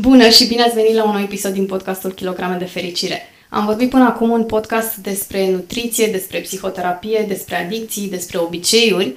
Bună 0.00 0.28
și 0.28 0.46
bine 0.46 0.62
ați 0.62 0.74
venit 0.74 0.94
la 0.94 1.04
un 1.04 1.12
nou 1.12 1.22
episod 1.22 1.52
din 1.52 1.66
podcastul 1.66 2.12
Kilograme 2.12 2.56
de 2.56 2.64
Fericire. 2.64 3.22
Am 3.48 3.64
vorbit 3.64 3.90
până 3.90 4.04
acum 4.04 4.30
un 4.30 4.44
podcast 4.44 4.96
despre 4.96 5.50
nutriție, 5.50 6.06
despre 6.06 6.38
psihoterapie, 6.38 7.24
despre 7.28 7.64
adicții, 7.64 8.08
despre 8.08 8.38
obiceiuri 8.38 9.14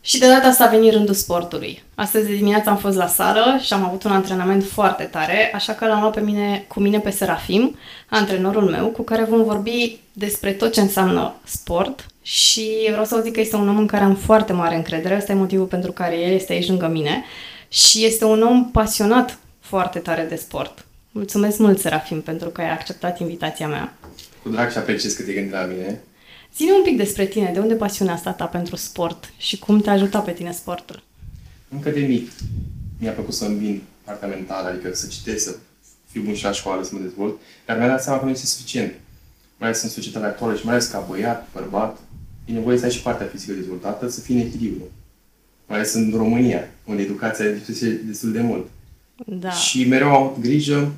și 0.00 0.18
de 0.18 0.26
data 0.26 0.48
asta 0.48 0.64
a 0.64 0.68
venit 0.68 0.92
rândul 0.92 1.14
sportului. 1.14 1.82
Astăzi 1.94 2.26
de 2.26 2.34
dimineață 2.34 2.70
am 2.70 2.76
fost 2.76 2.96
la 2.96 3.06
sală 3.06 3.58
și 3.60 3.72
am 3.72 3.84
avut 3.84 4.02
un 4.02 4.10
antrenament 4.10 4.64
foarte 4.64 5.04
tare, 5.04 5.50
așa 5.54 5.72
că 5.72 5.86
l-am 5.86 6.00
luat 6.00 6.14
pe 6.14 6.20
mine, 6.20 6.64
cu 6.68 6.80
mine 6.80 6.98
pe 6.98 7.10
Serafim, 7.10 7.76
antrenorul 8.08 8.70
meu, 8.70 8.86
cu 8.86 9.02
care 9.02 9.24
vom 9.24 9.44
vorbi 9.44 9.98
despre 10.12 10.52
tot 10.52 10.72
ce 10.72 10.80
înseamnă 10.80 11.34
sport 11.44 12.06
și 12.22 12.68
vreau 12.88 13.04
să 13.04 13.14
vă 13.14 13.20
zic 13.20 13.32
că 13.32 13.40
este 13.40 13.56
un 13.56 13.68
om 13.68 13.78
în 13.78 13.86
care 13.86 14.04
am 14.04 14.14
foarte 14.14 14.52
mare 14.52 14.76
încredere, 14.76 15.16
ăsta 15.16 15.32
e 15.32 15.34
motivul 15.34 15.66
pentru 15.66 15.92
care 15.92 16.18
el 16.18 16.32
este 16.32 16.52
aici 16.52 16.68
lângă 16.68 16.86
mine 16.86 17.24
și 17.68 18.04
este 18.04 18.24
un 18.24 18.42
om 18.42 18.70
pasionat 18.70 19.38
foarte 19.72 19.98
tare 19.98 20.24
de 20.24 20.34
sport. 20.34 20.86
Mulțumesc 21.10 21.58
mult, 21.58 21.78
Serafim, 21.78 22.20
pentru 22.20 22.48
că 22.48 22.60
ai 22.60 22.70
acceptat 22.70 23.20
invitația 23.20 23.68
mea. 23.68 23.96
Cu 24.42 24.48
drag 24.48 24.70
și 24.70 24.78
apreciez 24.78 25.12
că 25.12 25.22
te 25.22 25.32
gândi 25.32 25.50
la 25.50 25.64
mine. 25.64 26.00
Zine 26.56 26.72
un 26.72 26.82
pic 26.82 26.96
despre 26.96 27.26
tine, 27.26 27.50
de 27.52 27.58
unde 27.58 27.74
pasiunea 27.74 28.14
asta 28.14 28.32
ta 28.32 28.44
pentru 28.44 28.76
sport 28.76 29.32
și 29.36 29.58
cum 29.58 29.80
te-a 29.80 29.92
ajutat 29.92 30.24
pe 30.24 30.30
tine 30.30 30.52
sportul? 30.52 31.02
Încă 31.68 31.90
de 31.90 32.00
mic 32.00 32.30
mi-a 33.00 33.12
plăcut 33.12 33.34
să 33.34 33.44
îmbin 33.44 33.82
partea 34.04 34.28
mentală, 34.28 34.68
adică 34.68 34.94
să 34.94 35.06
citesc, 35.06 35.44
să 35.44 35.56
fiu 36.10 36.22
bun 36.22 36.34
și 36.34 36.44
la 36.44 36.52
școală, 36.52 36.82
să 36.82 36.90
mă 36.92 37.00
dezvolt, 37.00 37.40
dar 37.66 37.78
mi-a 37.78 37.88
dat 37.88 38.02
seama 38.02 38.18
că 38.18 38.24
nu 38.24 38.30
este 38.30 38.46
suficient. 38.46 38.92
Mai 39.58 39.68
ales 39.68 39.82
în 39.82 39.88
societatea 39.88 40.28
actuală 40.28 40.56
și 40.56 40.64
mai 40.64 40.74
ales 40.74 40.86
ca 40.86 41.06
băiat, 41.08 41.48
bărbat, 41.52 41.98
e 42.44 42.52
nevoie 42.52 42.78
să 42.78 42.84
ai 42.84 42.90
și 42.90 43.02
partea 43.02 43.26
fizică 43.26 43.52
dezvoltată, 43.52 44.08
să 44.08 44.20
fii 44.20 44.34
în 44.34 44.40
echilibru. 44.40 44.84
Mai 45.66 45.78
ales 45.78 45.94
în 45.94 46.12
România, 46.16 46.68
unde 46.84 47.02
educația 47.02 47.44
este 47.44 47.88
destul 47.88 48.32
de 48.32 48.40
mult. 48.40 48.66
Da. 49.26 49.50
Și 49.50 49.84
mereu 49.84 50.08
am 50.08 50.22
avut 50.22 50.42
grijă. 50.42 50.92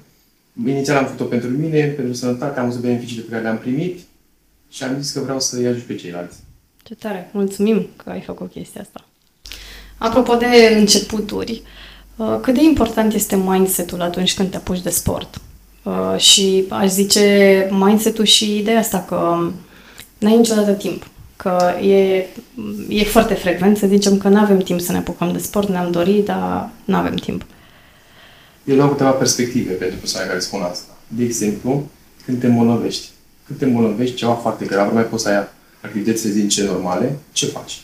Inițial 0.67 0.97
am 0.97 1.05
făcut-o 1.05 1.25
pentru 1.25 1.49
mine, 1.49 1.87
pentru 1.87 2.15
sănătate, 2.15 2.61
am 2.61 2.67
văzut 2.67 2.81
beneficiile 2.81 3.23
pe 3.23 3.31
care 3.31 3.43
le-am 3.43 3.59
primit 3.59 3.99
și 4.71 4.83
am 4.83 5.01
zis 5.01 5.13
că 5.13 5.21
vreau 5.21 5.41
să-i 5.41 5.67
ajut 5.67 5.83
pe 5.83 5.95
ceilalți. 5.95 6.37
Ce 6.83 6.95
tare! 6.95 7.31
Mulțumim 7.33 7.87
că 7.97 8.11
ai 8.11 8.21
făcut 8.21 8.51
chestia 8.51 8.81
asta. 8.81 9.05
Apropo 9.99 10.35
de 10.35 10.77
începuturi, 10.79 11.63
uh, 12.17 12.39
cât 12.41 12.55
de 12.55 12.63
important 12.63 13.15
este 13.15 13.37
mindset-ul 13.37 14.01
atunci 14.01 14.35
când 14.35 14.51
te 14.51 14.57
apuci 14.57 14.83
de 14.83 14.91
sport? 14.91 15.41
Uh, 15.83 16.17
și 16.19 16.65
aș 16.69 16.91
zice 16.91 17.69
mindset-ul 17.71 18.25
și 18.25 18.59
ideea 18.59 18.79
asta 18.79 19.05
că 19.09 19.51
n-ai 20.19 20.37
niciodată 20.37 20.73
timp. 20.73 21.07
Că 21.37 21.75
e, 21.83 22.27
e 22.89 23.05
foarte 23.05 23.35
frecvent 23.35 23.77
să 23.77 23.87
zicem 23.87 24.19
că 24.19 24.29
nu 24.29 24.39
avem 24.39 24.59
timp 24.59 24.81
să 24.81 24.93
ne 24.93 24.99
apucăm 24.99 25.33
de 25.33 25.39
sport, 25.39 25.69
ne-am 25.69 25.91
dorit, 25.91 26.25
dar 26.25 26.71
nu 26.85 26.97
avem 26.97 27.15
timp. 27.15 27.45
Eu 28.65 28.77
dau 28.77 28.89
câteva 28.89 29.11
perspective 29.11 29.73
pentru 29.73 29.99
persoane 29.99 30.27
care 30.27 30.39
spun 30.39 30.61
asta. 30.61 30.97
De 31.09 31.25
exemplu, 31.25 31.91
când 32.25 32.41
te 32.41 32.47
îmbolnăvești. 32.47 33.09
Când 33.47 33.59
te 33.59 33.65
îmbolnăvești, 33.65 34.17
ceva 34.17 34.35
foarte 34.35 34.65
grav, 34.65 34.87
nu 34.89 34.95
mai 34.95 35.05
poți 35.05 35.23
să 35.23 35.29
ai 35.29 35.49
activitățile 35.81 36.33
zilnice 36.33 36.65
normale, 36.65 37.19
ce 37.33 37.47
faci? 37.47 37.81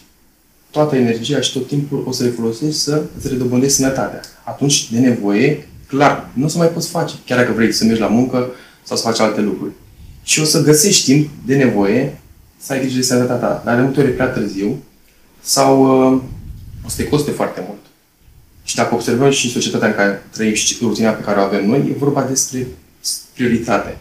Toată 0.71 0.97
energia 0.97 1.41
și 1.41 1.53
tot 1.53 1.67
timpul 1.67 2.05
o 2.07 2.13
să 2.13 2.23
le 2.23 2.31
folosești 2.31 2.79
să 2.79 3.03
îți 3.17 3.29
redobândești 3.29 3.77
sănătatea. 3.77 4.21
Atunci, 4.45 4.93
de 4.93 4.99
nevoie, 4.99 5.69
clar, 5.87 6.29
nu 6.33 6.45
o 6.45 6.49
să 6.49 6.59
mai 6.59 6.69
poți 6.69 6.89
face, 6.89 7.15
chiar 7.27 7.39
dacă 7.39 7.53
vrei 7.53 7.73
să 7.73 7.85
mergi 7.85 8.01
la 8.01 8.07
muncă 8.07 8.51
sau 8.83 8.97
să 8.97 9.03
faci 9.03 9.19
alte 9.19 9.41
lucruri. 9.41 9.73
Și 10.23 10.41
o 10.41 10.45
să 10.45 10.63
găsești 10.63 11.05
timp 11.05 11.31
de 11.47 11.57
nevoie 11.57 12.21
să 12.61 12.73
ai 12.73 12.81
grijă 12.81 12.97
de 12.97 13.03
sănătatea 13.03 13.49
ta, 13.49 13.63
dar 13.65 13.77
de 13.77 13.83
multe 13.83 14.01
ori 14.01 14.13
prea 14.13 14.29
târziu 14.29 14.83
sau 15.41 15.83
uh, 16.13 16.21
o 16.85 16.89
să 16.89 16.97
te 16.97 17.09
coste 17.09 17.31
foarte 17.31 17.65
mult. 17.67 17.80
Și 18.71 18.77
dacă 18.77 18.95
observăm 18.95 19.31
și 19.31 19.51
societatea 19.51 19.89
în 19.89 19.95
care 19.95 20.23
trăim 20.33 20.55
și 20.55 20.77
rutina 20.81 21.11
pe 21.11 21.23
care 21.23 21.41
o 21.41 21.43
avem 21.43 21.67
noi, 21.67 21.79
e 21.79 21.99
vorba 21.99 22.23
despre 22.23 22.67
prioritate. 23.35 23.97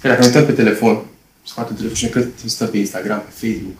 Că 0.00 0.08
dacă 0.08 0.20
ne 0.20 0.26
uităm 0.26 0.44
pe 0.44 0.52
telefon, 0.52 1.02
scoatem 1.46 1.76
telefonul 1.76 1.96
și 1.96 2.08
că 2.08 2.24
stăm 2.44 2.68
pe 2.68 2.78
Instagram, 2.78 3.22
pe 3.24 3.46
Facebook 3.46 3.78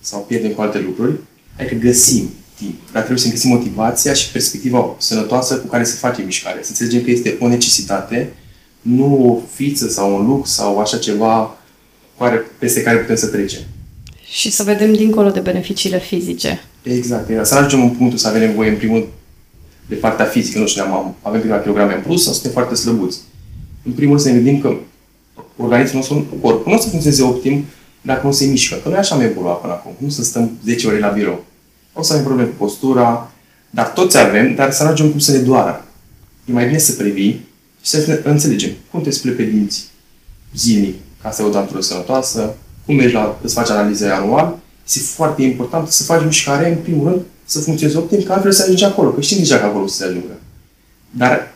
sau 0.00 0.20
pierdem 0.20 0.50
cu 0.50 0.60
alte 0.60 0.78
lucruri, 0.78 1.12
adică 1.58 1.74
găsim 1.74 2.30
timp. 2.58 2.74
Dar 2.92 3.02
trebuie 3.02 3.24
să 3.24 3.30
găsim 3.30 3.50
motivația 3.50 4.12
și 4.12 4.30
perspectiva 4.30 4.94
sănătoasă 4.98 5.56
cu 5.56 5.66
care 5.66 5.84
să 5.84 5.96
facem 5.96 6.24
mișcare. 6.24 6.58
Să 6.62 6.68
înțelegem 6.68 7.02
că 7.02 7.10
este 7.10 7.36
o 7.40 7.48
necesitate, 7.48 8.32
nu 8.80 9.28
o 9.28 9.40
fiță 9.54 9.88
sau 9.88 10.16
un 10.16 10.26
lux 10.26 10.50
sau 10.50 10.78
așa 10.78 10.98
ceva 10.98 11.58
care, 12.18 12.44
peste 12.58 12.82
care 12.82 12.98
putem 12.98 13.16
să 13.16 13.26
trecem. 13.26 13.60
Și 14.30 14.50
să 14.50 14.62
vedem 14.62 14.92
dincolo 14.92 15.30
de 15.30 15.40
beneficiile 15.40 15.98
fizice. 15.98 16.64
Exact. 16.82 17.28
exact. 17.28 17.46
Să 17.46 17.54
ajungem 17.54 17.82
în 17.82 17.90
punctul 17.90 18.18
să 18.18 18.28
avem 18.28 18.40
nevoie, 18.40 18.68
în 18.68 18.76
primul 18.76 19.20
de 19.88 19.94
partea 19.94 20.24
fizică, 20.24 20.58
nu 20.58 20.66
știu, 20.66 20.82
am, 20.82 21.14
avem 21.22 21.40
câteva 21.40 21.60
kilograme 21.60 21.94
în 21.94 22.00
plus 22.00 22.24
sau 22.24 22.32
suntem 22.32 22.52
foarte 22.52 22.74
slăbuți. 22.74 23.18
În 23.82 23.92
primul 23.92 24.16
rând 24.16 24.26
să 24.26 24.32
ne 24.32 24.42
gândim 24.42 24.60
că 24.60 24.76
organismul 25.56 25.96
nostru, 25.96 26.38
corpul 26.40 26.72
nu 26.72 26.76
o 26.76 26.80
să 26.80 26.88
funcționeze 26.88 27.22
optim 27.22 27.64
dacă 28.02 28.26
nu 28.26 28.32
se 28.32 28.46
mișcă. 28.46 28.76
Că 28.82 28.88
noi 28.88 28.98
așa 28.98 29.14
am 29.14 29.20
evoluat 29.20 29.60
până 29.60 29.72
acum. 29.72 29.92
Nu 29.98 30.08
să 30.08 30.24
stăm 30.24 30.50
10 30.64 30.86
ore 30.86 30.98
la 30.98 31.08
birou. 31.08 31.44
O 31.92 32.02
să 32.02 32.12
avem 32.12 32.24
probleme 32.24 32.48
cu 32.48 32.54
postura, 32.56 33.30
dar 33.70 33.86
toți 33.86 34.18
avem, 34.18 34.54
dar 34.54 34.72
să 34.72 34.82
ajungem 34.82 35.10
cum 35.10 35.18
să 35.18 35.32
ne 35.32 35.38
doară. 35.38 35.84
E 36.44 36.52
mai 36.52 36.66
bine 36.66 36.78
să 36.78 36.92
previi 36.92 37.48
și 37.82 37.90
să 37.90 38.20
înțelegem 38.24 38.70
cum 38.90 39.00
te 39.02 39.10
spui 39.10 39.30
pe 39.30 39.42
dinți 39.42 39.84
zilnic 40.54 40.94
ca 41.22 41.30
să 41.30 41.42
ai 41.42 41.48
o 41.48 41.52
dantură 41.52 41.80
sănătoasă, 41.80 42.54
cum 42.86 42.94
mergi 42.94 43.14
la, 43.14 43.38
îți 43.42 43.54
faci 43.54 43.70
analize 43.70 44.08
anual. 44.08 44.58
Este 44.86 44.98
foarte 44.98 45.42
important 45.42 45.88
să 45.88 46.02
faci 46.02 46.24
mișcare, 46.24 46.68
în 46.68 46.76
primul 46.76 47.08
rând, 47.08 47.22
să 47.52 47.60
funcționeze 47.60 47.98
optim, 47.98 48.22
că 48.22 48.32
altfel 48.32 48.52
să 48.52 48.62
ajungi 48.62 48.84
acolo, 48.84 49.10
că 49.10 49.20
știm 49.20 49.38
deja 49.38 49.58
că 49.58 49.64
acolo 49.64 49.86
să 49.86 49.96
se 49.96 50.04
ajungă. 50.04 50.38
Dar, 51.10 51.54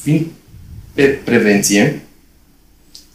fiind 0.00 0.26
pe 0.92 1.04
prevenție, 1.04 2.02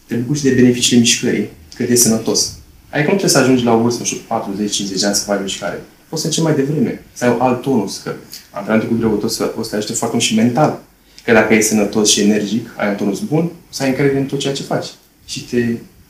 te 0.06 0.14
bucuri 0.14 0.40
de 0.40 0.50
beneficiile 0.50 1.00
mișcării, 1.00 1.48
că 1.74 1.82
e 1.82 1.94
sănătos. 1.94 2.52
Adică 2.88 3.10
nu 3.10 3.16
trebuie 3.16 3.30
să 3.30 3.38
ajungi 3.38 3.64
la 3.64 3.72
o 3.72 3.80
vârstă, 3.80 4.00
nu 4.00 4.06
știu, 4.06 4.18
40-50 4.18 5.04
ani 5.04 5.14
să 5.14 5.24
faci 5.24 5.40
mișcare. 5.42 5.82
Poți 6.08 6.20
să 6.20 6.26
începi 6.26 6.46
mai 6.46 6.54
devreme, 6.54 7.02
să 7.12 7.24
ai 7.24 7.36
alt 7.38 7.62
tonus, 7.62 8.00
că 8.04 8.14
antrenamentul 8.50 8.94
cu 8.94 9.00
greutate 9.00 9.24
o 9.58 9.62
să 9.62 9.70
te 9.70 9.76
ajute 9.76 9.92
foarte 9.92 10.16
mult 10.16 10.28
și 10.28 10.34
mental. 10.34 10.80
Că 11.24 11.32
dacă 11.32 11.54
e 11.54 11.60
sănătos 11.60 12.10
și 12.10 12.20
energic, 12.20 12.68
ai 12.76 12.88
un 12.88 12.94
tonus 12.94 13.20
bun, 13.20 13.50
să 13.68 13.82
ai 13.82 13.88
încredere 13.88 14.18
în 14.18 14.26
tot 14.26 14.38
ceea 14.38 14.54
ce 14.54 14.62
faci. 14.62 14.86
Și 15.26 15.44
te, 15.44 15.56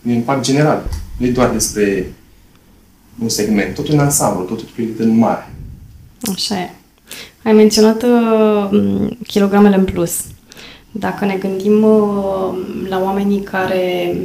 un 0.07 0.13
impact 0.13 0.43
general. 0.43 0.89
Nu 1.19 1.27
e 1.27 1.31
doar 1.31 1.51
despre 1.51 2.13
un 3.19 3.29
segment, 3.29 3.75
tot 3.75 3.89
un 3.89 3.99
ansamblu, 3.99 4.45
tot 4.45 4.61
o 4.61 4.83
în 4.99 5.17
mare. 5.17 5.53
Așa 6.23 6.61
e. 6.61 6.71
Ai 7.45 7.53
menționat 7.53 8.03
uh, 8.03 9.09
kilogramele 9.27 9.77
în 9.77 9.85
plus. 9.85 10.25
Dacă 10.91 11.25
ne 11.25 11.35
gândim 11.35 11.83
uh, 11.83 12.59
la 12.89 13.01
oamenii 13.03 13.41
care 13.41 14.17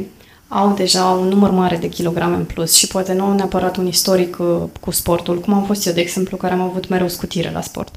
au 0.48 0.72
deja 0.72 1.04
un 1.04 1.28
număr 1.28 1.50
mare 1.50 1.76
de 1.76 1.88
kilograme 1.88 2.36
în 2.36 2.44
plus 2.44 2.74
și 2.74 2.86
poate 2.86 3.12
nu 3.12 3.24
au 3.24 3.34
neapărat 3.34 3.76
un 3.76 3.86
istoric 3.86 4.36
uh, 4.40 4.56
cu 4.80 4.90
sportul, 4.90 5.40
cum 5.40 5.54
am 5.54 5.64
fost 5.64 5.86
eu, 5.86 5.92
de 5.92 6.00
exemplu, 6.00 6.36
care 6.36 6.52
am 6.52 6.60
avut 6.60 6.88
mereu 6.88 7.08
scutire 7.08 7.50
la 7.50 7.60
sport. 7.60 7.94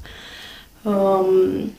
Um, 0.81 1.71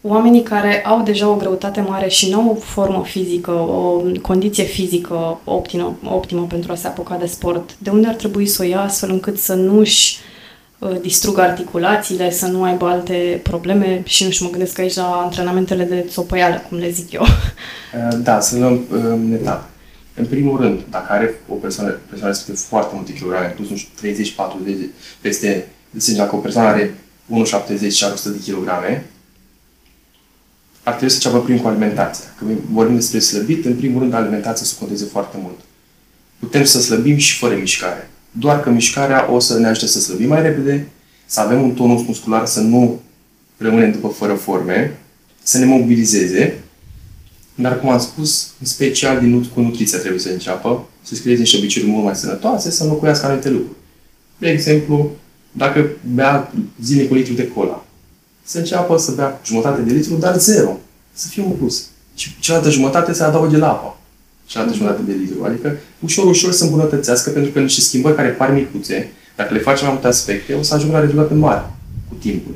oamenii 0.00 0.42
care 0.42 0.84
au 0.84 1.02
deja 1.02 1.28
o 1.28 1.36
greutate 1.36 1.80
mare 1.80 2.08
și 2.08 2.30
nu 2.30 2.40
au 2.40 2.50
o 2.50 2.60
formă 2.60 3.02
fizică, 3.04 3.50
o 3.50 4.02
condiție 4.22 4.64
fizică 4.64 5.38
optimă, 5.44 5.96
optimă 6.04 6.46
pentru 6.48 6.72
a 6.72 6.74
se 6.74 6.86
apuca 6.86 7.16
de 7.16 7.26
sport, 7.26 7.74
de 7.78 7.90
unde 7.90 8.08
ar 8.08 8.14
trebui 8.14 8.46
să 8.46 8.62
o 8.62 8.66
ia 8.66 8.80
astfel 8.80 9.10
încât 9.10 9.38
să 9.38 9.54
nu-și 9.54 10.16
Uh, 10.16 10.31
distrug 10.88 11.38
articulațiile, 11.38 12.30
să 12.30 12.46
nu 12.46 12.62
aibă 12.62 12.86
alte 12.86 13.40
probleme 13.42 14.02
și 14.04 14.24
nu 14.24 14.30
știu, 14.30 14.44
mă 14.44 14.50
gândesc 14.50 14.78
aici 14.78 14.94
la 14.94 15.20
antrenamentele 15.24 15.84
de 15.84 16.06
țopăială, 16.08 16.64
cum 16.68 16.78
le 16.78 16.90
zic 16.90 17.12
eu. 17.12 17.22
Uh, 17.22 18.18
da, 18.22 18.40
să 18.40 18.58
luăm 18.58 18.72
uh, 18.72 19.00
în 19.02 19.32
etapă. 19.32 19.68
În 20.14 20.26
primul 20.26 20.60
rând, 20.60 20.80
dacă 20.90 21.12
are 21.12 21.40
o 21.48 21.54
persoană, 21.54 21.90
persoană 22.08 22.32
respectiv 22.32 22.64
foarte 22.64 22.94
multe 22.94 23.12
kilograme, 23.12 23.46
plus 23.46 23.70
nu 23.70 23.76
știu, 23.76 23.90
30, 23.96 24.32
40, 24.32 24.76
peste, 25.20 25.68
deci 25.90 26.08
dacă 26.08 26.34
o 26.34 26.38
persoană 26.38 26.68
are 26.68 26.94
1,70 27.84 27.90
și 27.90 28.04
are 28.04 28.12
100 28.12 28.28
de 28.28 28.38
kilograme, 28.38 29.06
ar 30.82 30.92
trebui 30.94 31.14
să 31.14 31.20
înceapă 31.22 31.44
prin 31.44 31.60
cu 31.60 31.68
alimentația. 31.68 32.24
Când 32.38 32.58
vorbim 32.70 32.94
despre 32.94 33.18
slăbit, 33.18 33.64
în 33.64 33.74
primul 33.74 34.00
rând 34.00 34.14
alimentația 34.14 34.66
să 34.66 34.74
conteze 34.78 35.04
foarte 35.04 35.36
mult. 35.42 35.58
Putem 36.38 36.64
să 36.64 36.80
slăbim 36.80 37.16
și 37.16 37.38
fără 37.38 37.54
mișcare 37.54 38.10
doar 38.32 38.60
că 38.60 38.70
mișcarea 38.70 39.32
o 39.32 39.38
să 39.38 39.58
ne 39.58 39.66
ajute 39.66 39.86
să 39.86 40.00
slăbim 40.00 40.28
mai 40.28 40.42
repede, 40.42 40.86
să 41.26 41.40
avem 41.40 41.62
un 41.62 41.74
tonus 41.74 42.06
muscular, 42.06 42.46
să 42.46 42.60
nu 42.60 43.00
rămânem 43.56 43.92
după 43.92 44.08
fără 44.08 44.34
forme, 44.34 44.98
să 45.42 45.58
ne 45.58 45.64
mobilizeze, 45.64 46.58
dar, 47.54 47.80
cum 47.80 47.88
am 47.88 47.98
spus, 47.98 48.50
în 48.60 48.66
special 48.66 49.18
din, 49.20 49.44
cu 49.44 49.60
nutriția 49.60 49.98
trebuie 49.98 50.20
să 50.20 50.28
înceapă, 50.28 50.88
să 51.02 51.14
scrieți 51.14 51.40
niște 51.40 51.56
obiceiuri 51.56 51.92
mult 51.92 52.04
mai 52.04 52.16
sănătoase, 52.16 52.70
să 52.70 52.82
înlocuiască 52.82 53.26
anumite 53.26 53.50
lucruri. 53.50 53.78
De 54.38 54.50
exemplu, 54.50 55.10
dacă 55.52 55.90
bea 56.14 56.52
zilnic 56.82 57.10
un 57.10 57.16
litru 57.16 57.32
de 57.32 57.48
cola, 57.48 57.84
să 58.44 58.58
înceapă 58.58 58.96
să 58.96 59.12
bea 59.12 59.40
jumătate 59.44 59.80
de 59.80 59.92
litru, 59.92 60.14
dar 60.14 60.38
zero. 60.38 60.78
Să 61.12 61.28
fie 61.28 61.42
un 61.42 61.50
plus. 61.50 61.86
Și 62.14 62.38
cealaltă 62.40 62.70
jumătate 62.70 63.12
să 63.12 63.24
adauge 63.24 63.56
la 63.56 63.68
apă 63.68 63.96
și 64.52 64.58
altă 64.58 64.74
jumătate 64.74 65.02
de 65.02 65.12
litru. 65.12 65.44
Adică 65.44 65.78
ușor, 66.00 66.26
ușor 66.26 66.52
să 66.52 66.64
îmbunătățească, 66.64 67.30
pentru 67.30 67.50
că 67.50 67.60
niște 67.60 67.80
schimbări 67.80 68.14
care 68.14 68.28
par 68.28 68.52
micuțe, 68.52 69.10
dacă 69.36 69.54
le 69.54 69.60
facem 69.60 69.84
mai 69.84 69.92
multe 69.92 70.08
aspecte, 70.08 70.54
o 70.54 70.62
să 70.62 70.74
ajungă 70.74 70.94
la 70.94 71.00
rezultate 71.00 71.34
mari 71.34 71.62
cu 72.08 72.14
timpul. 72.14 72.54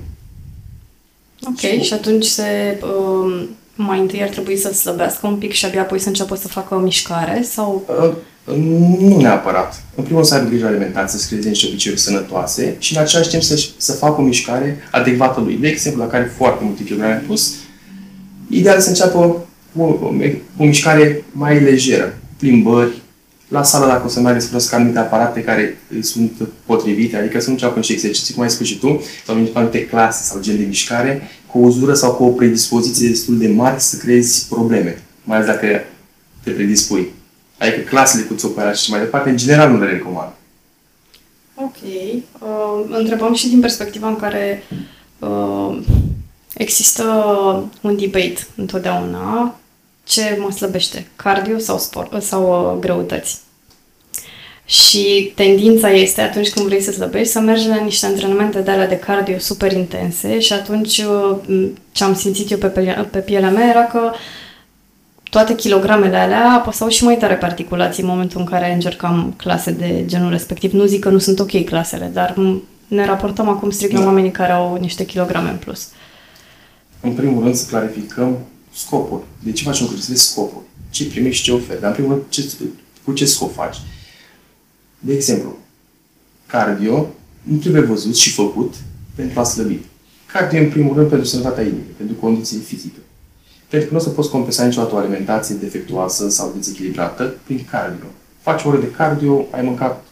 Ok, 1.49 1.59
și, 1.59 1.81
și 1.81 1.93
atunci 1.93 2.25
se, 2.25 2.79
uh, 2.83 3.49
mai 3.75 4.01
întâi 4.01 4.23
ar 4.23 4.29
trebui 4.29 4.57
să 4.57 4.73
slăbească 4.73 5.27
un 5.27 5.37
pic 5.37 5.53
și 5.53 5.65
abia 5.65 5.81
apoi 5.81 5.99
să 5.99 6.09
înceapă 6.09 6.37
să 6.37 6.49
facă 6.49 6.75
o 6.75 6.79
mișcare? 6.79 7.43
Sau... 7.51 7.83
Uh, 8.01 8.13
nu 8.99 9.21
neapărat. 9.21 9.83
În 9.95 10.03
primul 10.03 10.21
rând 10.21 10.25
să 10.25 10.35
aibă 10.35 10.49
grijă 10.49 10.67
alimentar, 10.67 11.09
să 11.09 11.27
creeze 11.29 11.49
niște 11.49 11.67
obiceiuri 11.67 12.01
sănătoase 12.01 12.77
și 12.79 12.97
în 12.97 13.03
același 13.03 13.29
timp 13.29 13.43
să, 13.43 13.69
să 13.77 13.93
facă 13.93 14.21
o 14.21 14.25
mișcare 14.25 14.79
adecvată 14.91 15.41
lui. 15.41 15.57
De 15.57 15.69
exemplu, 15.69 16.03
la 16.03 16.09
care 16.09 16.33
foarte 16.37 16.65
multe 16.65 16.83
kilograme 16.83 17.23
plus, 17.27 17.55
ideal 18.51 18.81
să 18.81 18.89
înceapă 18.89 19.19
cu 19.19 19.46
o, 19.79 19.85
o, 19.85 20.13
o 20.59 20.65
mișcare 20.65 21.25
mai 21.33 21.61
lejeră. 21.61 22.19
Plimbări, 22.39 23.03
la 23.49 23.63
sală 23.63 23.87
dacă 23.87 24.07
o 24.07 24.09
să 24.09 24.21
meargă 24.21 24.41
să 24.41 24.47
folosesc 24.47 24.73
anumite 24.73 24.99
aparate 24.99 25.43
care 25.43 25.79
sunt 26.01 26.33
potrivite, 26.65 27.17
adică 27.17 27.41
să 27.41 27.47
nu 27.47 27.53
înceapă 27.53 27.77
niște 27.77 27.93
exerciții, 27.93 28.35
cum 28.35 28.43
ai 28.43 28.51
spus 28.51 28.67
și 28.67 28.79
tu, 28.79 29.03
sau 29.25 29.35
anumite 29.55 29.87
clase 29.87 30.23
sau 30.25 30.41
gen 30.41 30.57
de 30.57 30.65
mișcare, 30.65 31.23
cu 31.47 31.59
o 31.59 31.61
uzură 31.61 31.95
sau 31.95 32.13
cu 32.13 32.25
o 32.25 32.29
predispoziție 32.29 33.09
destul 33.09 33.39
de 33.39 33.49
mare 33.49 33.79
să 33.79 33.97
creezi 33.97 34.47
probleme, 34.49 35.03
mai 35.25 35.37
ales 35.37 35.49
dacă 35.49 35.67
te 36.43 36.51
predispui. 36.51 37.13
Adică 37.59 37.81
clasele 37.81 38.23
cu 38.23 38.35
țopărea 38.35 38.73
și 38.73 38.91
mai 38.91 39.01
departe, 39.01 39.31
în 39.31 39.37
general 39.37 39.71
nu 39.71 39.79
le 39.79 39.91
recomand. 39.91 40.33
Ok. 41.55 41.77
Uh, 41.83 42.85
întrebăm 42.91 43.35
și 43.35 43.49
din 43.49 43.61
perspectiva 43.61 44.09
în 44.09 44.17
care 44.17 44.63
uh, 45.19 45.79
există 46.55 47.05
un 47.81 47.97
debate 47.97 48.47
întotdeauna 48.57 49.59
ce 50.07 50.39
mă 50.41 50.51
slăbește, 50.51 51.07
cardio 51.17 51.59
sau 51.59 51.79
sport 51.79 52.23
sau 52.23 52.73
uh, 52.73 52.81
greutăți. 52.81 53.39
Și 54.65 55.33
tendința 55.35 55.91
este 55.91 56.21
atunci 56.21 56.51
când 56.51 56.67
vrei 56.67 56.81
să 56.81 56.93
slăbești 56.93 57.33
să 57.33 57.41
mergi 57.41 57.69
la 57.69 57.77
niște 57.77 58.07
antrenamente 58.07 58.61
de 58.61 58.71
alea 58.71 58.89
de 58.89 58.99
cardio 58.99 59.39
super 59.39 59.73
intense 59.73 60.39
și 60.39 60.53
atunci 60.53 60.99
uh, 60.99 61.69
ce 61.93 62.05
am 62.05 62.15
simțit 62.15 62.51
eu 62.51 62.59
pe, 62.59 62.67
pe, 62.67 63.07
pe 63.11 63.19
pielea 63.19 63.51
mea 63.51 63.69
era 63.69 63.85
că 63.85 64.13
toate 65.31 65.55
kilogramele 65.55 66.17
alea 66.17 66.51
apăsau 66.51 66.89
și 66.89 67.05
mai 67.05 67.17
tare 67.17 67.35
pe 67.35 67.45
articulații 67.45 68.03
în 68.03 68.09
momentul 68.09 68.41
în 68.41 68.47
care 68.47 68.73
încercam 68.73 69.35
clase 69.37 69.71
de 69.71 70.03
genul 70.07 70.31
respectiv. 70.31 70.73
Nu 70.73 70.85
zic 70.85 71.01
că 71.01 71.09
nu 71.09 71.19
sunt 71.19 71.39
ok 71.39 71.65
clasele, 71.65 72.11
dar 72.13 72.35
ne 72.89 73.07
raportăm 73.07 73.49
acum 73.49 73.71
strict 73.71 73.93
la 73.93 74.01
da. 74.01 74.07
oamenii 74.07 74.31
care 74.31 74.53
au 74.53 74.77
niște 74.81 75.05
kilograme 75.05 75.51
în 75.51 75.57
plus. 75.57 75.89
În 77.01 77.13
primul 77.13 77.43
rând 77.43 77.55
să 77.55 77.67
clarificăm 77.69 78.39
scopul. 78.77 79.25
De 79.43 79.53
ce 79.53 79.65
faci 79.65 79.81
un 79.81 79.87
curs? 79.87 80.09
Vezi 80.09 80.23
scopul. 80.23 80.63
Ce 80.91 81.07
primești 81.07 81.39
și 81.39 81.45
ce 81.45 81.53
oferi. 81.53 81.81
Dar 81.81 81.89
în 81.89 81.97
primul 81.97 82.13
rând, 82.13 82.25
ce, 82.29 82.53
cu 83.05 83.13
ce 83.13 83.27
scop 83.27 83.55
faci? 83.55 83.77
De 84.99 85.15
exemplu, 85.15 85.57
cardio 86.47 87.15
nu 87.43 87.57
trebuie 87.57 87.83
văzut 87.83 88.17
și 88.17 88.33
făcut 88.33 88.75
pentru 89.15 89.41
a 89.41 89.45
slăbi. 89.45 89.79
Cardio, 90.33 90.61
în 90.61 90.71
primul 90.71 90.95
rând, 90.95 91.09
pentru 91.09 91.27
sănătatea 91.27 91.63
inimii, 91.63 91.95
pentru 91.97 92.17
condiții 92.17 92.59
fizică. 92.59 92.99
Pentru 93.69 93.89
că 93.89 93.95
nu 93.95 94.01
o 94.01 94.03
să 94.03 94.09
poți 94.09 94.31
compensa 94.31 94.65
niciodată 94.65 94.95
o 94.95 94.99
alimentație 94.99 95.55
defectuoasă 95.55 96.29
sau 96.29 96.53
dezechilibrată 96.55 97.35
prin 97.45 97.67
cardio. 97.71 98.07
Faci 98.41 98.65
o 98.65 98.69
oră 98.69 98.79
de 98.79 98.91
cardio, 98.91 99.47
ai 99.51 99.63
mâncat 99.63 100.05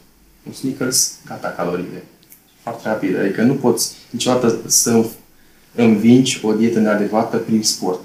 un 0.47 0.53
Snickers, 0.53 1.13
gata 1.27 1.49
calorile. 1.49 2.05
Foarte 2.63 2.89
rapid. 2.89 3.19
Adică 3.19 3.43
nu 3.43 3.55
poți 3.55 3.93
niciodată 4.11 4.61
să 4.67 5.05
învingi 5.75 6.41
o 6.43 6.53
dietă 6.53 6.79
neadecvată 6.79 7.37
prin 7.37 7.63
sport. 7.63 8.05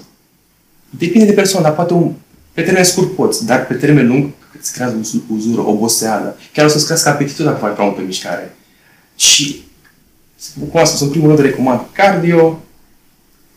Depinde 0.90 1.26
de 1.26 1.32
persoană, 1.32 1.66
dar 1.66 1.74
poate 1.74 1.92
un, 1.92 2.12
pe 2.52 2.62
termen 2.62 2.84
scurt 2.84 3.14
poți, 3.14 3.46
dar 3.46 3.66
pe 3.66 3.74
termen 3.74 4.06
lung 4.06 4.30
îți 4.58 4.72
creează 4.72 5.00
uzură, 5.28 5.60
oboseală. 5.60 6.38
Chiar 6.52 6.64
o 6.64 6.68
să-ți 6.68 6.84
crească 6.84 7.08
apetitul 7.08 7.44
dacă 7.44 7.58
faci 7.58 7.72
prea 7.72 7.84
multă 7.84 8.00
mișcare. 8.00 8.56
Și, 9.16 9.62
cum 10.70 10.80
am 10.80 10.86
spus, 10.86 11.00
în 11.00 11.08
primul 11.08 11.28
rând 11.28 11.40
recomand 11.40 11.80
cardio 11.92 12.60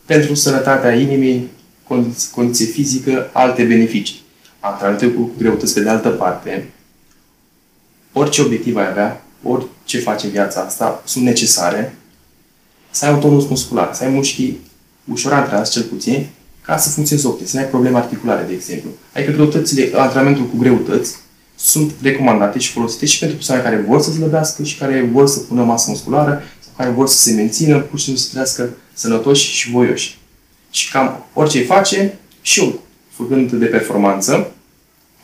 pentru 0.04 0.34
sănătatea 0.34 0.94
inimii, 0.94 1.50
condiție, 1.86 2.30
condiție 2.34 2.66
fizică, 2.66 3.30
alte 3.32 3.64
beneficii. 3.64 4.22
Antrenamente 4.60 5.10
cu 5.10 5.30
greutăți 5.38 5.74
pe 5.74 5.80
de 5.80 5.88
altă 5.88 6.08
parte, 6.08 6.70
orice 8.12 8.42
obiectiv 8.42 8.76
ai 8.76 8.88
avea, 8.88 9.24
orice 9.42 9.98
faci 9.98 10.22
în 10.22 10.30
viața 10.30 10.60
asta, 10.60 11.02
sunt 11.04 11.24
necesare 11.24 11.94
să 12.90 13.06
ai 13.06 13.12
un 13.12 13.20
tonus 13.20 13.48
muscular, 13.48 13.94
să 13.94 14.04
ai 14.04 14.10
mușchii 14.10 14.60
ușor 15.12 15.32
antrenați 15.32 15.70
cel 15.70 15.82
puțin, 15.82 16.26
ca 16.66 16.76
să 16.76 16.88
funcționeze 16.88 17.26
optim, 17.26 17.46
să 17.46 17.56
nu 17.56 17.62
ai 17.62 17.68
probleme 17.68 17.96
articulare, 17.96 18.44
de 18.46 18.52
exemplu. 18.52 18.90
Adică 19.14 19.32
greutățile, 19.32 19.90
antrenamentul 19.94 20.46
cu 20.46 20.56
greutăți 20.56 21.16
sunt 21.56 21.92
recomandate 22.02 22.58
și 22.58 22.72
folosite 22.72 23.06
și 23.06 23.18
pentru 23.18 23.36
persoane 23.36 23.62
care 23.62 23.84
vor 23.88 24.00
să 24.00 24.10
slăbească 24.10 24.62
și 24.62 24.78
care 24.78 25.08
vor 25.12 25.26
să 25.26 25.38
pună 25.38 25.62
masă 25.62 25.90
musculară 25.90 26.42
sau 26.60 26.72
care 26.76 26.90
vor 26.90 27.08
să 27.08 27.16
se 27.16 27.32
mențină, 27.32 27.78
pur 27.78 27.98
și 27.98 28.04
simplu 28.04 28.22
să 28.22 28.28
trăiască 28.30 28.70
sănătoși 28.92 29.50
și 29.50 29.70
voioși. 29.70 30.18
Și 30.70 30.90
cam 30.90 31.24
orice 31.32 31.58
îi 31.58 31.64
face, 31.64 32.18
și 32.42 32.60
eu, 32.60 32.80
făcând 33.10 33.52
de 33.52 33.66
performanță, 33.66 34.50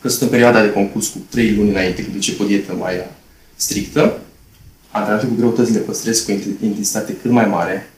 că 0.01 0.09
sunt 0.09 0.21
în 0.21 0.27
perioada 0.27 0.61
de 0.61 0.71
concurs 0.71 1.07
cu 1.07 1.17
3 1.29 1.55
luni 1.55 1.69
înainte, 1.69 2.03
când 2.03 2.15
încep 2.15 2.39
o 2.39 2.43
dietă 2.43 2.73
mai 2.73 2.93
strictă, 3.55 4.19
antrenamentul 4.91 5.35
cu 5.35 5.41
greutăți 5.41 5.71
le 5.71 5.79
păstrez 5.79 6.19
cu 6.19 6.31
intensitate 6.61 7.15
cât 7.21 7.31
mai 7.31 7.45
mare, 7.45 7.90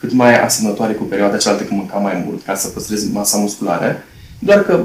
cât 0.00 0.12
mai 0.12 0.40
asemănătoare 0.40 0.92
cu 0.92 1.04
perioada 1.04 1.36
cealaltă 1.36 1.64
când 1.64 1.80
mâncam 1.80 2.02
mai 2.02 2.22
mult, 2.26 2.44
ca 2.44 2.54
să 2.54 2.68
păstrez 2.68 3.10
masa 3.10 3.38
musculară, 3.38 4.04
doar 4.38 4.62
că 4.62 4.84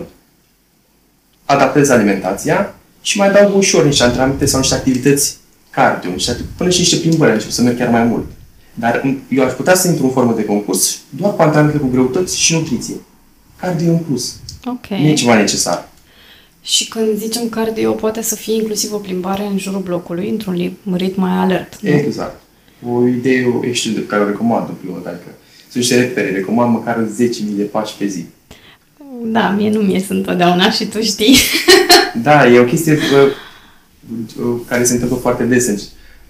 adaptez 1.45 1.89
alimentația 1.89 2.75
și 3.01 3.17
mai 3.17 3.31
dau 3.31 3.57
ușor 3.57 3.85
niște 3.85 4.03
antrenamente 4.03 4.45
sau 4.45 4.59
niște 4.59 4.75
activități 4.75 5.37
cardio, 5.69 6.11
niște, 6.11 6.37
până 6.57 6.69
și 6.69 6.79
niște 6.79 6.95
plimbări, 6.95 7.31
încep 7.31 7.49
să 7.49 7.61
merg 7.61 7.77
chiar 7.77 7.89
mai 7.89 8.03
mult. 8.03 8.25
Dar 8.73 9.17
eu 9.29 9.43
aș 9.43 9.51
putea 9.51 9.75
să 9.75 9.87
intru 9.87 10.05
în 10.05 10.11
formă 10.11 10.33
de 10.33 10.45
concurs 10.45 10.97
doar 11.09 11.35
cu 11.35 11.41
antrenamente 11.41 11.79
cu 11.79 11.87
greutăți 11.87 12.39
și 12.39 12.53
nutriție. 12.53 12.95
Cardio 13.55 13.91
în 13.91 13.97
plus. 13.97 14.35
Ok. 14.65 14.87
Nu 14.87 15.07
e 15.07 15.13
ceva 15.13 15.35
necesar. 15.35 15.89
Și 16.61 16.87
când 16.87 17.17
zicem 17.17 17.49
cardio, 17.49 17.91
poate 17.91 18.21
să 18.21 18.35
fie 18.35 18.53
inclusiv 18.53 18.93
o 18.93 18.97
plimbare 18.97 19.45
în 19.45 19.57
jurul 19.57 19.79
blocului, 19.79 20.29
într-un 20.29 20.73
ritm 20.93 21.21
mai 21.21 21.31
alert. 21.31 21.81
Nu? 21.81 21.89
Exact 22.81 22.95
o 22.95 23.07
idee 23.07 23.59
excelent 23.61 23.99
pe 23.99 24.05
care 24.05 24.23
o 24.23 24.25
recomand 24.25 24.67
în 24.67 24.75
primul 24.75 24.95
rând. 24.95 25.07
Adică 25.07 25.29
sunt 25.69 25.83
niște 25.83 25.99
repere, 25.99 26.31
recomand 26.31 26.73
măcar 26.73 27.07
10.000 27.17 27.27
de 27.55 27.63
pași 27.63 27.95
pe 27.97 28.05
zi. 28.05 28.25
Da, 29.23 29.49
mie 29.49 29.69
nu 29.69 29.79
mi 29.79 29.99
sunt 29.99 30.17
întotdeauna 30.17 30.71
și 30.71 30.85
tu 30.85 31.01
știi. 31.01 31.35
da, 32.23 32.47
e 32.47 32.59
o 32.59 32.65
chestie 32.65 32.93
uh, 32.93 33.31
uh, 34.45 34.61
care 34.67 34.83
se 34.83 34.93
întâmplă 34.93 35.17
foarte 35.17 35.43
des 35.43 35.67
în, 35.67 35.77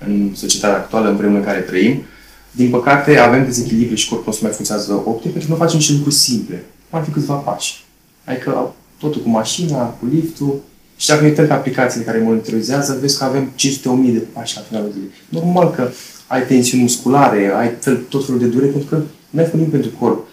în 0.07 0.31
societatea 0.36 0.77
actuală, 0.77 1.09
în 1.09 1.15
vremea 1.15 1.38
în 1.38 1.44
care 1.44 1.59
trăim. 1.59 2.03
Din 2.51 2.69
păcate, 2.69 3.18
avem 3.18 3.45
dezechilibru 3.45 3.95
și 3.95 4.07
corpul 4.09 4.25
nostru 4.27 4.45
mai 4.45 4.53
funcționează 4.53 4.94
optim 4.94 5.31
pentru 5.31 5.50
că 5.50 5.53
nu 5.56 5.59
facem 5.59 5.77
niște 5.77 5.94
lucruri 5.94 6.15
simple. 6.15 6.63
Mai 6.89 7.01
fi 7.01 7.09
câțiva 7.09 7.34
pași. 7.34 7.84
Adică 8.24 8.74
totul 9.00 9.22
cu 9.22 9.29
mașina, 9.29 9.84
cu 9.84 10.05
liftul, 10.13 10.62
și 10.98 11.08
dacă 11.08 11.22
ne 11.22 11.27
uităm 11.27 11.48
pe 11.48 11.53
aplicațiile 11.53 12.05
care 12.05 12.20
monitorizează, 12.20 12.98
vezi 13.01 13.17
că 13.17 13.24
avem 13.24 13.51
500.000 13.51 14.13
de 14.13 14.24
pași 14.34 14.55
la 14.55 14.62
finalul 14.62 14.91
zilei. 14.91 15.10
Normal 15.29 15.72
că 15.72 15.91
ai 16.32 16.46
tensiuni 16.46 16.84
musculare, 16.84 17.52
ai 17.56 17.72
fel, 17.80 17.98
tot 18.10 18.26
felul 18.26 18.40
de 18.40 18.46
dureri, 18.46 18.72
pentru 18.72 18.90
că 18.90 19.02
nu 19.30 19.40
ai 19.40 19.46
făcut 19.46 19.60
nimic 19.60 19.72
pentru 19.72 19.92
corp 20.00 20.28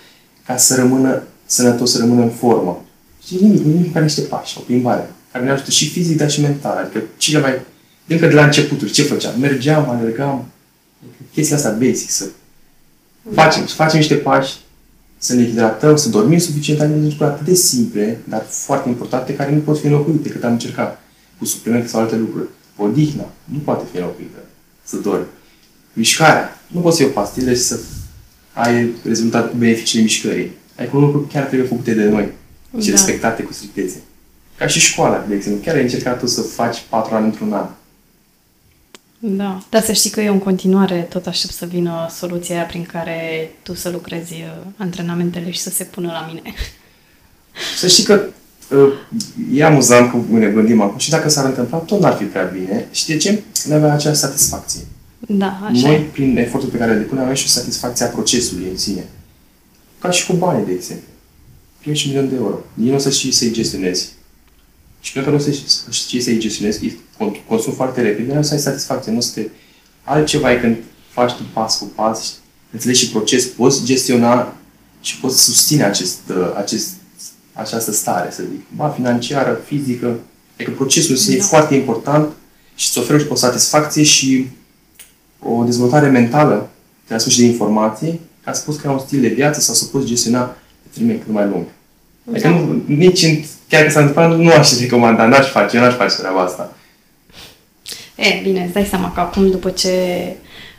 ca 0.47 0.57
să 0.57 0.75
rămână 0.75 1.23
sănătos, 1.47 1.93
să 1.93 1.99
rămână 1.99 2.23
în 2.23 2.31
formă. 2.31 2.85
Și 3.27 3.37
nimic, 3.41 3.65
nimic 3.65 3.93
ca 3.93 4.01
niște 4.01 4.21
pași, 4.21 4.59
o 4.59 4.61
plimbare, 4.61 5.11
care 5.33 5.45
ne 5.45 5.51
ajută 5.51 5.71
și 5.71 5.89
fizic, 5.89 6.17
dar 6.17 6.31
și 6.31 6.41
mental. 6.41 6.77
Adică 6.77 7.03
cele 7.17 7.41
mai, 7.41 7.61
încă 8.07 8.27
de 8.27 8.35
la 8.35 8.45
începuturi, 8.45 8.91
ce 8.91 9.03
făceam? 9.03 9.41
Mergeam, 9.41 9.89
alergam, 9.89 10.45
chestia 11.33 11.57
asta 11.57 11.71
basic, 11.71 12.11
să 12.11 12.25
facem, 13.33 13.67
să 13.67 13.75
facem 13.75 13.99
niște 13.99 14.15
pași, 14.15 14.57
să 15.19 15.35
ne 15.35 15.45
hidratăm, 15.45 15.97
să 15.97 16.09
dormim 16.09 16.39
suficient, 16.39 16.81
adică 16.81 16.99
lucruri 16.99 17.31
atât 17.31 17.47
de 17.47 17.55
simple, 17.55 18.19
dar 18.25 18.45
foarte 18.49 18.89
importante, 18.89 19.35
care 19.35 19.55
nu 19.55 19.61
pot 19.61 19.79
fi 19.79 19.87
înlocuite 19.87 20.29
cât 20.29 20.45
am 20.45 20.53
încercat 20.53 21.01
cu 21.39 21.45
suplimente 21.45 21.89
sau 21.89 22.01
alte 22.01 22.17
lucruri. 22.17 22.49
Odihna 22.77 23.29
nu 23.45 23.59
poate 23.59 23.85
fi 23.91 23.97
înlocuită. 23.97 24.39
Să 24.85 24.97
dormi 24.97 25.27
mișcarea. 25.99 26.61
Nu 26.67 26.81
poți 26.81 26.97
să 26.97 27.03
iei 27.03 27.11
o 27.11 27.21
pastile 27.21 27.55
și 27.55 27.61
să 27.61 27.79
ai 28.53 28.91
rezultat 29.05 29.55
beneficiile 29.55 30.03
mișcării. 30.03 30.51
Adică 30.79 30.97
un 30.97 31.03
lucru 31.03 31.29
chiar 31.33 31.45
trebuie 31.45 31.69
făcute 31.69 31.95
de 31.95 32.05
noi 32.05 32.29
și 32.81 32.87
da. 32.87 32.91
respectate 32.91 33.43
cu 33.43 33.53
strictețe. 33.53 33.97
Ca 34.59 34.67
și 34.67 34.81
școala, 34.81 35.25
de 35.29 35.35
exemplu. 35.35 35.63
Chiar 35.65 35.75
ai 35.75 35.83
încercat 35.83 36.19
tu 36.19 36.27
să 36.27 36.41
faci 36.41 36.83
patru 36.89 37.15
ani 37.15 37.25
într-un 37.25 37.53
an. 37.53 37.67
Da, 39.19 39.63
dar 39.71 39.83
să 39.83 39.93
știi 39.93 40.11
că 40.11 40.21
eu 40.21 40.33
în 40.33 40.39
continuare 40.39 41.07
tot 41.09 41.27
aștept 41.27 41.53
să 41.53 41.67
vină 41.67 42.07
soluția 42.11 42.55
aia 42.55 42.65
prin 42.65 42.85
care 42.93 43.51
tu 43.63 43.75
să 43.75 43.89
lucrezi 43.89 44.33
uh, 44.33 44.67
antrenamentele 44.77 45.51
și 45.51 45.61
să 45.61 45.71
se 45.71 45.85
pună 45.85 46.07
la 46.07 46.27
mine. 46.27 46.43
Să 47.79 47.87
știi 47.89 48.05
că 48.05 48.25
uh, 48.71 48.93
e 49.53 49.65
amuzant 49.65 50.11
cum 50.11 50.27
ne 50.31 50.47
gândim 50.47 50.81
acum 50.81 50.99
și 50.99 51.11
dacă 51.11 51.29
s-ar 51.29 51.45
întâmpla, 51.45 51.79
tot 51.79 52.01
n-ar 52.01 52.17
fi 52.17 52.25
prea 52.25 52.45
bine. 52.45 52.87
Și 52.91 53.07
de 53.07 53.17
ce? 53.17 53.43
Ne 53.65 53.75
avea 53.75 53.93
acea 53.93 54.13
satisfacție. 54.13 54.81
Da, 55.19 55.61
așa 55.63 55.89
Noi, 55.89 56.09
prin 56.13 56.37
efortul 56.37 56.69
pe 56.69 56.77
care 56.77 56.93
le 56.93 56.99
depunem, 56.99 57.23
avem 57.23 57.35
și 57.35 57.45
o 57.45 57.49
satisfacție 57.49 58.05
a 58.05 58.09
procesului 58.09 58.69
în 58.71 58.77
sine. 58.77 59.05
Ca 59.99 60.11
și 60.11 60.27
cu 60.27 60.33
banii, 60.33 60.67
de 60.67 60.73
exemplu. 60.73 61.07
Primești 61.79 62.07
un 62.07 62.13
milion 62.13 62.31
de 62.31 62.37
euro. 62.37 62.59
Nici 62.75 62.89
nu 62.89 62.95
o 62.95 62.99
să 62.99 63.11
știi 63.11 63.33
să-i 63.33 63.53
gestionezi. 63.53 64.13
Și 65.01 65.13
pentru 65.13 65.31
că 65.31 65.37
nu 65.37 65.43
o 65.43 65.47
să 65.47 65.91
știi 65.91 66.21
să-i 66.21 66.39
gestionezi, 66.39 66.97
consum 67.47 67.73
foarte 67.73 68.03
repede, 68.03 68.33
nu 68.33 68.39
o 68.39 68.43
să 68.43 68.55
ai 68.55 68.61
satisfacție. 68.61 69.13
Nu 69.13 69.19
o 69.19 69.21
să 69.21 69.31
te... 69.35 69.49
Altceva 70.05 70.53
e 70.53 70.57
când 70.57 70.77
faci 71.09 71.33
tu 71.33 71.43
pas 71.53 71.79
cu 71.79 71.85
pas, 71.85 72.35
înțelegi 72.73 73.05
și 73.05 73.11
proces, 73.11 73.45
poți 73.47 73.85
gestiona 73.85 74.57
și 75.01 75.19
poți 75.21 75.45
susține 75.45 75.85
acest, 75.85 76.19
uh, 76.29 76.53
acest, 76.57 76.89
această 77.53 77.93
stare, 77.93 78.31
să 78.31 78.43
zic, 78.43 78.61
ba 78.77 78.89
financiară, 78.89 79.61
fizică. 79.67 80.21
Adică 80.55 80.71
procesul 80.71 81.17
da. 81.27 81.33
e 81.33 81.41
foarte 81.41 81.75
important 81.75 82.33
și 82.75 82.89
îți 82.89 82.99
oferă 82.99 83.27
o 83.29 83.35
satisfacție 83.35 84.03
și 84.03 84.47
o 85.43 85.65
dezvoltare 85.65 86.09
mentală, 86.09 86.69
te 87.05 87.31
și 87.31 87.39
de 87.39 87.47
informații, 87.47 88.21
ca 88.45 88.53
să 88.53 88.63
poți 88.65 88.79
crea 88.79 88.91
un 88.91 88.99
stil 88.99 89.21
de 89.21 89.29
viață 89.29 89.61
sau 89.61 89.75
să 89.75 89.85
poți 89.85 90.07
gestiona 90.07 90.41
pe 90.43 90.89
termen 90.95 91.19
cât 91.19 91.33
mai 91.33 91.47
lung. 91.47 91.65
Adică 92.31 92.49
da. 92.49 92.55
nu, 92.55 92.83
nici 92.87 93.23
în, 93.23 93.43
chiar 93.69 93.83
că 93.85 93.91
s-a 93.91 94.01
întâmplat, 94.01 94.39
nu 94.39 94.51
aș 94.51 94.79
recomanda, 94.79 95.27
n-aș 95.27 95.51
face, 95.51 95.77
eu 95.77 95.83
n-aș 95.83 95.95
face 95.95 96.17
treaba 96.17 96.41
asta. 96.41 96.73
E, 98.15 98.41
bine, 98.43 98.65
îți 98.65 98.73
dai 98.73 98.85
seama 98.85 99.13
că 99.13 99.21
acum, 99.21 99.51
după 99.51 99.71
ce 99.71 99.93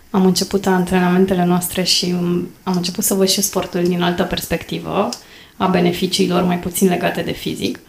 am 0.09 0.25
început 0.25 0.65
antrenamentele 0.65 1.45
noastre 1.45 1.83
și 1.83 2.15
am 2.63 2.75
început 2.75 3.03
să 3.03 3.13
văd 3.13 3.27
și 3.27 3.41
sportul 3.41 3.83
din 3.83 4.01
altă 4.01 4.23
perspectivă, 4.23 5.09
a 5.57 5.67
beneficiilor 5.67 6.43
mai 6.43 6.59
puțin 6.59 6.87
legate 6.87 7.21
de 7.21 7.31
fizic, 7.31 7.79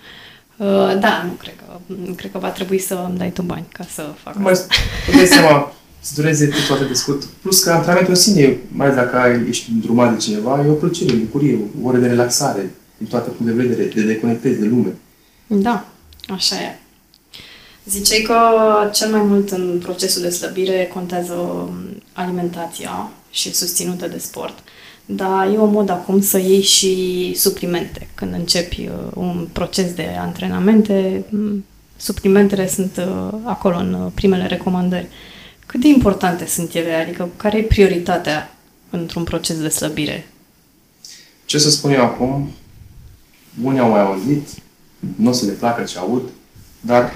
uh, 0.57 0.99
da, 0.99 1.23
nu 1.27 1.33
cred 1.39 1.55
că, 1.57 1.95
cred 2.17 2.31
că 2.31 2.39
va 2.39 2.49
trebui 2.49 2.79
să 2.79 3.05
îmi 3.09 3.19
dai 3.19 3.31
tu 3.31 3.43
bani 3.43 3.67
ca 3.73 3.85
să 3.95 4.07
fac 4.23 4.37
mai, 4.39 4.53
asta. 4.53 4.75
Îmi 5.07 5.17
dai 5.17 5.27
seama, 5.27 5.73
să 6.01 6.13
dureze 6.17 6.47
tot 6.47 6.77
atât 6.77 6.89
de 6.89 6.95
scurt. 6.95 7.25
Plus 7.25 7.63
că 7.63 7.71
antrenamentul 7.71 8.15
în 8.15 8.21
sine, 8.21 8.59
mai 8.73 8.87
ales 8.87 8.99
dacă 8.99 9.17
ai, 9.17 9.49
ești 9.49 9.71
îndrumat 9.71 10.13
de 10.13 10.19
cineva, 10.19 10.65
e 10.65 10.71
o 10.71 10.73
plăcere, 10.73 11.13
o 11.13 11.17
bucurie, 11.17 11.59
o 11.83 11.87
oră 11.89 11.99
de 11.99 12.07
relaxare, 12.07 12.71
din 12.99 13.07
toate 13.07 13.31
punctele 13.31 13.63
de 13.63 13.69
vedere, 13.69 13.93
de 13.95 14.13
deconectezi 14.13 14.61
de 14.61 14.67
lume. 14.67 14.95
Da, 15.47 15.89
așa 16.29 16.57
e. 16.57 16.79
Ziceai 17.85 18.25
că 18.27 18.37
cel 18.93 19.11
mai 19.11 19.23
mult 19.23 19.51
în 19.51 19.81
procesul 19.83 20.23
de 20.23 20.31
slăbire 20.31 20.91
contează 20.93 21.33
um, 21.33 21.73
alimentația 22.13 23.11
și 23.31 23.55
susținută 23.55 24.09
de 24.09 24.19
sport. 24.19 24.59
Dar 25.07 25.47
e 25.47 25.57
o 25.57 25.67
mod 25.67 25.91
acum 25.91 26.21
să 26.21 26.39
iei 26.39 26.63
și 26.63 27.33
suplimente. 27.37 28.07
Când 28.15 28.35
începi 28.35 28.81
uh, 28.81 29.11
un 29.15 29.49
proces 29.53 29.93
de 29.93 30.17
antrenamente, 30.21 31.25
mm, 31.31 31.65
suplimentele 31.97 32.69
sunt 32.69 32.97
uh, 32.97 33.39
acolo 33.43 33.77
în 33.77 33.93
uh, 33.93 34.13
primele 34.15 34.47
recomandări. 34.47 35.07
Cât 35.71 35.81
de 35.81 35.89
importante 35.89 36.47
sunt 36.47 36.75
ele? 36.75 36.93
Adică 36.93 37.29
care 37.37 37.59
e 37.59 37.63
prioritatea 37.63 38.57
într-un 38.91 39.25
proces 39.25 39.61
de 39.61 39.69
slăbire? 39.69 40.29
Ce 41.45 41.59
să 41.59 41.71
spun 41.71 41.91
eu 41.93 42.03
acum? 42.03 42.51
Unii 43.63 43.81
au 43.81 43.91
mai 43.91 44.01
auzit, 44.01 44.49
nu 45.17 45.29
o 45.29 45.33
să 45.33 45.45
le 45.45 45.53
placă 45.53 45.83
ce 45.83 45.99
aud, 45.99 46.23
dar 46.81 47.15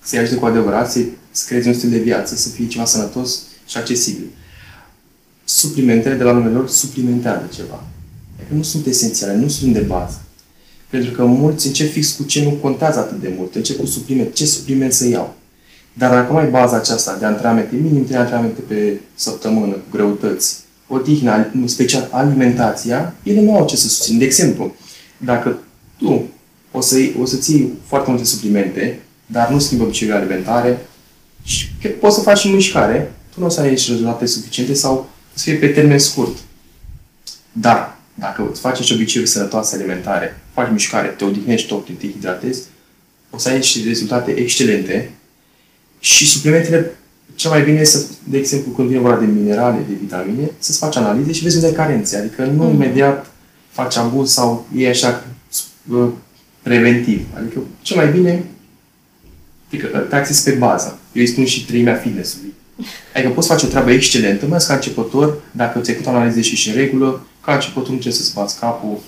să-i 0.00 0.18
ajute 0.18 0.36
cu 0.36 0.46
adevărat, 0.46 0.90
să 0.90 1.44
creezi 1.46 1.68
un 1.68 1.74
stil 1.74 1.90
de 1.90 1.98
viață, 1.98 2.36
să 2.36 2.48
fie 2.48 2.66
ceva 2.66 2.84
sănătos 2.84 3.40
și 3.66 3.76
accesibil. 3.76 4.26
Suplimentele 5.44 6.14
de 6.14 6.22
la 6.22 6.32
numele 6.32 6.54
lor 6.54 6.68
suplimentează 6.68 7.48
ceva. 7.54 7.84
Adică 8.38 8.54
nu 8.54 8.62
sunt 8.62 8.86
esențiale, 8.86 9.34
nu 9.34 9.48
sunt 9.48 9.72
de 9.72 9.80
bază. 9.80 10.22
Pentru 10.88 11.10
că 11.10 11.24
mulți 11.24 11.66
încep 11.66 11.90
fix 11.90 12.12
cu 12.12 12.22
ce 12.22 12.42
nu 12.42 12.50
contează 12.50 12.98
atât 12.98 13.20
de 13.20 13.32
mult, 13.36 13.54
încep 13.54 13.78
cu 13.78 13.86
supliment, 13.86 14.34
ce 14.34 14.46
supliment 14.46 14.92
să 14.92 15.06
iau. 15.06 15.38
Dar 15.92 16.10
dacă 16.10 16.32
mai 16.32 16.46
baza 16.46 16.76
aceasta 16.76 17.16
de 17.16 17.24
antrenamente, 17.24 17.76
minim 17.76 18.06
3 18.06 18.18
antrenamente 18.18 18.60
pe 18.60 19.00
săptămână, 19.14 19.72
cu 19.72 19.84
greutăți, 19.90 20.56
odihna, 20.86 21.46
în 21.54 21.68
special 21.68 22.08
alimentația, 22.10 23.14
ele 23.22 23.40
nu 23.40 23.56
au 23.56 23.66
ce 23.66 23.76
să 23.76 23.88
susțin. 23.88 24.18
De 24.18 24.24
exemplu, 24.24 24.74
dacă 25.16 25.58
tu 25.98 26.28
o 26.70 26.80
să, 26.80 26.96
o 27.20 27.24
să 27.24 27.36
ții 27.36 27.72
foarte 27.86 28.10
multe 28.10 28.24
suplimente, 28.24 29.00
dar 29.26 29.50
nu 29.50 29.58
schimbă 29.58 29.84
obiceiurile 29.84 30.22
alimentare 30.22 30.86
și 31.42 31.68
poți 32.00 32.14
să 32.14 32.20
faci 32.20 32.38
și 32.38 32.48
mișcare, 32.48 33.12
tu 33.34 33.40
nu 33.40 33.46
o 33.46 33.48
să 33.48 33.60
ai 33.60 33.68
rezultate 33.68 34.26
suficiente 34.26 34.74
sau 34.74 35.08
să 35.34 35.42
fie 35.42 35.54
pe 35.54 35.68
termen 35.68 35.98
scurt. 35.98 36.36
Dar, 37.52 37.98
dacă 38.14 38.48
îți 38.50 38.60
faci 38.60 38.80
și 38.80 38.92
obiceiuri 38.92 39.30
sănătoase 39.30 39.76
alimentare, 39.76 40.40
faci 40.52 40.70
mișcare, 40.70 41.08
te 41.08 41.24
odihnești 41.24 41.68
tot, 41.68 41.84
te 41.98 42.10
hidratezi, 42.10 42.62
o 43.30 43.38
să 43.38 43.48
ai 43.48 43.62
și 43.62 43.84
rezultate 43.86 44.30
excelente 44.30 45.10
și 46.00 46.26
suplimentele 46.26 46.94
cel 47.34 47.50
mai 47.50 47.62
bine 47.62 47.84
să, 47.84 48.06
de 48.24 48.38
exemplu, 48.38 48.72
când 48.72 48.88
vine 48.88 49.00
vorba 49.00 49.20
de 49.20 49.26
minerale, 49.26 49.84
de 49.88 49.94
vitamine, 50.00 50.50
să-ți 50.58 50.78
faci 50.78 50.96
analize 50.96 51.32
și 51.32 51.42
vezi 51.42 51.54
unde 51.54 51.66
ai 51.66 51.72
carențe. 51.72 52.16
Adică 52.16 52.44
nu 52.44 52.64
mm. 52.64 52.74
imediat 52.74 53.30
faci 53.70 53.96
abuz 53.96 54.32
sau 54.32 54.66
e 54.76 54.88
așa 54.88 55.24
uh, 55.90 56.08
preventiv. 56.62 57.26
Adică 57.36 57.60
cel 57.82 57.96
mai 57.96 58.10
bine 58.10 58.44
Adică 59.72 59.86
te 59.86 60.16
axezi 60.16 60.42
pe 60.42 60.50
bază. 60.50 60.98
Eu 61.12 61.22
îi 61.22 61.28
spun 61.28 61.44
și 61.44 61.64
treimea 61.64 61.94
fitness-ului. 61.94 62.54
Adică 63.14 63.30
poți 63.32 63.48
face 63.48 63.66
o 63.66 63.68
treabă 63.68 63.90
excelentă, 63.90 64.44
mai 64.44 64.54
ales 64.54 64.66
ca 64.66 64.74
începător, 64.74 65.42
dacă 65.52 65.78
îți 65.78 65.90
ai 65.90 65.96
făcut 65.96 66.12
analize 66.12 66.40
și, 66.40 66.56
și 66.56 66.68
în 66.68 66.74
regulă, 66.74 67.26
ca 67.44 67.54
începător 67.54 67.88
nu 67.88 67.98
trebuie 67.98 68.12
să-ți 68.12 68.34
bați 68.34 68.58
capul 68.58 69.00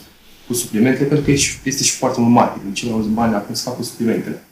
cu 0.46 0.52
suplimentele, 0.52 1.06
pentru 1.06 1.24
că 1.24 1.30
este 1.64 1.82
și 1.82 1.92
foarte 1.92 2.20
mult 2.20 2.32
marketing. 2.32 2.72
Cei 2.72 2.88
mai 2.88 2.98
mulți 2.98 3.14
bani 3.14 3.34
acum 3.34 3.54
se 3.54 3.62
fac 3.64 3.76
cu 3.76 3.82
suplimentele. 3.82 4.42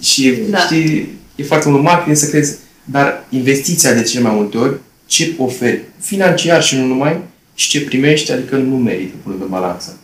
Și 0.00 0.34
da. 0.50 0.58
știi, 0.58 1.08
e 1.36 1.42
foarte 1.42 1.68
mult 1.68 1.82
marketing 1.82 2.16
să 2.16 2.28
crezi, 2.28 2.56
dar 2.84 3.26
investiția 3.28 3.94
de 3.94 4.02
cele 4.02 4.22
mai 4.22 4.34
multe 4.34 4.58
ori, 4.58 4.78
ce 5.06 5.34
oferi 5.38 5.82
financiar 5.98 6.62
și 6.62 6.76
nu 6.76 6.86
numai, 6.86 7.20
și 7.54 7.68
ce 7.68 7.84
primești, 7.84 8.32
adică 8.32 8.56
nu 8.56 8.76
merită 8.76 9.14
până 9.22 9.34
pe 9.34 9.44
balanță. 9.44 9.98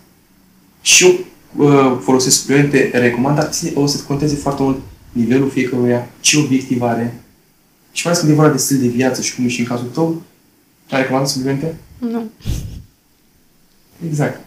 Și 0.81 1.05
eu 1.05 1.19
uh, 1.57 1.99
folosesc 2.03 2.37
suplimente, 2.37 2.91
recomand, 2.93 3.37
dar 3.37 3.51
o 3.75 3.87
să 3.87 3.99
conteze 4.07 4.35
foarte 4.35 4.63
mult 4.63 4.79
nivelul 5.13 5.51
fiecăruia, 5.51 6.09
ce 6.21 6.39
obiectiv 6.39 6.83
are. 6.83 7.15
Și 7.93 8.07
mai 8.07 8.13
ales 8.13 8.19
când 8.19 8.33
e 8.33 8.41
vorba 8.41 8.53
de 8.53 8.59
stil 8.59 8.79
de 8.79 8.87
viață 8.87 9.23
și 9.23 9.35
cum 9.35 9.45
e 9.45 9.49
și 9.49 9.61
în 9.61 9.67
cazul 9.67 9.87
tău, 9.87 10.23
ai 10.91 11.01
recomandat 11.01 11.29
suplimente? 11.29 11.75
Nu. 11.99 12.31
Exact. 14.09 14.41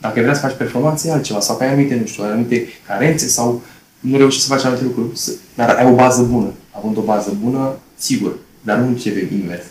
Dacă 0.00 0.20
vrea 0.20 0.34
să 0.34 0.40
faci 0.40 0.56
performanțe, 0.56 1.08
e 1.08 1.12
altceva. 1.12 1.40
Sau 1.40 1.56
că 1.56 1.62
ai 1.62 1.70
anumite, 1.70 1.94
nu 1.94 2.06
știu, 2.06 2.22
ai 2.22 2.30
anumite 2.30 2.66
carențe 2.86 3.26
sau 3.28 3.62
nu 4.00 4.16
reușești 4.16 4.46
să 4.46 4.54
faci 4.54 4.64
anumite 4.64 4.84
lucruri. 4.84 5.20
Dar 5.54 5.68
ai 5.68 5.90
o 5.92 5.94
bază 5.94 6.22
bună. 6.22 6.52
Având 6.70 6.96
o 6.96 7.00
bază 7.00 7.36
bună, 7.42 7.76
sigur. 7.96 8.36
Dar 8.62 8.78
nu 8.78 8.86
începe 8.86 9.28
invers. 9.32 9.64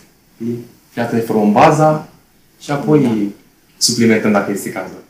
Fii 0.90 1.02
atât 1.02 1.18
de 1.20 1.26
formăm 1.26 1.52
baza 1.52 2.08
și 2.60 2.72
apoi 2.72 3.02
da. 3.02 3.16
suplimentăm 3.78 4.32
dacă 4.32 4.52
este 4.52 4.72
cazul. 4.72 5.04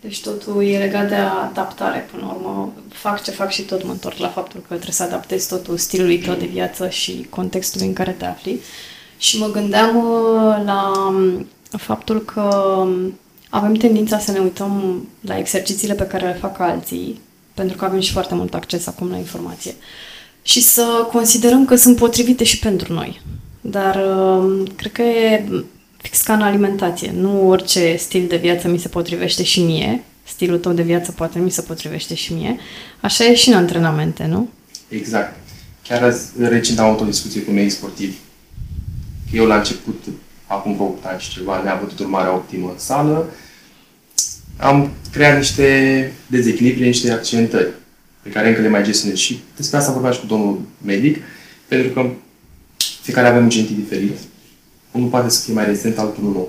Deci 0.00 0.22
totul 0.22 0.64
e 0.64 0.78
legat 0.78 1.08
de 1.08 1.14
adaptare 1.14 2.08
până 2.10 2.22
la 2.26 2.32
urmă. 2.32 2.72
Fac 2.88 3.22
ce 3.22 3.30
fac 3.30 3.50
și 3.50 3.62
tot 3.62 3.84
mă 3.84 3.90
întorc 3.90 4.18
la 4.18 4.28
faptul 4.28 4.60
că 4.60 4.66
trebuie 4.66 4.92
să 4.92 5.02
adaptezi 5.02 5.48
totul 5.48 5.76
stilului 5.76 6.18
tău 6.18 6.34
de 6.34 6.46
viață 6.46 6.88
și 6.88 7.26
contextului 7.30 7.86
în 7.86 7.92
care 7.92 8.10
te 8.10 8.24
afli. 8.24 8.60
Și 9.18 9.38
mă 9.38 9.50
gândeam 9.50 9.96
uh, 9.96 10.62
la 10.64 10.92
um, 11.08 11.46
faptul 11.70 12.20
că 12.20 12.40
um, 12.40 13.18
avem 13.50 13.74
tendința 13.74 14.18
să 14.18 14.32
ne 14.32 14.38
uităm 14.38 15.06
la 15.20 15.38
exercițiile 15.38 15.94
pe 15.94 16.06
care 16.06 16.26
le 16.26 16.38
fac 16.40 16.60
alții, 16.60 17.20
pentru 17.60 17.78
că 17.78 17.84
avem 17.84 18.00
și 18.00 18.12
foarte 18.12 18.34
mult 18.34 18.54
acces 18.54 18.86
acum 18.86 19.10
la 19.10 19.16
informație, 19.16 19.74
și 20.42 20.62
să 20.62 21.08
considerăm 21.12 21.64
că 21.64 21.74
sunt 21.74 21.96
potrivite 21.96 22.44
și 22.44 22.58
pentru 22.58 22.92
noi. 22.92 23.20
Dar 23.60 23.96
um, 23.96 24.66
cred 24.76 24.92
că 24.92 25.02
e 25.02 25.44
fix 25.96 26.22
ca 26.22 26.32
în 26.32 26.42
alimentație. 26.42 27.12
Nu 27.14 27.48
orice 27.48 27.96
stil 27.96 28.26
de 28.28 28.36
viață 28.36 28.68
mi 28.68 28.78
se 28.78 28.88
potrivește 28.88 29.42
și 29.42 29.60
mie. 29.62 30.02
Stilul 30.26 30.58
tău 30.58 30.72
de 30.72 30.82
viață 30.82 31.12
poate 31.12 31.38
mi 31.38 31.50
se 31.50 31.62
potrivește 31.62 32.14
și 32.14 32.32
mie. 32.32 32.58
Așa 33.00 33.24
e 33.24 33.34
și 33.34 33.48
în 33.48 33.54
antrenamente, 33.54 34.26
nu? 34.26 34.48
Exact. 34.88 35.36
Chiar 35.88 36.14
recent 36.38 36.78
am 36.78 36.86
avut 36.86 37.00
o 37.00 37.04
discuție 37.04 37.42
cu 37.42 37.50
mei 37.50 37.70
sportivi. 37.70 38.16
Eu 39.32 39.46
la 39.46 39.56
început, 39.56 40.04
acum 40.46 40.74
vreo 40.74 40.86
8 40.86 41.04
ani 41.04 41.20
și 41.20 41.30
ceva, 41.30 41.62
ne-am 41.62 41.76
avut 41.76 41.98
urmarea 41.98 42.34
optimă 42.34 42.68
în 42.72 42.78
sală. 42.78 43.28
Am 44.60 44.90
creat 45.12 45.36
niște 45.36 46.12
dezechilibre, 46.26 46.84
niște 46.84 47.10
accidentări 47.10 47.68
pe 48.22 48.30
care 48.30 48.48
încă 48.48 48.60
le 48.60 48.68
mai 48.68 48.82
gestionez 48.82 49.16
și 49.16 49.40
despre 49.56 49.76
asta 49.76 49.92
vorbeam 49.92 50.12
și 50.12 50.20
cu 50.20 50.26
domnul 50.26 50.60
medic, 50.84 51.16
pentru 51.68 51.92
că 51.92 52.10
fiecare 53.02 53.26
avem 53.26 53.42
un 53.42 53.48
gentii 53.48 53.74
diferit 53.74 54.16
unul 54.90 55.08
poate 55.08 55.28
să 55.28 55.40
fie 55.44 55.54
mai 55.54 55.64
rezistent, 55.64 55.98
altul 55.98 56.22
nu. 56.22 56.48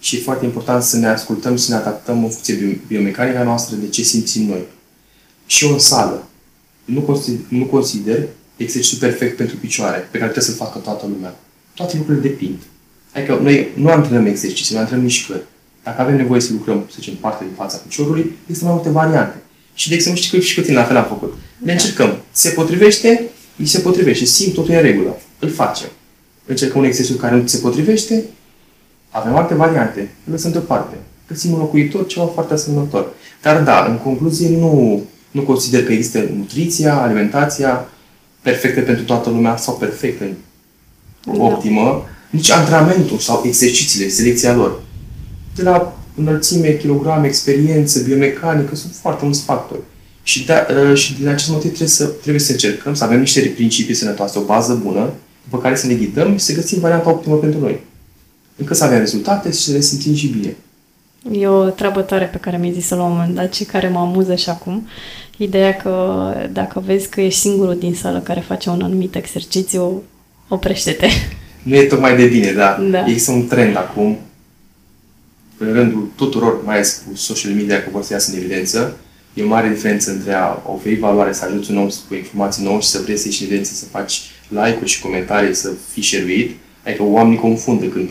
Și 0.00 0.16
e 0.16 0.20
foarte 0.20 0.44
important 0.44 0.82
să 0.82 0.96
ne 0.96 1.06
ascultăm, 1.06 1.56
să 1.56 1.72
ne 1.72 1.76
adaptăm 1.78 2.24
în 2.24 2.30
funcție 2.30 2.54
de 2.54 2.78
biomecanica 2.86 3.42
noastră, 3.42 3.76
de 3.76 3.88
ce 3.88 4.02
simțim 4.02 4.46
noi. 4.46 4.62
Și 5.46 5.64
eu 5.64 5.72
în 5.72 5.78
sală, 5.78 6.28
nu 6.84 7.00
consider, 7.00 7.40
nu 7.48 7.64
consider 7.64 8.26
exercițiul 8.56 9.00
perfect 9.00 9.36
pentru 9.36 9.56
picioare, 9.56 9.98
pe 9.98 10.18
care 10.18 10.30
trebuie 10.30 10.54
să-l 10.54 10.66
facă 10.66 10.78
toată 10.78 11.06
lumea. 11.06 11.36
Toate 11.74 11.96
lucrurile 11.96 12.28
depind. 12.28 12.58
Adică 13.14 13.38
noi 13.42 13.68
nu 13.76 13.88
antrenăm 13.88 14.26
exerciții, 14.26 14.72
noi 14.72 14.82
antrenăm 14.82 15.04
mișcări. 15.04 15.42
Dacă 15.84 16.00
avem 16.00 16.16
nevoie 16.16 16.40
să 16.40 16.52
lucrăm, 16.52 16.84
să 16.88 16.96
zicem, 16.98 17.14
parte 17.14 17.44
din 17.44 17.54
fața 17.54 17.76
piciorului, 17.76 18.36
există 18.42 18.64
mai 18.64 18.74
multe 18.74 18.90
variante. 18.90 19.36
Și 19.74 19.88
de 19.88 19.94
exemplu, 19.94 20.22
știi 20.22 20.38
că 20.38 20.44
și 20.44 20.54
cu 20.54 20.60
tine 20.60 20.76
la 20.76 20.84
fel 20.84 20.96
am 20.96 21.04
făcut. 21.04 21.34
Ne 21.58 21.72
încercăm. 21.72 22.18
Se 22.32 22.48
potrivește, 22.48 23.22
îi 23.58 23.66
se 23.66 23.78
potrivește. 23.78 24.24
Simt 24.24 24.54
totul 24.54 24.72
e 24.72 24.76
în 24.76 24.82
regulă. 24.82 25.16
Îl 25.38 25.50
facem 25.50 25.88
încercăm 26.46 26.80
un 26.80 26.86
exercițiu 26.86 27.20
care 27.20 27.36
nu 27.36 27.42
ți 27.42 27.54
se 27.54 27.60
potrivește, 27.60 28.24
avem 29.10 29.36
alte 29.36 29.54
variante, 29.54 30.00
le 30.00 30.32
lăsăm 30.32 30.50
deoparte. 30.50 30.96
Găsim 31.28 31.52
un 31.52 31.58
locuitor, 31.58 32.06
ceva 32.06 32.26
foarte 32.26 32.54
asemănător. 32.54 33.12
Dar 33.42 33.62
da, 33.62 33.84
în 33.84 33.98
concluzie, 33.98 34.48
nu, 34.48 35.02
nu 35.30 35.42
consider 35.42 35.84
că 35.84 35.92
există 35.92 36.18
nutriția, 36.36 37.02
alimentația 37.02 37.88
perfectă 38.42 38.80
pentru 38.80 39.04
toată 39.04 39.30
lumea 39.30 39.56
sau 39.56 39.74
perfectă, 39.74 40.24
da. 41.24 41.42
optimă. 41.42 42.04
nici 42.30 42.50
antrenamentul 42.50 43.18
sau 43.18 43.42
exercițiile, 43.46 44.08
selecția 44.08 44.54
lor. 44.54 44.82
De 45.54 45.62
la 45.62 45.96
înălțime, 46.14 46.76
kilograme, 46.76 47.26
experiență, 47.26 48.02
biomecanică, 48.02 48.74
sunt 48.74 48.92
foarte 48.92 49.24
mulți 49.24 49.42
factori. 49.42 49.80
Și, 50.22 50.46
de, 50.46 50.52
uh, 50.90 50.96
și 50.96 51.14
din 51.14 51.28
acest 51.28 51.50
motiv 51.50 51.68
trebuie 51.68 51.88
să, 51.88 52.04
trebuie 52.04 52.40
să 52.40 52.52
încercăm 52.52 52.94
să 52.94 53.04
avem 53.04 53.18
niște 53.18 53.40
principii 53.40 53.94
sănătoase, 53.94 54.38
o 54.38 54.42
bază 54.42 54.80
bună, 54.84 55.12
după 55.44 55.58
care 55.58 55.74
să 55.74 55.86
ne 55.86 55.94
ghidăm 55.94 56.32
și 56.32 56.44
să 56.44 56.54
găsim 56.54 56.80
varianta 56.80 57.10
optimă 57.10 57.36
pentru 57.36 57.60
noi. 57.60 57.80
Încă 58.56 58.74
să 58.74 58.84
avem 58.84 58.98
rezultate 58.98 59.50
și 59.50 59.58
să 59.58 59.72
le 59.72 59.80
simțim 59.80 60.14
și 60.14 60.26
bine. 60.26 60.56
E 61.32 61.46
o 61.46 61.68
treabă 61.68 62.00
tare 62.00 62.24
pe 62.24 62.38
care 62.38 62.56
mi-ai 62.56 62.72
zis-o 62.72 62.96
la 62.96 63.02
un 63.02 63.12
moment 63.12 63.34
dat 63.34 63.54
și 63.54 63.64
care 63.64 63.88
mă 63.88 63.98
amuză 63.98 64.34
și 64.34 64.48
acum. 64.48 64.86
Ideea 65.36 65.76
că 65.76 66.24
dacă 66.52 66.82
vezi 66.86 67.08
că 67.08 67.20
ești 67.20 67.40
singurul 67.40 67.78
din 67.78 67.94
sală 67.94 68.20
care 68.20 68.40
face 68.40 68.70
un 68.70 68.82
anumit 68.82 69.14
exercițiu, 69.14 70.02
oprește-te. 70.48 71.06
Nu 71.62 71.74
e 71.74 71.82
tocmai 71.82 72.16
de 72.16 72.26
bine, 72.26 72.52
da. 72.52 72.78
Da. 72.90 73.04
Există 73.06 73.30
un 73.30 73.46
trend 73.46 73.76
acum, 73.76 74.18
în 75.58 75.72
rândul 75.72 76.10
tuturor, 76.16 76.64
mai 76.64 76.74
ales 76.74 77.02
cu 77.06 77.16
social 77.16 77.52
media, 77.52 77.82
că 77.82 77.88
vor 77.92 78.02
să 78.02 78.12
iasă 78.12 78.30
în 78.30 78.38
evidență, 78.38 78.96
e 79.34 79.42
o 79.42 79.46
mare 79.46 79.68
diferență 79.68 80.10
între 80.10 80.32
a 80.32 80.62
oferi 80.66 80.94
valoare, 80.98 81.32
să 81.32 81.44
ajuți 81.44 81.70
un 81.70 81.76
om 81.76 81.88
cu 82.08 82.14
informații 82.14 82.64
nouă 82.64 82.80
și 82.80 82.88
să 82.88 83.00
vrei 83.02 83.16
să 83.16 83.26
ieși 83.26 83.42
în 83.42 83.46
evidență, 83.46 83.74
să 83.74 83.84
faci 83.84 84.20
like-uri 84.48 84.90
și 84.90 85.00
comentarii, 85.00 85.54
să 85.54 85.70
fii 85.92 86.02
șeruit. 86.02 86.56
Adică 86.86 87.02
oamenii 87.02 87.38
confundă 87.38 87.84
când 87.84 88.10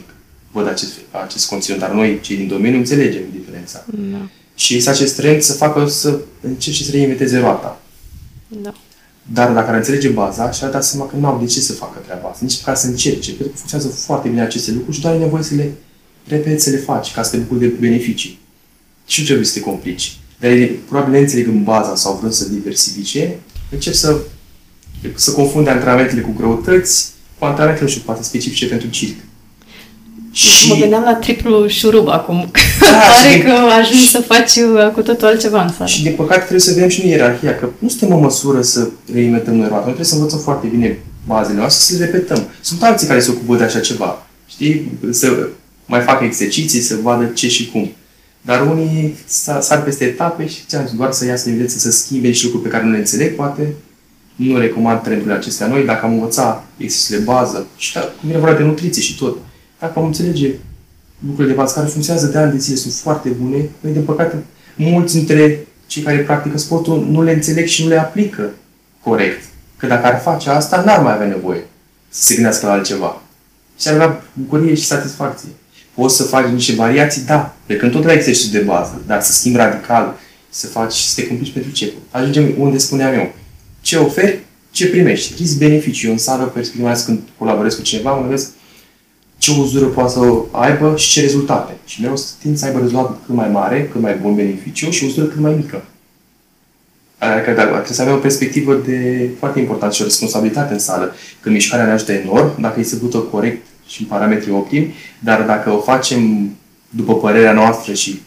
văd 0.51 0.67
acest, 0.67 0.93
acest 1.25 1.47
conținut, 1.47 1.79
dar 1.79 1.91
noi, 1.91 2.19
cei 2.21 2.35
din 2.35 2.47
domeniu, 2.47 2.77
înțelegem 2.77 3.21
diferența. 3.31 3.85
Da. 3.87 4.29
Și 4.55 4.75
este 4.75 4.89
acest 4.89 5.15
trend 5.15 5.41
să 5.41 5.53
facă 5.53 5.87
să 5.87 6.19
încerce 6.41 6.83
să 6.83 6.91
reinventeze 6.91 7.39
roata. 7.39 7.81
Da. 8.47 8.73
Dar 9.33 9.51
dacă 9.51 9.69
ar 9.69 9.75
înțelege 9.75 10.09
baza, 10.09 10.51
și-ar 10.51 10.71
da 10.71 10.81
seama 10.81 11.07
că 11.07 11.15
nu 11.15 11.27
au 11.27 11.39
de 11.39 11.45
ce 11.45 11.59
să 11.59 11.73
facă 11.73 11.99
treaba 12.05 12.27
asta, 12.27 12.45
nici 12.45 12.61
ca 12.61 12.73
să 12.73 12.87
încerce, 12.87 13.29
pentru 13.29 13.47
că 13.51 13.57
funcționează 13.57 13.91
foarte 13.91 14.29
bine 14.29 14.41
aceste 14.41 14.71
lucruri 14.71 14.95
și 14.95 15.01
doar 15.01 15.13
ai 15.13 15.19
nevoie 15.19 15.43
să 15.43 15.55
le 15.55 15.71
repeți, 16.27 16.63
să 16.63 16.69
le 16.69 16.77
faci, 16.77 17.11
ca 17.13 17.23
să 17.23 17.31
te 17.31 17.37
bucuri 17.37 17.59
de 17.59 17.65
beneficii. 17.79 18.39
Și 19.07 19.19
nu 19.19 19.25
trebuie 19.25 19.45
să 19.45 19.53
te 19.53 19.59
complici. 19.59 20.17
Dar 20.39 20.51
ele, 20.51 20.65
probabil 20.87 21.11
neînțelegând 21.11 21.63
baza 21.63 21.95
sau 21.95 22.15
vrând 22.17 22.33
să 22.33 22.49
diversifice, 22.49 23.35
încep 23.71 23.93
să, 23.93 24.15
să 25.15 25.31
confunde 25.31 25.69
antrenamentele 25.69 26.21
cu 26.21 26.33
greutăți 26.37 27.11
cu 27.39 27.45
antrenamentele, 27.45 27.85
nu 27.89 27.91
știu, 27.95 28.05
poate 28.05 28.23
specifice 28.23 28.65
pentru 28.67 28.87
circ. 28.87 29.15
Și... 30.31 30.67
Mă 30.67 30.75
gândeam 30.75 31.03
la 31.03 31.15
triplu 31.15 31.67
șurub 31.67 32.07
acum. 32.07 32.51
Da, 32.79 32.87
Pare 33.21 33.35
și- 33.35 33.41
că 33.41 33.51
ajungi 33.51 34.09
să 34.09 34.19
faci 34.21 34.55
uh, 34.55 34.91
cu 34.93 35.01
totul 35.01 35.27
altceva 35.27 35.63
în 35.63 35.69
sală. 35.73 35.89
Și 35.89 36.03
de 36.03 36.09
păcate 36.09 36.39
trebuie 36.39 36.59
să 36.59 36.73
vedem 36.73 36.89
și 36.89 37.01
noi 37.01 37.09
ierarhia, 37.11 37.55
că 37.55 37.69
nu 37.79 37.89
suntem 37.89 38.15
în 38.15 38.21
măsură 38.21 38.61
să 38.61 38.87
reinventăm 39.13 39.53
noi 39.53 39.67
roata. 39.67 39.85
Noi 39.85 39.93
trebuie 39.93 40.05
să 40.05 40.15
învățăm 40.15 40.39
foarte 40.39 40.67
bine 40.67 40.99
bazele 41.25 41.57
noastre, 41.57 41.95
să 41.95 42.03
le 42.03 42.05
repetăm. 42.11 42.47
Sunt 42.61 42.83
alții 42.83 43.07
care 43.07 43.19
se 43.19 43.31
ocupă 43.31 43.55
de 43.55 43.63
așa 43.63 43.79
ceva. 43.79 44.25
Știi? 44.47 44.91
Să 45.11 45.47
mai 45.85 46.01
facă 46.01 46.23
exerciții, 46.23 46.79
să 46.79 46.95
vadă 47.01 47.25
ce 47.25 47.49
și 47.49 47.71
cum. 47.71 47.91
Dar 48.41 48.61
unii 48.67 49.15
sa- 49.25 49.59
sar 49.59 49.83
peste 49.83 50.03
etape 50.03 50.47
și 50.47 50.65
ce 50.65 50.75
am 50.75 50.85
zis, 50.85 50.95
doar 50.95 51.11
să 51.11 51.25
iasă 51.25 51.43
în 51.45 51.51
evidență, 51.51 51.77
să 51.77 51.91
schimbe 51.91 52.31
și 52.31 52.43
lucruri 52.43 52.63
pe 52.63 52.69
care 52.69 52.83
nu 52.83 52.91
le 52.91 52.97
înțeleg, 52.97 53.35
poate. 53.35 53.73
Nu 54.35 54.57
recomand 54.57 55.01
trendurile 55.01 55.33
acestea 55.35 55.67
noi. 55.67 55.85
Dacă 55.85 56.05
am 56.05 56.13
învățat 56.13 56.65
exercițiile 56.77 57.23
bază 57.23 57.67
și 57.77 57.93
da, 57.93 57.99
cum 57.99 58.27
vine 58.29 58.39
vorba 58.39 58.55
de 58.55 58.63
nutriție 58.63 59.01
și 59.01 59.17
tot, 59.17 59.37
dacă 59.79 59.99
am 59.99 60.05
înțelege 60.05 60.49
lucrurile 61.27 61.53
de 61.53 61.59
bază 61.59 61.73
care 61.73 61.87
funcționează 61.87 62.27
de 62.27 62.37
ani 62.37 62.51
de 62.51 62.57
zile, 62.57 62.75
sunt 62.75 62.93
foarte 62.93 63.29
bune. 63.29 63.69
Noi, 63.79 63.93
din 63.93 64.03
păcate, 64.03 64.43
mulți 64.75 65.15
dintre 65.15 65.67
cei 65.87 66.03
care 66.03 66.17
practică 66.17 66.57
sportul 66.57 67.07
nu 67.09 67.21
le 67.23 67.31
înțeleg 67.31 67.65
și 67.67 67.83
nu 67.83 67.89
le 67.89 67.99
aplică 67.99 68.49
corect. 69.03 69.43
Că 69.77 69.87
dacă 69.87 70.05
ar 70.05 70.19
face 70.19 70.49
asta, 70.49 70.81
n-ar 70.85 71.01
mai 71.01 71.13
avea 71.13 71.27
nevoie 71.27 71.63
să 72.09 72.23
se 72.23 72.33
gândească 72.33 72.65
la 72.65 72.71
altceva. 72.71 73.21
Și 73.79 73.87
ar 73.87 73.93
avea 73.93 74.23
bucurie 74.33 74.75
și 74.75 74.85
satisfacție. 74.85 75.49
Poți 75.93 76.15
să 76.15 76.23
faci 76.23 76.45
niște 76.45 76.73
variații, 76.73 77.21
da, 77.21 77.55
plecând 77.65 77.91
tot 77.91 78.03
la 78.03 78.13
exercițiul 78.13 78.51
de 78.61 78.67
bază, 78.67 79.01
dar 79.07 79.21
să 79.21 79.31
schimbi 79.31 79.57
radical, 79.57 80.15
să 80.49 80.67
faci, 80.67 80.93
să 80.93 81.21
te 81.21 81.27
complici 81.27 81.53
pentru 81.53 81.71
ce? 81.71 81.93
Ajungem 82.11 82.53
unde 82.57 82.77
spuneam 82.77 83.13
eu. 83.13 83.33
Ce 83.81 83.97
oferi, 83.97 84.39
ce 84.71 84.87
primești. 84.87 85.33
Risc-beneficiu. 85.37 86.05
Eu 86.05 86.11
în 86.11 86.17
sală, 86.17 86.43
perspectiv, 86.43 86.81
mai 86.81 86.91
ales 86.91 87.03
când 87.03 87.19
colaborez 87.37 87.75
cu 87.75 87.81
cineva, 87.81 88.13
mă 88.13 88.21
gândesc 88.21 88.49
ce 89.37 89.51
uzură 89.59 89.85
poate 89.85 90.11
să 90.11 90.19
aibă 90.51 90.93
și 90.97 91.11
ce 91.11 91.21
rezultate. 91.21 91.73
Și 91.85 92.01
mereu 92.01 92.15
să 92.15 92.25
tind 92.41 92.57
să 92.57 92.65
aibă 92.65 92.79
rezultat 92.79 93.17
cât 93.25 93.35
mai 93.35 93.49
mare, 93.49 93.89
cât 93.91 94.01
mai 94.01 94.15
bun 94.15 94.35
beneficiu 94.35 94.89
și 94.89 95.03
uzură 95.03 95.25
cât 95.25 95.39
mai 95.39 95.53
mică. 95.55 95.83
Adică 97.17 97.51
dacă 97.51 97.69
trebuie 97.69 97.93
să 97.93 98.01
avem 98.01 98.13
o 98.13 98.17
perspectivă 98.17 98.75
de 98.85 99.29
foarte 99.39 99.59
importantă 99.59 99.95
și 99.95 100.01
o 100.01 100.05
responsabilitate 100.05 100.73
în 100.73 100.79
sală. 100.79 101.15
Când 101.39 101.55
mișcarea 101.55 101.85
ne 101.85 101.91
ajută 101.91 102.11
enorm, 102.11 102.61
dacă 102.61 102.77
îi 102.77 102.83
se 102.83 102.95
bută 102.95 103.17
corect 103.17 103.65
și 103.93 104.01
în 104.01 104.07
parametri 104.07 104.51
optimi, 104.51 104.95
dar 105.19 105.41
dacă 105.41 105.69
o 105.71 105.79
facem 105.79 106.49
după 106.89 107.15
părerea 107.15 107.53
noastră 107.53 107.93
și 107.93 108.21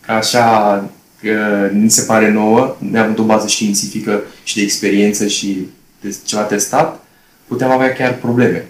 ca 0.00 0.14
așa 0.14 0.90
că 1.20 1.68
ni 1.72 1.90
se 1.90 2.02
pare 2.02 2.30
nouă, 2.30 2.76
neavând 2.78 3.18
o 3.18 3.24
bază 3.24 3.46
științifică 3.46 4.22
și 4.42 4.56
de 4.56 4.62
experiență 4.62 5.26
și 5.26 5.66
de 6.00 6.16
ceva 6.24 6.42
testat, 6.42 7.04
putem 7.46 7.70
avea 7.70 7.92
chiar 7.92 8.14
probleme. 8.14 8.66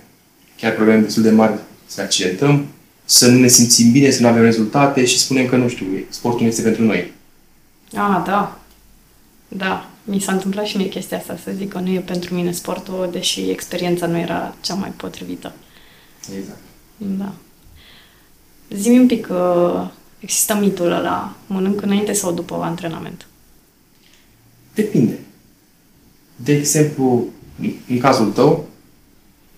Chiar 0.57 0.73
probleme 0.73 1.01
destul 1.01 1.23
de 1.23 1.31
mari 1.31 1.53
să 1.87 2.01
ne 2.01 2.07
accidentăm, 2.07 2.67
să 3.05 3.31
nu 3.31 3.39
ne 3.39 3.49
simțim 3.49 3.91
bine, 3.91 4.11
să 4.11 4.23
nu 4.23 4.29
avem 4.29 4.43
rezultate 4.43 5.05
și 5.05 5.19
spunem 5.19 5.47
că, 5.47 5.57
nu 5.57 5.69
știu, 5.69 5.87
sportul 6.09 6.41
nu 6.41 6.47
este 6.47 6.63
pentru 6.63 6.83
noi. 6.83 7.13
Ah, 7.95 8.23
da. 8.27 8.59
Da. 9.49 9.87
Mi 10.05 10.21
s-a 10.21 10.33
întâmplat 10.33 10.65
și 10.65 10.77
mie 10.77 10.89
chestia 10.89 11.17
asta, 11.17 11.39
să 11.45 11.51
zic 11.57 11.69
că 11.69 11.79
nu 11.79 11.91
e 11.91 11.99
pentru 11.99 12.35
mine 12.35 12.53
sportul, 12.53 13.09
deși 13.13 13.51
experiența 13.51 14.07
nu 14.07 14.19
era 14.19 14.55
cea 14.61 14.75
mai 14.75 14.93
potrivită. 14.97 15.53
Exact. 16.39 16.59
Da. 16.97 17.33
Zi-mi 18.71 18.99
un 18.99 19.07
pic, 19.07 19.29
uh, 19.31 19.89
există 20.19 20.55
mitul 20.61 20.93
ăla, 20.93 21.33
mănânc 21.47 21.83
înainte 21.83 22.13
sau 22.13 22.33
după 22.33 22.55
antrenament? 22.55 23.27
Depinde. 24.75 25.19
De 26.37 26.53
exemplu, 26.53 27.25
în- 27.61 27.75
în 27.89 27.99
cazul 27.99 28.31
tău, 28.31 28.67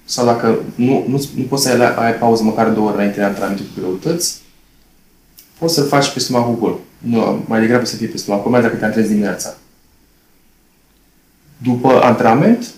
sau 0.05 0.25
dacă 0.25 0.59
nu, 0.75 1.05
nu, 1.09 1.25
nu 1.37 1.43
poți 1.49 1.63
să 1.63 1.69
ai, 1.71 1.95
ai 1.95 2.15
pauză 2.19 2.43
măcar 2.43 2.69
două 2.69 2.87
ore 2.87 2.95
înainte 2.97 3.17
de 3.19 3.25
antrenamentul 3.25 3.67
cu 3.67 3.81
greutăți, 3.81 4.41
poți 5.59 5.75
să-l 5.75 5.87
faci 5.87 6.13
pe 6.13 6.19
stomacul 6.19 6.59
gol. 6.59 6.79
Nu, 6.99 7.45
mai 7.49 7.61
degrabă 7.61 7.85
să 7.85 7.97
fie 7.97 8.07
pe 8.07 8.17
stomacul, 8.17 8.51
mai 8.51 8.63
dacă 8.63 8.77
te 8.77 8.85
antrenezi 8.85 9.13
dimineața. 9.13 9.55
După 11.63 12.03
antrenament, 12.03 12.75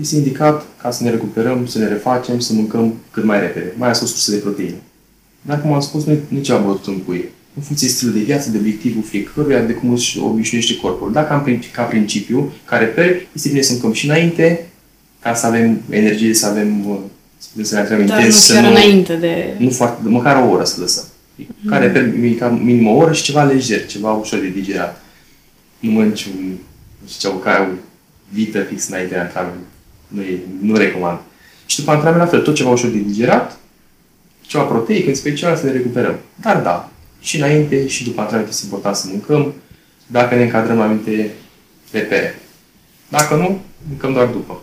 este 0.00 0.16
indicat 0.16 0.66
ca 0.82 0.90
să 0.90 1.04
ne 1.04 1.10
recuperăm, 1.10 1.66
să 1.66 1.78
ne 1.78 1.88
refacem, 1.88 2.38
să 2.38 2.52
mâncăm 2.52 2.94
cât 3.10 3.24
mai 3.24 3.40
repede, 3.40 3.72
mai 3.76 3.88
ales 3.88 4.00
o 4.00 4.06
sursă 4.06 4.30
de 4.30 4.36
proteine. 4.36 4.76
Dar, 5.42 5.60
cum 5.60 5.72
am 5.72 5.80
spus, 5.80 6.04
nu 6.04 6.12
e 6.12 6.20
nici 6.28 6.48
am 6.48 6.64
bătut 6.64 6.86
în 6.86 6.98
cuie. 6.98 7.30
În 7.54 7.62
funcție 7.62 7.86
de 7.88 7.92
stilul 7.92 8.14
de 8.14 8.20
viață, 8.20 8.50
de 8.50 8.58
obiectivul 8.58 9.02
fiecăruia, 9.02 9.60
de 9.60 9.72
cum 9.72 9.92
își 9.92 10.18
obișnuiește 10.18 10.76
corpul. 10.76 11.12
Dacă 11.12 11.32
am 11.32 11.42
prin- 11.42 11.62
ca 11.72 11.82
principiu, 11.82 12.52
ca 12.64 12.76
reper, 12.76 13.26
este 13.32 13.48
bine 13.48 13.60
să 13.60 13.72
mâncăm 13.72 13.92
și 13.92 14.06
înainte, 14.06 14.66
ca 15.22 15.34
să 15.34 15.46
avem 15.46 15.80
energie, 15.90 16.34
să 16.34 16.46
avem 16.46 16.88
uh, 16.88 16.96
să 17.38 17.48
putem 17.50 17.64
să 17.64 17.74
ne 17.74 17.80
antrenăm 17.80 18.06
Dar 18.06 18.18
intens, 18.18 18.34
nu 18.34 18.40
să 18.40 18.52
chiar 18.52 18.62
nu, 18.62 18.70
înainte 18.70 19.16
de... 19.16 19.54
nu 19.58 19.70
foarte, 19.70 20.08
măcar 20.08 20.44
o 20.46 20.50
oră 20.50 20.64
să 20.64 20.80
lăsăm. 20.80 21.04
Ca 21.68 21.78
reper, 21.78 22.12
ca 22.38 22.48
minim 22.48 22.86
o 22.86 22.96
oră 22.96 23.12
și 23.12 23.22
ceva 23.22 23.42
lejer, 23.42 23.86
ceva 23.86 24.12
ușor 24.12 24.38
de 24.38 24.48
digerat. 24.48 25.02
Nu 25.78 25.90
mănânci 25.90 26.24
un, 26.24 26.48
nu 27.02 27.08
știu 27.08 27.30
ce, 27.30 27.38
ca 27.42 27.68
o 27.70 27.74
vită 28.28 28.60
fix 28.60 28.88
înainte 28.88 29.14
de 29.14 29.20
antrenament. 29.20 29.64
Nu, 30.08 30.20
e, 30.20 30.38
nu 30.60 30.76
recomand. 30.76 31.18
Și 31.66 31.78
după 31.78 31.90
antrenament, 31.90 32.24
la 32.24 32.30
fel, 32.30 32.44
tot 32.44 32.54
ceva 32.54 32.70
ușor 32.70 32.90
de 32.90 32.98
digerat, 32.98 33.56
ceva 34.40 34.64
proteic, 34.64 35.06
în 35.06 35.14
special, 35.14 35.56
să 35.56 35.64
ne 35.66 35.72
recuperăm. 35.72 36.18
Dar 36.40 36.60
da, 36.60 36.90
și 37.20 37.36
înainte 37.36 37.86
și 37.86 38.04
după 38.04 38.20
antrenament 38.20 38.52
este 38.52 38.64
important 38.64 38.96
să 38.96 39.06
mâncăm, 39.10 39.54
dacă 40.06 40.34
ne 40.34 40.42
încadrăm 40.42 40.76
la 40.76 40.84
anumite 40.84 41.34
repere. 41.90 42.38
Dacă 43.08 43.34
nu, 43.34 43.60
mâncăm 43.88 44.12
doar 44.12 44.26
după. 44.26 44.60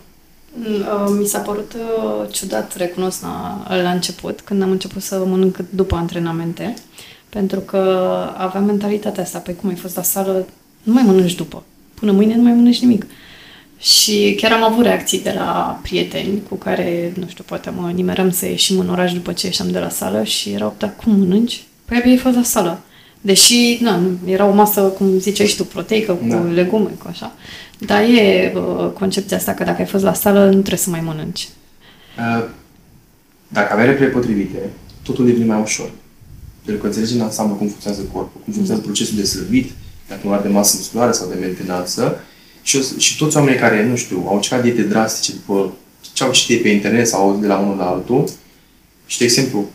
Uh, 0.62 1.16
Mi 1.20 1.26
s-a 1.26 1.40
părut 1.40 1.74
uh, 1.74 2.28
ciudat, 2.32 2.76
recunosc, 2.78 3.22
la, 3.22 3.66
la 3.68 3.92
început, 3.92 4.42
când 4.42 4.62
am 4.62 4.72
început 4.72 5.02
să 5.02 5.24
mănânc 5.26 5.58
după 5.70 5.96
antrenamente, 5.96 6.74
pentru 7.30 7.60
că 7.60 7.78
aveam 8.38 8.64
mentalitatea 8.64 9.24
asta, 9.24 9.40
pe 9.40 9.54
cum 9.54 9.70
ai 9.70 9.76
fost 9.76 9.96
la 9.96 10.02
sală, 10.02 10.48
nu 10.84 10.94
mai 10.94 11.04
mănânci 11.04 11.36
după. 11.36 11.64
Până 11.94 12.12
mâine 12.12 12.36
nu 12.36 12.42
mai 12.42 12.54
mănânci 12.54 12.82
nimic. 12.82 13.06
Și 13.84 14.36
chiar 14.42 14.52
am 14.52 14.64
avut 14.64 14.84
reacții 14.86 15.22
de 15.22 15.34
la 15.36 15.80
prieteni 15.82 16.42
cu 16.50 16.56
care, 16.56 17.14
nu 17.20 17.28
știu, 17.28 17.44
poate 17.48 17.70
mă 17.70 17.92
nimeram 17.92 18.32
să 18.32 18.46
ieșim 18.46 18.80
în 18.80 18.90
oraș 18.90 19.14
după 19.14 19.34
ce 19.34 19.46
ieșeam 19.46 19.72
de 19.72 19.80
la 19.80 19.90
sală 19.90 20.24
și 20.24 20.50
erau, 20.50 20.76
dar 20.78 20.94
cum 20.96 21.16
mănânci? 21.20 21.64
Păi 21.86 21.98
abia 21.98 22.12
ai 22.12 22.18
fost 22.18 22.36
la 22.36 22.44
sală. 22.44 22.80
Deși, 23.22 23.78
na, 23.82 23.96
nu, 23.96 24.18
era 24.26 24.46
o 24.46 24.54
masă, 24.54 24.82
cum 24.82 25.20
ziceai 25.20 25.48
și 25.48 25.56
tu, 25.56 25.66
proteică, 25.66 26.14
cu 26.14 26.26
Da. 26.28 26.38
legume, 26.38 26.90
cu 26.90 27.06
așa. 27.10 27.32
Dar 27.80 28.02
e 28.04 28.54
uh, 28.56 28.90
concepția 28.94 29.38
asta 29.38 29.54
că 29.54 29.64
dacă 29.64 29.82
ai 29.82 29.88
fost 29.88 30.04
la 30.04 30.14
sală, 30.14 30.46
nu 30.46 30.52
trebuie 30.52 30.78
să 30.78 30.90
mai 30.90 31.02
mănânci. 31.02 31.48
Uh, 32.18 32.46
Dacă 33.48 33.74
avem 33.74 33.86
repere 33.86 34.10
potrivite, 34.10 34.58
totul 35.04 35.26
devine 35.26 35.46
mai 35.46 35.62
ușor. 35.62 35.90
Pentru 36.66 36.82
că 36.82 36.88
înțelegi 36.88 37.14
în 37.16 37.22
ansamblu 37.22 37.56
cum 37.56 37.68
funcționează 37.68 38.04
corpul, 38.14 38.42
cum 38.44 38.54
funcționează 38.54 38.86
procesul 38.88 39.16
de 39.16 39.24
slăbit, 39.24 39.72
de 40.08 40.14
acumulare 40.14 40.44
de 40.48 40.50
masă 40.54 40.76
musculară 40.78 41.12
sau 41.12 41.28
de 41.30 41.36
mentenanță. 41.40 42.24
Și, 42.64 42.78
o- 42.78 42.98
și 42.98 43.18
toți 43.18 43.38
oamenii 43.38 43.60
care, 43.60 43.86
nu 43.86 43.96
știu, 43.96 44.24
au 44.28 44.36
încercat 44.36 44.62
diete 44.64 44.82
drastice 44.82 45.32
după 45.32 45.74
ce 46.14 46.24
au 46.24 46.32
citit 46.32 46.62
pe 46.62 46.70
internet 46.70 47.08
sau 47.08 47.22
auzit 47.22 47.42
de 47.42 47.48
la 47.48 47.58
unul 47.58 47.78
la 47.78 47.86
altul, 47.90 48.30
Și, 49.06 49.18
de 49.18 49.24
exemplu, 49.24 49.70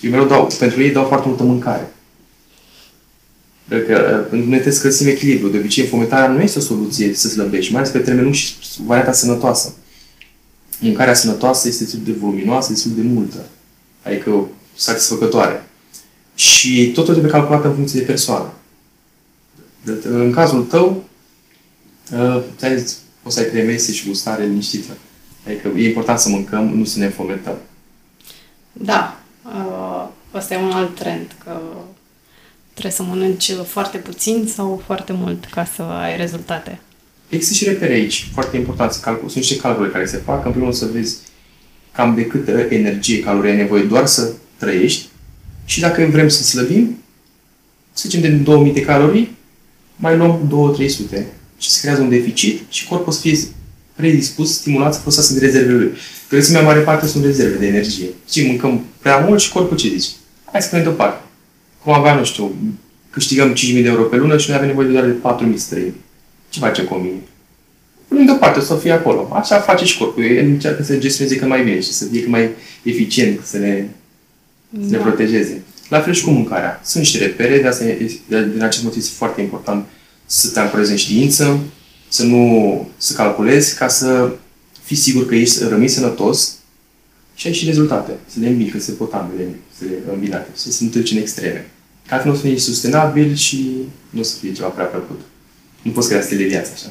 eu 0.00 0.10
mereu 0.10 0.26
dau, 0.26 0.50
pentru 0.58 0.82
ei 0.82 0.90
dau 0.90 1.04
foarte 1.04 1.28
multă 1.28 1.42
mâncare. 1.42 1.92
Că, 3.68 4.26
pentru 4.30 4.48
noi 4.48 4.58
trebuie 4.58 4.72
să 4.72 4.82
găsim 4.82 5.06
echilibru. 5.06 5.48
De 5.48 5.58
obicei, 5.58 5.86
fometarea 5.86 6.28
nu 6.28 6.40
este 6.40 6.58
o 6.58 6.62
soluție 6.62 7.14
să 7.14 7.28
slăbești, 7.28 7.72
mai 7.72 7.80
ales 7.80 7.92
pe 7.92 7.98
termen 7.98 8.22
lung 8.22 8.34
și 8.34 8.54
varianta 8.86 9.12
sănătoasă. 9.12 9.74
Mâncarea 10.80 11.14
sănătoasă 11.14 11.68
este 11.68 11.82
destul 11.82 12.00
de 12.04 12.12
voluminoasă, 12.12 12.72
destul 12.72 12.92
de 12.94 13.02
multă. 13.02 13.44
Adică 14.02 14.48
satisfăcătoare. 14.74 15.66
Și 16.34 16.90
totul 16.94 17.12
trebuie 17.12 17.32
calculat 17.32 17.64
în 17.64 17.74
funcție 17.74 18.00
de 18.00 18.06
persoană. 18.06 18.52
În 20.02 20.32
cazul 20.32 20.62
tău, 20.62 21.04
uh, 22.12 22.42
poți 23.22 23.34
să 23.34 23.40
ai 23.40 23.46
trei 23.46 23.64
mese 23.64 23.92
și 23.92 24.06
gustare 24.06 24.44
liniștită. 24.44 24.92
Adică 25.46 25.68
e 25.76 25.88
important 25.88 26.18
să 26.18 26.28
mâncăm, 26.28 26.68
nu 26.68 26.84
să 26.84 26.98
ne 26.98 27.08
fomentăm. 27.08 27.56
Da. 28.72 29.20
Uh, 29.44 30.08
ăsta 30.34 30.54
e 30.54 30.58
un 30.58 30.70
alt 30.70 30.94
trend, 30.94 31.36
că 31.44 31.60
trebuie 32.70 32.92
să 32.92 33.02
mănânci 33.02 33.52
foarte 33.52 33.98
puțin 33.98 34.46
sau 34.54 34.82
foarte 34.86 35.12
mult 35.12 35.44
ca 35.44 35.64
să 35.64 35.82
ai 35.82 36.16
rezultate. 36.16 36.80
Există 37.28 37.54
și 37.54 37.64
repere 37.64 37.92
aici, 37.92 38.28
foarte 38.32 38.56
important 38.56 38.92
să 38.92 39.00
calcul. 39.00 39.28
Sunt 39.28 39.44
niște 39.44 39.56
calcule 39.56 39.88
care 39.88 40.06
se 40.06 40.16
fac. 40.16 40.44
În 40.44 40.50
primul 40.50 40.68
rând 40.68 40.80
să 40.80 40.88
vezi 40.92 41.16
cam 41.92 42.14
de 42.14 42.26
câtă 42.26 42.50
energie, 42.50 43.20
calorii 43.20 43.50
ai 43.50 43.56
nevoie 43.56 43.82
doar 43.82 44.06
să 44.06 44.32
trăiești 44.56 45.06
și 45.64 45.80
dacă 45.80 46.06
vrem 46.06 46.28
să 46.28 46.42
slăbim, 46.42 46.98
să 47.92 48.08
zicem 48.08 48.20
de 48.20 48.28
2000 48.28 48.72
de 48.72 48.80
calorii, 48.80 49.36
mai 49.96 50.16
luăm 50.16 50.76
2-300 51.16 51.22
și 51.58 51.70
se 51.70 51.80
creează 51.80 52.02
un 52.02 52.08
deficit 52.08 52.60
și 52.68 52.86
corpul 52.86 53.12
să 53.12 53.20
fie 53.20 53.38
predispus, 53.94 54.54
stimulat 54.54 54.94
să 54.94 55.00
folosească 55.00 55.32
de 55.32 55.40
rezervele 55.40 55.78
lui. 55.78 55.92
Grăsimea 56.28 56.62
mare 56.62 56.80
parte 56.80 57.06
sunt 57.06 57.24
rezerve 57.24 57.56
de 57.56 57.66
energie. 57.66 58.06
Și 58.30 58.46
mâncăm 58.46 58.84
prea 58.98 59.18
mult 59.18 59.40
și 59.40 59.52
corpul 59.52 59.76
ce 59.76 59.88
zice? 59.88 60.08
Hai 60.44 60.62
să 60.62 60.68
punem 60.68 60.84
deoparte. 60.84 61.22
Cum 61.84 61.92
avea, 61.92 62.14
nu 62.14 62.24
știu, 62.24 62.54
câștigăm 63.10 63.54
5.000 63.54 63.56
de 63.56 63.88
euro 63.88 64.02
pe 64.02 64.16
lună 64.16 64.38
și 64.38 64.48
noi 64.48 64.56
avem 64.56 64.68
nevoie 64.68 64.86
de 64.86 64.92
doar 64.92 65.04
de 65.04 65.46
4.000 65.50 65.54
să 65.56 65.74
trăim. 65.74 65.94
Ce 66.48 66.58
face 66.58 66.82
cu 66.82 66.94
mine? 66.94 67.20
Punem 68.08 68.24
deoparte, 68.24 68.60
să 68.60 68.74
fie 68.74 68.92
acolo. 68.92 69.28
Așa 69.32 69.58
face 69.58 69.84
și 69.84 69.98
corpul. 69.98 70.24
El 70.24 70.44
încearcă 70.44 70.82
să 70.82 70.96
gestioneze 70.96 71.36
cât 71.36 71.48
mai 71.48 71.64
bine 71.64 71.80
și 71.80 71.92
să 71.92 72.04
fie 72.04 72.20
cât 72.20 72.30
mai 72.30 72.48
eficient, 72.82 73.40
să 73.44 73.58
ne, 73.58 73.84
da. 74.68 74.84
să 74.84 74.90
ne 74.90 74.96
da. 74.96 75.02
protejeze. 75.02 75.62
La 75.88 76.00
fel 76.00 76.12
și 76.12 76.24
cu 76.24 76.30
mâncarea. 76.30 76.80
Sunt 76.84 77.02
niște 77.02 77.18
repere, 77.18 77.58
de 77.58 77.66
asta 77.66 77.84
e, 77.84 78.10
din 78.28 78.62
acest 78.62 78.84
motiv 78.84 78.98
este 78.98 79.14
foarte 79.16 79.40
important 79.40 79.86
să 80.30 80.48
te 80.48 80.60
ancorezi 80.60 80.90
în 80.90 80.96
știință, 80.96 81.58
să 82.08 82.24
nu 82.24 82.88
să 82.96 83.14
calculezi, 83.14 83.76
ca 83.76 83.88
să 83.88 84.30
fii 84.82 84.96
sigur 84.96 85.26
că 85.26 85.34
ești 85.34 85.64
rămâi 85.64 85.88
sănătos 85.88 86.54
și 87.34 87.46
ai 87.46 87.52
și 87.52 87.64
rezultate. 87.64 88.12
Să 88.26 88.40
le 88.40 88.48
îmbini, 88.48 88.70
că 88.70 88.78
se 88.78 88.92
pot 88.92 89.12
ambele, 89.12 89.58
să 89.78 89.84
le 89.84 90.12
îmbinate, 90.12 90.48
să 90.54 90.70
se 90.70 90.84
întâlci 90.84 91.10
în 91.10 91.18
extreme. 91.18 91.70
Ca 92.06 92.22
nu 92.24 92.30
o 92.30 92.34
să 92.34 92.40
fie 92.40 92.58
sustenabil 92.58 93.34
și 93.34 93.70
nu 94.10 94.20
o 94.20 94.22
să 94.22 94.36
fie 94.36 94.52
ceva 94.52 94.68
prea 94.68 94.84
plăcut. 94.84 95.20
Nu 95.82 95.90
poți 95.90 96.08
crea 96.08 96.22
stil 96.22 96.36
de 96.36 96.44
viață 96.44 96.70
așa. 96.74 96.90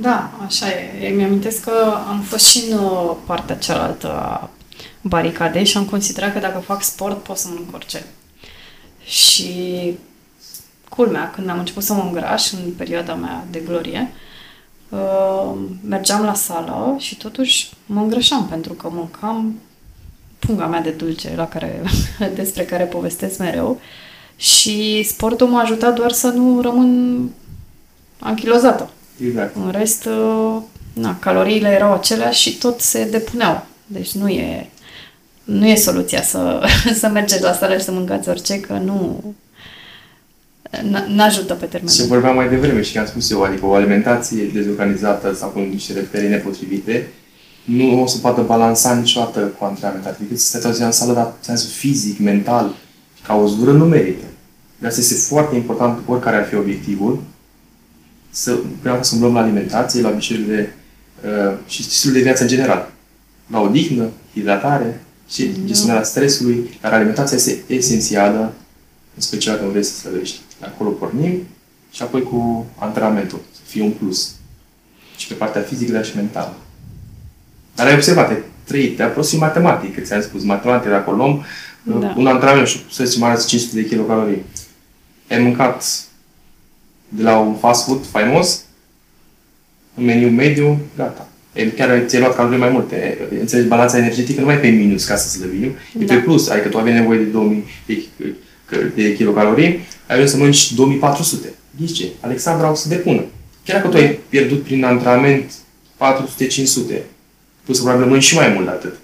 Da, 0.00 0.40
așa 0.46 0.66
e. 1.00 1.08
Mi 1.08 1.24
amintesc 1.24 1.62
că 1.62 1.94
am 2.08 2.20
fost 2.20 2.46
și 2.46 2.62
în 2.70 2.78
uh, 2.78 3.16
partea 3.26 3.56
cealaltă 3.56 4.08
a 4.12 4.50
baricadei 5.00 5.64
și 5.64 5.76
am 5.76 5.84
considerat 5.84 6.32
că 6.32 6.38
dacă 6.38 6.58
fac 6.58 6.82
sport 6.82 7.22
pot 7.22 7.36
să 7.36 7.48
mănânc 7.48 7.74
orice. 7.74 8.04
Și 9.04 9.52
culmea, 10.96 11.30
când 11.30 11.48
am 11.48 11.58
început 11.58 11.82
să 11.82 11.92
mă 11.92 12.02
îngraș 12.02 12.50
în 12.50 12.72
perioada 12.76 13.14
mea 13.14 13.44
de 13.50 13.62
glorie, 13.66 14.12
uh, 14.88 15.54
mergeam 15.88 16.24
la 16.24 16.34
sală 16.34 16.96
și 16.98 17.16
totuși 17.16 17.72
mă 17.86 18.00
îngrășam 18.00 18.46
pentru 18.46 18.72
că 18.72 18.88
mâncam 18.92 19.58
punga 20.38 20.66
mea 20.66 20.80
de 20.80 20.90
dulce 20.90 21.32
la 21.36 21.48
care, 21.48 21.82
despre 22.34 22.64
care 22.64 22.84
povestesc 22.84 23.38
mereu 23.38 23.80
și 24.36 25.02
sportul 25.02 25.46
m-a 25.46 25.60
ajutat 25.60 25.94
doar 25.94 26.10
să 26.10 26.26
nu 26.26 26.60
rămân 26.60 27.30
anchilozată. 28.18 28.90
Exact. 29.26 29.56
În 29.56 29.70
rest, 29.70 30.04
uh, 30.04 30.56
na, 30.92 31.18
caloriile 31.18 31.68
erau 31.68 31.92
aceleași 31.92 32.50
și 32.50 32.58
tot 32.58 32.80
se 32.80 33.04
depuneau. 33.04 33.66
Deci 33.86 34.12
nu 34.12 34.28
e, 34.28 34.70
nu 35.44 35.66
e 35.66 35.74
soluția 35.74 36.22
să, 36.22 36.66
să 37.00 37.08
mergeți 37.08 37.42
la 37.42 37.52
sală 37.52 37.76
și 37.76 37.84
să 37.84 37.92
mâncați 37.92 38.28
orice, 38.28 38.60
că 38.60 38.72
nu, 38.72 39.24
n-ajută 41.08 41.54
pe 41.54 41.66
termen 41.66 41.88
Se 41.88 42.04
vorbea 42.04 42.30
mai 42.30 42.48
devreme 42.48 42.82
și 42.82 42.98
am 42.98 43.06
spus 43.06 43.30
eu, 43.30 43.42
adică 43.42 43.66
o 43.66 43.74
alimentație 43.74 44.50
dezorganizată 44.52 45.34
sau 45.34 45.48
cu 45.48 45.58
niște 45.58 45.92
repere 45.92 46.28
nepotrivite 46.28 47.06
nu 47.64 48.02
o 48.02 48.06
să 48.06 48.18
poată 48.18 48.42
balansa 48.42 48.94
niciodată 48.94 49.40
cu 49.40 49.64
antrenament. 49.64 50.06
Adică 50.06 50.36
să 50.36 50.46
stai 50.46 50.60
toată 50.60 50.84
în 50.84 50.92
sală, 50.92 51.12
dar 51.12 51.32
sens 51.40 51.72
fizic, 51.72 52.18
mental, 52.18 52.74
ca 53.26 53.34
o 53.34 53.46
zură 53.46 53.72
nu 53.72 53.84
merită. 53.84 54.24
De 54.78 54.86
asta 54.86 55.00
este 55.00 55.14
foarte 55.14 55.54
important, 55.54 55.98
oricare 56.06 56.36
ar 56.36 56.46
fi 56.46 56.54
obiectivul, 56.54 57.22
să, 58.30 58.58
prima 58.80 59.02
să 59.02 59.14
umblăm 59.14 59.34
la 59.34 59.40
alimentație, 59.40 60.00
la 60.00 60.08
obiceiurile 60.08 60.74
uh, 61.24 61.56
și 61.66 61.82
stilul 61.82 62.16
de 62.16 62.22
viață 62.22 62.42
în 62.42 62.48
general. 62.48 62.90
La 63.46 63.60
odihnă, 63.60 64.08
hidratare 64.34 65.04
și 65.28 65.44
da. 65.44 65.66
gestionarea 65.66 66.02
stresului, 66.02 66.78
dar 66.80 66.92
alimentația 66.92 67.36
este 67.36 67.62
esențială, 67.66 68.52
în 69.14 69.20
special 69.20 69.56
când 69.56 69.70
vrei 69.70 69.82
să 69.82 69.92
slăbești. 69.92 70.40
De 70.60 70.66
acolo 70.66 70.90
pornim 70.90 71.42
și 71.92 72.02
apoi 72.02 72.22
cu 72.22 72.66
antrenamentul, 72.78 73.40
să 73.52 73.60
fie 73.64 73.82
un 73.82 73.90
plus. 73.90 74.34
Și 75.16 75.26
pe 75.26 75.34
partea 75.34 75.62
fizică, 75.62 75.92
dar 75.92 76.04
și 76.04 76.16
mentală. 76.16 76.54
Dar 77.74 77.86
ai 77.86 77.94
observat, 77.94 78.28
ai 78.28 78.42
trăit, 78.64 78.96
te 78.96 79.02
aproxim 79.02 79.38
matematic, 79.38 80.04
ți-am 80.04 80.20
spus, 80.20 80.42
matematic, 80.42 80.90
dacă 80.90 81.10
o 81.10 81.12
luăm, 81.12 81.44
da. 81.82 82.14
un 82.16 82.26
antrenament, 82.26 82.66
și 82.66 82.84
să 82.90 83.04
zicem, 83.04 83.22
are 83.22 83.40
500 83.46 83.80
de 83.80 83.88
kilocalorii. 83.88 84.44
Ai 85.30 85.38
mâncat 85.38 85.84
de 87.08 87.22
la 87.22 87.38
un 87.38 87.54
fast 87.54 87.84
food 87.84 88.06
faimos, 88.06 88.64
un 89.94 90.04
meniu 90.04 90.28
mediu, 90.28 90.78
gata. 90.96 91.28
E, 91.52 91.70
chiar 91.70 92.02
ți-ai 92.06 92.20
luat 92.20 92.36
calorii 92.36 92.58
mai 92.58 92.68
multe. 92.68 93.18
Înțelegi, 93.40 93.68
balanța 93.68 93.98
energetică 93.98 94.40
nu 94.40 94.46
mai 94.46 94.54
e 94.54 94.58
pe 94.58 94.68
minus 94.68 95.04
ca 95.04 95.16
să 95.16 95.28
slăbim, 95.28 95.74
da. 95.92 96.14
e 96.14 96.16
pe 96.16 96.22
plus. 96.22 96.48
Adică 96.48 96.68
tu 96.68 96.78
aveai 96.78 96.98
nevoie 96.98 97.18
de 97.18 97.24
2000 97.24 97.64
de, 97.86 98.04
de 98.94 99.14
kilocalorii, 99.14 99.66
ai 100.06 100.16
ajuns 100.16 100.30
să 100.30 100.36
mănânci 100.36 100.72
2400. 100.72 101.54
Ghici 101.78 101.96
ce? 101.96 102.08
Alexandra 102.20 102.70
o 102.70 102.74
să 102.74 102.88
depună. 102.88 103.24
Chiar 103.64 103.76
dacă 103.76 103.88
tu 103.88 103.96
ai 103.96 104.18
pierdut 104.28 104.62
prin 104.62 104.84
antrenament 104.84 105.52
400-500, 105.52 105.54
tu 107.64 107.72
să 107.72 107.82
probabil 107.82 108.04
mănânci 108.04 108.22
și 108.24 108.34
mai 108.34 108.48
mult 108.48 108.64
de 108.64 108.70
atât. 108.70 108.94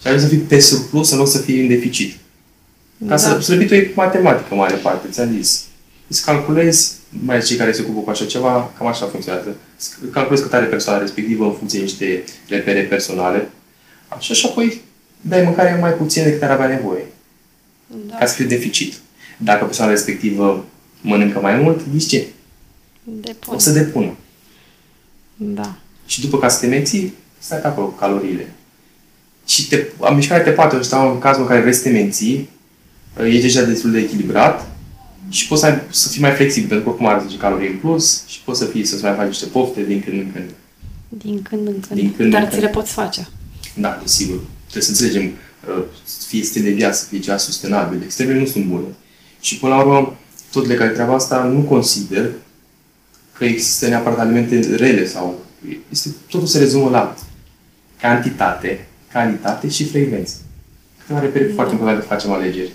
Și 0.00 0.06
ajungi 0.06 0.24
să 0.24 0.30
fii 0.30 0.38
pe 0.38 0.60
surplus 0.60 1.10
în 1.10 1.18
loc 1.18 1.28
să 1.28 1.38
fii 1.38 1.60
în 1.60 1.68
deficit. 1.68 2.16
Ca 2.98 3.06
da. 3.06 3.16
să 3.16 3.40
slăbitul 3.40 3.76
e 3.76 3.90
matematică 3.94 4.54
mare 4.54 4.74
parte, 4.74 5.08
ți-am 5.10 5.36
zis. 5.36 5.64
Îți 6.06 6.24
calculezi, 6.24 6.92
mai 7.08 7.40
cei 7.40 7.56
care 7.56 7.72
se 7.72 7.82
ocupă 7.82 8.00
cu 8.00 8.10
așa 8.10 8.24
ceva, 8.24 8.72
cam 8.78 8.86
așa 8.86 9.06
funcționează. 9.06 9.56
Calculezi 10.10 10.42
cât 10.42 10.52
are 10.52 10.64
persoana 10.64 11.00
respectivă 11.00 11.44
în 11.44 11.54
funcție 11.54 11.78
de 11.78 11.84
niște 11.84 12.24
repere 12.48 12.80
personale. 12.80 13.48
Așa 14.08 14.34
și 14.34 14.46
apoi 14.46 14.80
dai 15.20 15.42
mâncare 15.42 15.78
mai 15.80 15.92
puțin 15.92 16.22
decât 16.22 16.42
ar 16.42 16.50
avea 16.50 16.66
nevoie. 16.66 17.04
Da. 18.08 18.16
Ca 18.16 18.26
să 18.26 18.34
fie 18.34 18.44
deficit. 18.44 18.94
Dacă 19.36 19.64
persoana 19.64 19.90
respectivă 19.90 20.64
mănâncă 21.00 21.40
mai 21.40 21.56
mult, 21.56 21.80
zici 21.96 22.08
ce? 22.08 22.26
Depun. 23.02 23.54
O 23.54 23.58
să 23.58 23.70
depună. 23.70 24.14
Da. 25.36 25.76
Și 26.06 26.20
după 26.20 26.38
ca 26.38 26.48
să 26.48 26.60
te 26.60 26.66
menții, 26.66 27.14
stai 27.38 27.58
pe 27.58 27.66
acolo 27.66 27.86
caloriile. 27.86 28.52
Și 29.46 29.68
te, 29.68 29.86
mișcarea 30.14 30.44
te 30.44 30.50
poate 30.50 30.76
ajuta 30.76 31.10
în 31.10 31.18
cazul 31.18 31.42
în 31.42 31.48
care 31.48 31.60
vrei 31.60 31.74
să 31.74 31.82
te 31.82 31.90
menții, 31.90 32.48
ești 33.24 33.40
deja 33.40 33.62
destul 33.62 33.90
de 33.90 33.98
echilibrat 33.98 34.68
și 35.28 35.46
poți 35.46 35.60
să, 35.60 35.66
ai, 35.66 35.80
să 35.90 36.08
fii 36.08 36.20
mai 36.20 36.32
flexibil, 36.32 36.68
pentru 36.68 36.84
că 36.84 36.90
oricum 36.90 37.08
are 37.08 37.22
10 37.26 37.36
calorii 37.36 37.68
în 37.68 37.76
plus 37.76 38.26
și 38.26 38.40
poți 38.44 38.58
să 38.58 38.64
fii, 38.64 38.84
să 38.84 38.98
mai 39.02 39.14
faci 39.14 39.26
niște 39.26 39.46
pofte 39.46 39.82
din 39.82 40.02
când 40.02 40.20
în 40.20 40.32
când. 40.32 40.50
Din 41.08 41.42
când 41.42 41.66
în 41.66 41.80
când. 41.80 42.00
Din 42.00 42.14
când 42.16 42.30
Dar 42.32 42.42
în 42.42 42.50
ți 42.50 42.60
le 42.60 42.68
poți 42.68 42.92
face. 42.92 43.28
Da, 43.74 43.98
desigur. 44.02 44.40
Trebuie 44.60 44.82
să 44.82 44.90
înțelegem 44.90 45.24
uh, 45.24 45.32
fie 46.26 46.42
stil 46.42 46.62
de 46.62 46.70
viață, 46.70 47.06
fie 47.08 47.18
ceva 47.18 47.36
sustenabil. 47.36 48.02
Extremele 48.02 48.38
nu 48.38 48.46
sunt 48.46 48.64
bune. 48.64 48.84
Și 49.40 49.58
până 49.58 49.74
la 49.74 49.80
urmă, 49.80 50.16
tot 50.52 50.66
legat 50.66 50.88
de 50.88 50.92
treaba 50.92 51.14
asta, 51.14 51.42
nu 51.42 51.60
consider 51.60 52.30
că 53.32 53.44
există 53.44 53.88
neapărat 53.88 54.18
alimente 54.18 54.76
rele 54.76 55.06
sau... 55.06 55.38
Este, 55.88 56.08
totul 56.28 56.46
se 56.46 56.58
rezumă 56.58 56.90
la 56.90 57.14
cantitate, 58.00 58.86
calitate 59.12 59.68
și 59.68 59.84
frecvență. 59.84 60.34
Câteva 61.00 61.20
repere 61.20 61.44
da. 61.44 61.54
foarte 61.54 61.72
importante 61.72 62.00
de 62.00 62.12
facem 62.14 62.32
alegeri. 62.32 62.72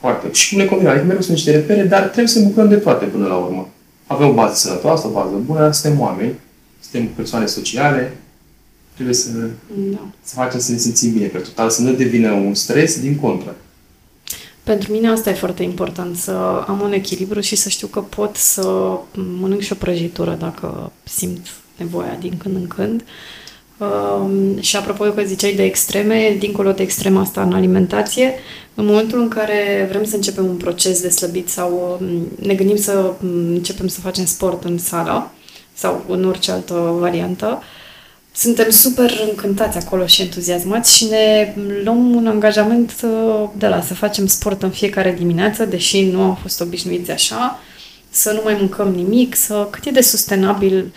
Foarte. 0.00 0.32
Și 0.32 0.48
cum 0.48 0.58
ne 0.58 0.64
combinăm? 0.64 0.92
Adică 0.92 1.06
mereu 1.06 1.22
sunt 1.22 1.34
niște 1.34 1.50
repere, 1.50 1.82
dar 1.82 2.02
trebuie 2.02 2.26
să 2.26 2.38
ne 2.38 2.44
bucurăm 2.44 2.68
de 2.68 2.76
toate 2.76 3.04
până 3.04 3.26
la 3.26 3.36
urmă. 3.36 3.68
Avem 4.06 4.28
o 4.28 4.32
bază 4.32 4.54
sănătoasă, 4.54 5.06
o 5.06 5.10
bază 5.10 5.34
bună, 5.36 5.60
dar 5.60 5.72
suntem 5.72 6.00
oameni, 6.00 6.34
suntem 6.80 7.08
persoane 7.08 7.46
sociale, 7.46 8.16
trebuie 9.00 9.14
să, 9.14 9.30
da. 9.90 10.08
să 10.22 10.34
facem 10.34 10.60
să 10.60 10.72
ne 10.72 10.78
simțim 10.78 11.12
bine 11.12 11.26
pe 11.26 11.38
total, 11.38 11.70
să 11.70 11.82
nu 11.82 11.92
devină 11.92 12.32
un 12.32 12.54
stres 12.54 13.00
din 13.00 13.16
contră. 13.16 13.56
Pentru 14.62 14.92
mine 14.92 15.08
asta 15.08 15.30
e 15.30 15.34
foarte 15.34 15.62
important, 15.62 16.16
să 16.16 16.64
am 16.66 16.80
un 16.80 16.92
echilibru 16.92 17.40
și 17.40 17.56
să 17.56 17.68
știu 17.68 17.86
că 17.86 18.00
pot 18.00 18.36
să 18.36 18.98
mănânc 19.40 19.60
și 19.60 19.72
o 19.72 19.76
prăjitură 19.76 20.36
dacă 20.40 20.92
simt 21.04 21.46
nevoia 21.76 22.16
din 22.20 22.36
când 22.36 22.56
în 22.56 22.66
când. 22.66 23.04
Um, 23.78 24.60
și 24.60 24.76
apropo 24.76 25.04
că 25.04 25.22
ziceai 25.22 25.54
de 25.54 25.64
extreme, 25.64 26.36
dincolo 26.38 26.72
de 26.72 26.82
extrema 26.82 27.20
asta 27.20 27.42
în 27.42 27.52
alimentație, 27.52 28.34
în 28.74 28.84
momentul 28.84 29.20
în 29.20 29.28
care 29.28 29.86
vrem 29.90 30.04
să 30.04 30.16
începem 30.16 30.44
un 30.44 30.56
proces 30.56 31.00
de 31.00 31.08
slăbit 31.08 31.48
sau 31.48 31.98
um, 32.00 32.28
ne 32.46 32.54
gândim 32.54 32.76
să 32.76 33.12
um, 33.22 33.28
începem 33.30 33.86
să 33.86 34.00
facem 34.00 34.24
sport 34.24 34.64
în 34.64 34.78
sală 34.78 35.30
sau 35.74 36.04
în 36.08 36.24
orice 36.24 36.50
altă 36.50 36.94
variantă, 36.98 37.62
suntem 38.32 38.70
super 38.70 39.10
încântați 39.30 39.78
acolo 39.78 40.06
și 40.06 40.22
entuziasmați 40.22 40.96
și 40.96 41.04
ne 41.04 41.54
luăm 41.84 42.14
un 42.14 42.26
angajament 42.26 42.94
uh, 43.02 43.48
de 43.58 43.66
la 43.66 43.80
să 43.80 43.94
facem 43.94 44.26
sport 44.26 44.62
în 44.62 44.70
fiecare 44.70 45.12
dimineață, 45.12 45.64
deși 45.64 46.04
nu 46.04 46.22
am 46.22 46.38
fost 46.42 46.60
obișnuiți 46.60 47.10
așa, 47.10 47.60
să 48.10 48.32
nu 48.32 48.40
mai 48.44 48.56
mâncăm 48.58 48.94
nimic, 48.94 49.34
să 49.34 49.68
cât 49.70 49.84
e 49.84 49.90
de 49.90 50.00
sustenabil 50.00 50.76
uh, 50.76 50.90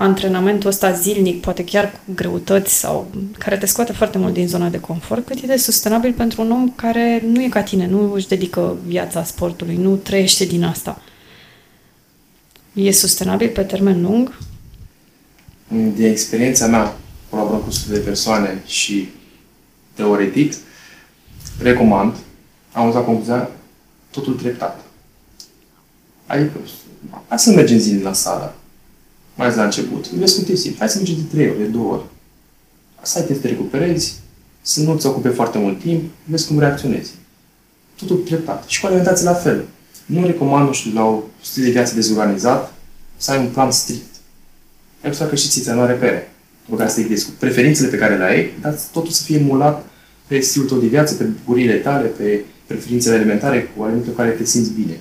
antrenamentul 0.00 0.68
ăsta 0.68 0.92
zilnic, 0.92 1.40
poate 1.40 1.64
chiar 1.64 1.90
cu 1.90 2.12
greutăți 2.14 2.78
sau 2.78 3.10
care 3.38 3.56
te 3.56 3.66
scoate 3.66 3.92
foarte 3.92 4.18
mult 4.18 4.32
din 4.32 4.48
zona 4.48 4.68
de 4.68 4.80
confort, 4.80 5.26
cât 5.26 5.42
e 5.42 5.46
de 5.46 5.56
sustenabil 5.56 6.12
pentru 6.12 6.42
un 6.42 6.50
om 6.50 6.70
care 6.70 7.22
nu 7.26 7.42
e 7.42 7.48
ca 7.48 7.62
tine, 7.62 7.86
nu 7.86 8.12
își 8.12 8.28
dedică 8.28 8.76
viața 8.86 9.24
sportului, 9.24 9.76
nu 9.76 9.96
trăiește 9.96 10.44
din 10.44 10.64
asta. 10.64 11.02
E 12.72 12.92
sustenabil 12.92 13.48
pe 13.48 13.62
termen 13.62 14.02
lung? 14.02 14.38
Din 15.68 16.04
experiența 16.04 16.66
mea, 16.66 16.96
colaborăm 17.30 17.60
cu 17.60 17.70
sute 17.70 17.92
de 17.92 17.98
persoane 17.98 18.62
și 18.66 19.08
teoretic, 19.94 20.52
recomand, 21.58 22.14
am 22.72 22.84
auzit 22.84 23.04
concluzia, 23.04 23.50
totul 24.10 24.34
treptat. 24.34 24.80
Adică, 26.26 26.52
hai 27.28 27.38
să 27.38 27.50
mergem 27.50 27.78
zilnic 27.78 28.04
la 28.04 28.12
sală 28.12 28.54
mai 29.38 29.46
ales 29.46 29.58
la 29.58 29.64
început. 29.64 30.08
Vezi 30.08 30.34
cum 30.34 30.44
te 30.44 30.54
simți. 30.54 30.78
Hai 30.78 30.88
să 30.88 30.96
mergi 30.96 31.14
de 31.14 31.22
trei 31.30 31.48
ori, 31.48 31.58
de 31.58 31.64
două 31.64 31.92
ori. 31.92 32.04
Asta 33.00 33.20
te, 33.20 33.34
te 33.34 33.48
recuperezi, 33.48 34.14
să 34.60 34.80
nu-ți 34.80 35.06
ocupe 35.06 35.28
foarte 35.28 35.58
mult 35.58 35.80
timp, 35.80 36.02
vezi 36.24 36.46
cum 36.46 36.58
reacționezi. 36.58 37.10
Totul 37.96 38.16
treptat. 38.16 38.64
Și 38.66 38.80
cu 38.80 38.86
alimentație 38.86 39.24
la 39.24 39.34
fel. 39.34 39.64
Nu 40.06 40.26
recomand, 40.26 40.66
nu 40.66 40.72
știu, 40.72 40.92
la 40.94 41.04
o 41.04 41.22
stil 41.42 41.62
de 41.62 41.70
viață 41.70 41.94
dezorganizat, 41.94 42.72
să 43.16 43.30
ai 43.30 43.38
un 43.38 43.48
plan 43.48 43.70
strict. 43.70 44.14
Ai 45.02 45.28
că 45.28 45.34
și 45.34 45.48
ți 45.48 45.70
nu 45.70 45.80
are 45.80 45.92
repere. 45.92 46.32
După 46.64 46.76
care 46.76 46.90
să 46.90 47.02
te 47.02 47.22
cu 47.22 47.30
preferințele 47.38 47.88
pe 47.88 47.96
care 47.96 48.16
le 48.16 48.24
ai, 48.24 48.52
dar 48.60 48.78
totul 48.92 49.10
să 49.10 49.22
fie 49.22 49.38
emulat 49.38 49.86
pe 50.26 50.40
stilul 50.40 50.68
tău 50.68 50.78
de 50.78 50.86
viață, 50.86 51.14
pe 51.14 51.24
bucurile 51.24 51.74
tale, 51.74 52.06
pe 52.06 52.44
preferințele 52.66 53.16
alimentare, 53.16 53.70
cu 53.76 53.82
alimente 53.82 54.08
cu 54.08 54.16
care 54.16 54.30
te 54.30 54.44
simți 54.44 54.70
bine. 54.70 55.00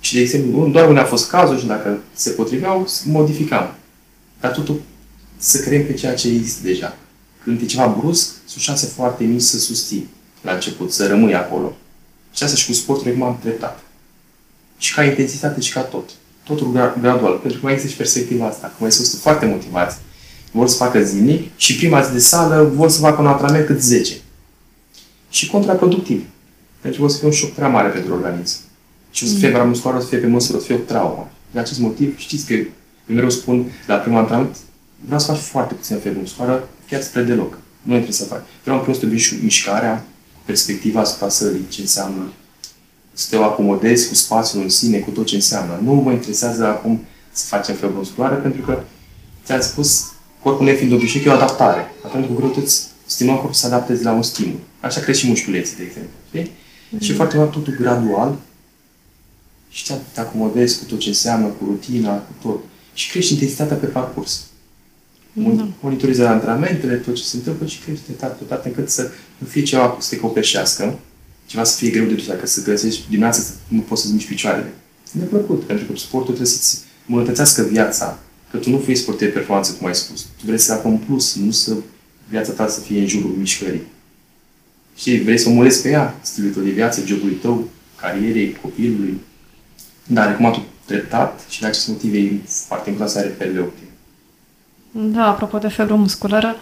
Și, 0.00 0.14
de 0.14 0.20
exemplu, 0.20 0.68
doar 0.68 0.88
unde 0.88 1.00
a 1.00 1.04
fost 1.04 1.30
cazul 1.30 1.58
și 1.58 1.66
dacă 1.66 1.98
se 2.14 2.30
potriveau, 2.30 2.88
modificam. 3.04 3.74
Dar 4.40 4.50
totul 4.50 4.80
să 5.36 5.60
creăm 5.60 5.84
pe 5.84 5.92
ceea 5.92 6.14
ce 6.14 6.28
există 6.28 6.60
deja. 6.62 6.96
Când 7.42 7.60
e 7.60 7.64
ceva 7.64 7.96
brusc, 8.00 8.30
sunt 8.46 8.62
șanse 8.62 8.86
foarte 8.86 9.24
mici 9.24 9.40
să 9.40 9.58
susții 9.58 10.08
la 10.42 10.52
început, 10.52 10.92
să 10.92 11.06
rămâi 11.06 11.34
acolo. 11.34 11.76
Și 12.34 12.42
asta 12.42 12.56
și 12.56 12.66
cu 12.66 12.72
sportul 12.72 13.06
recomand 13.06 13.40
treptat. 13.40 13.82
Și 14.78 14.94
ca 14.94 15.04
intensitate 15.04 15.60
și 15.60 15.72
ca 15.72 15.80
tot. 15.80 16.10
Totul 16.46 16.72
gradual. 17.00 17.32
Pentru 17.32 17.58
că 17.58 17.64
mai 17.64 17.72
există 17.72 17.92
și 17.92 17.96
perspectiva 17.96 18.46
asta. 18.46 18.66
Că 18.66 18.74
mai 18.78 18.92
sunt 18.92 19.20
foarte 19.20 19.46
motivați. 19.46 19.96
Vor 20.50 20.68
să 20.68 20.76
facă 20.76 21.02
zilnic 21.02 21.56
și 21.56 21.76
prima 21.76 22.00
zi 22.00 22.12
de 22.12 22.18
sală 22.18 22.70
vor 22.74 22.88
să 22.88 23.00
facă 23.00 23.20
un 23.20 23.26
antrenament 23.26 23.66
cât 23.66 23.82
10. 23.82 24.14
Și 25.28 25.50
contraproductiv. 25.50 26.22
Pentru 26.80 27.00
că 27.00 27.06
o 27.06 27.08
să 27.10 27.18
fie 27.18 27.26
un 27.26 27.32
șoc 27.32 27.50
prea 27.50 27.68
mare 27.68 27.88
pentru 27.88 28.12
organism. 28.12 28.56
Și 29.10 29.24
o 29.24 29.26
să 29.26 29.34
fie 29.34 29.48
mm. 29.48 29.68
musculară, 29.68 29.98
o 29.98 30.02
să 30.02 30.08
fie 30.08 30.18
pe 30.18 30.26
măsură, 30.26 30.56
o 30.56 30.60
să 30.60 30.66
fie 30.66 30.74
o 30.74 30.78
traumă. 30.78 31.30
De 31.50 31.58
acest 31.58 31.78
motiv, 31.78 32.18
știți 32.18 32.46
că 32.46 32.52
eu 32.52 32.64
mereu 33.06 33.30
spun 33.30 33.66
la 33.86 33.94
primul 33.94 34.18
antrenament, 34.18 34.56
vreau 35.04 35.20
să 35.20 35.26
faci 35.26 35.40
foarte 35.40 35.74
puțin 35.74 35.98
febra 35.98 36.18
musculară, 36.20 36.68
chiar 36.88 37.02
spre 37.02 37.22
deloc. 37.22 37.58
Nu 37.82 37.92
trebuie 37.92 38.12
să 38.12 38.24
faci. 38.24 38.42
Vreau 38.62 38.84
în 38.86 38.94
să 38.94 39.00
să 39.00 39.34
mișcarea, 39.42 40.04
perspectiva 40.44 41.00
asupra 41.00 41.28
sălii, 41.28 41.66
ce 41.68 41.80
înseamnă 41.80 42.32
să 43.16 43.26
te 43.30 43.36
acomodezi 43.36 44.08
cu 44.08 44.14
spațiul 44.14 44.62
în 44.62 44.68
sine, 44.68 44.98
cu 44.98 45.10
tot 45.10 45.26
ce 45.26 45.34
înseamnă. 45.34 45.80
Nu 45.82 45.92
mă 45.94 46.12
interesează 46.12 46.66
acum 46.66 47.04
să 47.32 47.46
facem 47.46 47.74
febră 47.74 47.96
musculară, 47.96 48.34
pentru 48.34 48.62
că 48.62 48.82
ți-am 49.44 49.60
spus, 49.60 50.12
corpul 50.42 50.64
nefiind 50.64 50.92
obișnuit, 50.92 51.26
e 51.26 51.30
o 51.30 51.32
adaptare. 51.32 51.86
Atunci 52.04 52.26
cu 52.26 52.32
greutăți 52.32 52.86
stimulăm 53.06 53.38
corpul 53.38 53.54
să 53.54 53.66
adapteze 53.66 54.02
la 54.02 54.12
un 54.12 54.22
stimul. 54.22 54.58
Așa 54.80 55.00
crește 55.00 55.22
și 55.22 55.28
mușculeții, 55.28 55.76
de 55.76 55.82
exemplu. 55.82 56.10
Știi? 56.28 56.50
Mm-hmm. 56.50 57.00
Și 57.00 57.12
foarte 57.12 57.36
mult 57.36 57.50
totul 57.50 57.76
gradual, 57.80 58.36
și 59.68 59.84
te 60.12 60.20
acomodezi 60.20 60.78
cu 60.78 60.84
tot 60.84 60.98
ce 60.98 61.08
înseamnă, 61.08 61.46
cu 61.46 61.64
rutina, 61.64 62.16
cu 62.16 62.32
tot. 62.42 62.60
Și 62.94 63.10
crești 63.10 63.32
intensitatea 63.32 63.76
pe 63.76 63.86
parcurs. 63.86 64.46
Da. 65.32 65.68
Monitorizează 65.80 66.30
antrenamentele, 66.30 66.94
tot 66.94 67.14
ce 67.14 67.22
se 67.22 67.36
întâmplă 67.36 67.66
și 67.66 67.78
crești 67.78 68.04
treptat, 68.04 68.36
treptat, 68.36 68.64
încât 68.64 68.90
să 68.90 69.10
nu 69.38 69.46
fie 69.46 69.62
ceva 69.62 69.96
să 70.00 70.08
te 70.08 70.20
copleșească, 70.20 70.98
ceva 71.46 71.64
să 71.64 71.76
fie 71.76 71.90
greu 71.90 72.04
de 72.04 72.14
dus, 72.14 72.26
dacă 72.26 72.46
să 72.46 72.62
găsești 72.62 73.02
dimineața 73.08 73.40
să 73.40 73.50
nu 73.68 73.80
poți 73.80 74.02
să-ți 74.02 74.12
miști 74.12 74.28
picioarele. 74.28 74.72
E 75.14 75.18
neplăcut, 75.18 75.62
pentru 75.62 75.84
că 75.84 75.96
sportul 75.96 76.34
trebuie 76.34 76.54
să-ți 76.54 76.78
îmbunătățească 77.06 77.62
viața. 77.62 78.18
Că 78.50 78.56
tu 78.56 78.70
nu 78.70 78.78
fii 78.78 78.96
sportiv 78.96 79.26
de 79.26 79.32
performanță, 79.32 79.72
cum 79.72 79.86
ai 79.86 79.94
spus. 79.94 80.20
Tu 80.20 80.44
vrei 80.44 80.58
să 80.58 80.72
ai 80.72 80.80
un 80.84 80.98
plus, 80.98 81.36
nu 81.36 81.50
să 81.50 81.72
viața 82.28 82.52
ta 82.52 82.68
să 82.68 82.80
fie 82.80 83.00
în 83.00 83.06
jurul 83.06 83.34
mișcării. 83.38 83.82
Și 84.96 85.18
vrei 85.18 85.38
să 85.38 85.48
omulezi 85.48 85.82
pe 85.82 85.88
ea 85.88 86.18
stilul 86.22 86.52
tău 86.52 86.62
de 86.62 86.70
viață, 86.70 87.02
jobului 87.06 87.34
tău, 87.34 87.68
carierei, 88.00 88.58
copilului, 88.62 89.20
da, 90.06 90.30
recomand 90.30 90.56
treptat 90.84 91.44
și 91.48 91.60
de 91.60 91.66
acest 91.66 91.88
motiv 91.88 92.14
e 92.14 92.40
foarte 92.46 92.90
important 92.90 93.16
să 93.16 93.18
ai 93.18 93.24
reperele 93.24 93.60
optime. 93.60 93.90
Da, 94.90 95.26
apropo 95.26 95.58
de 95.58 95.68
febră 95.68 95.94
musculară, 95.94 96.56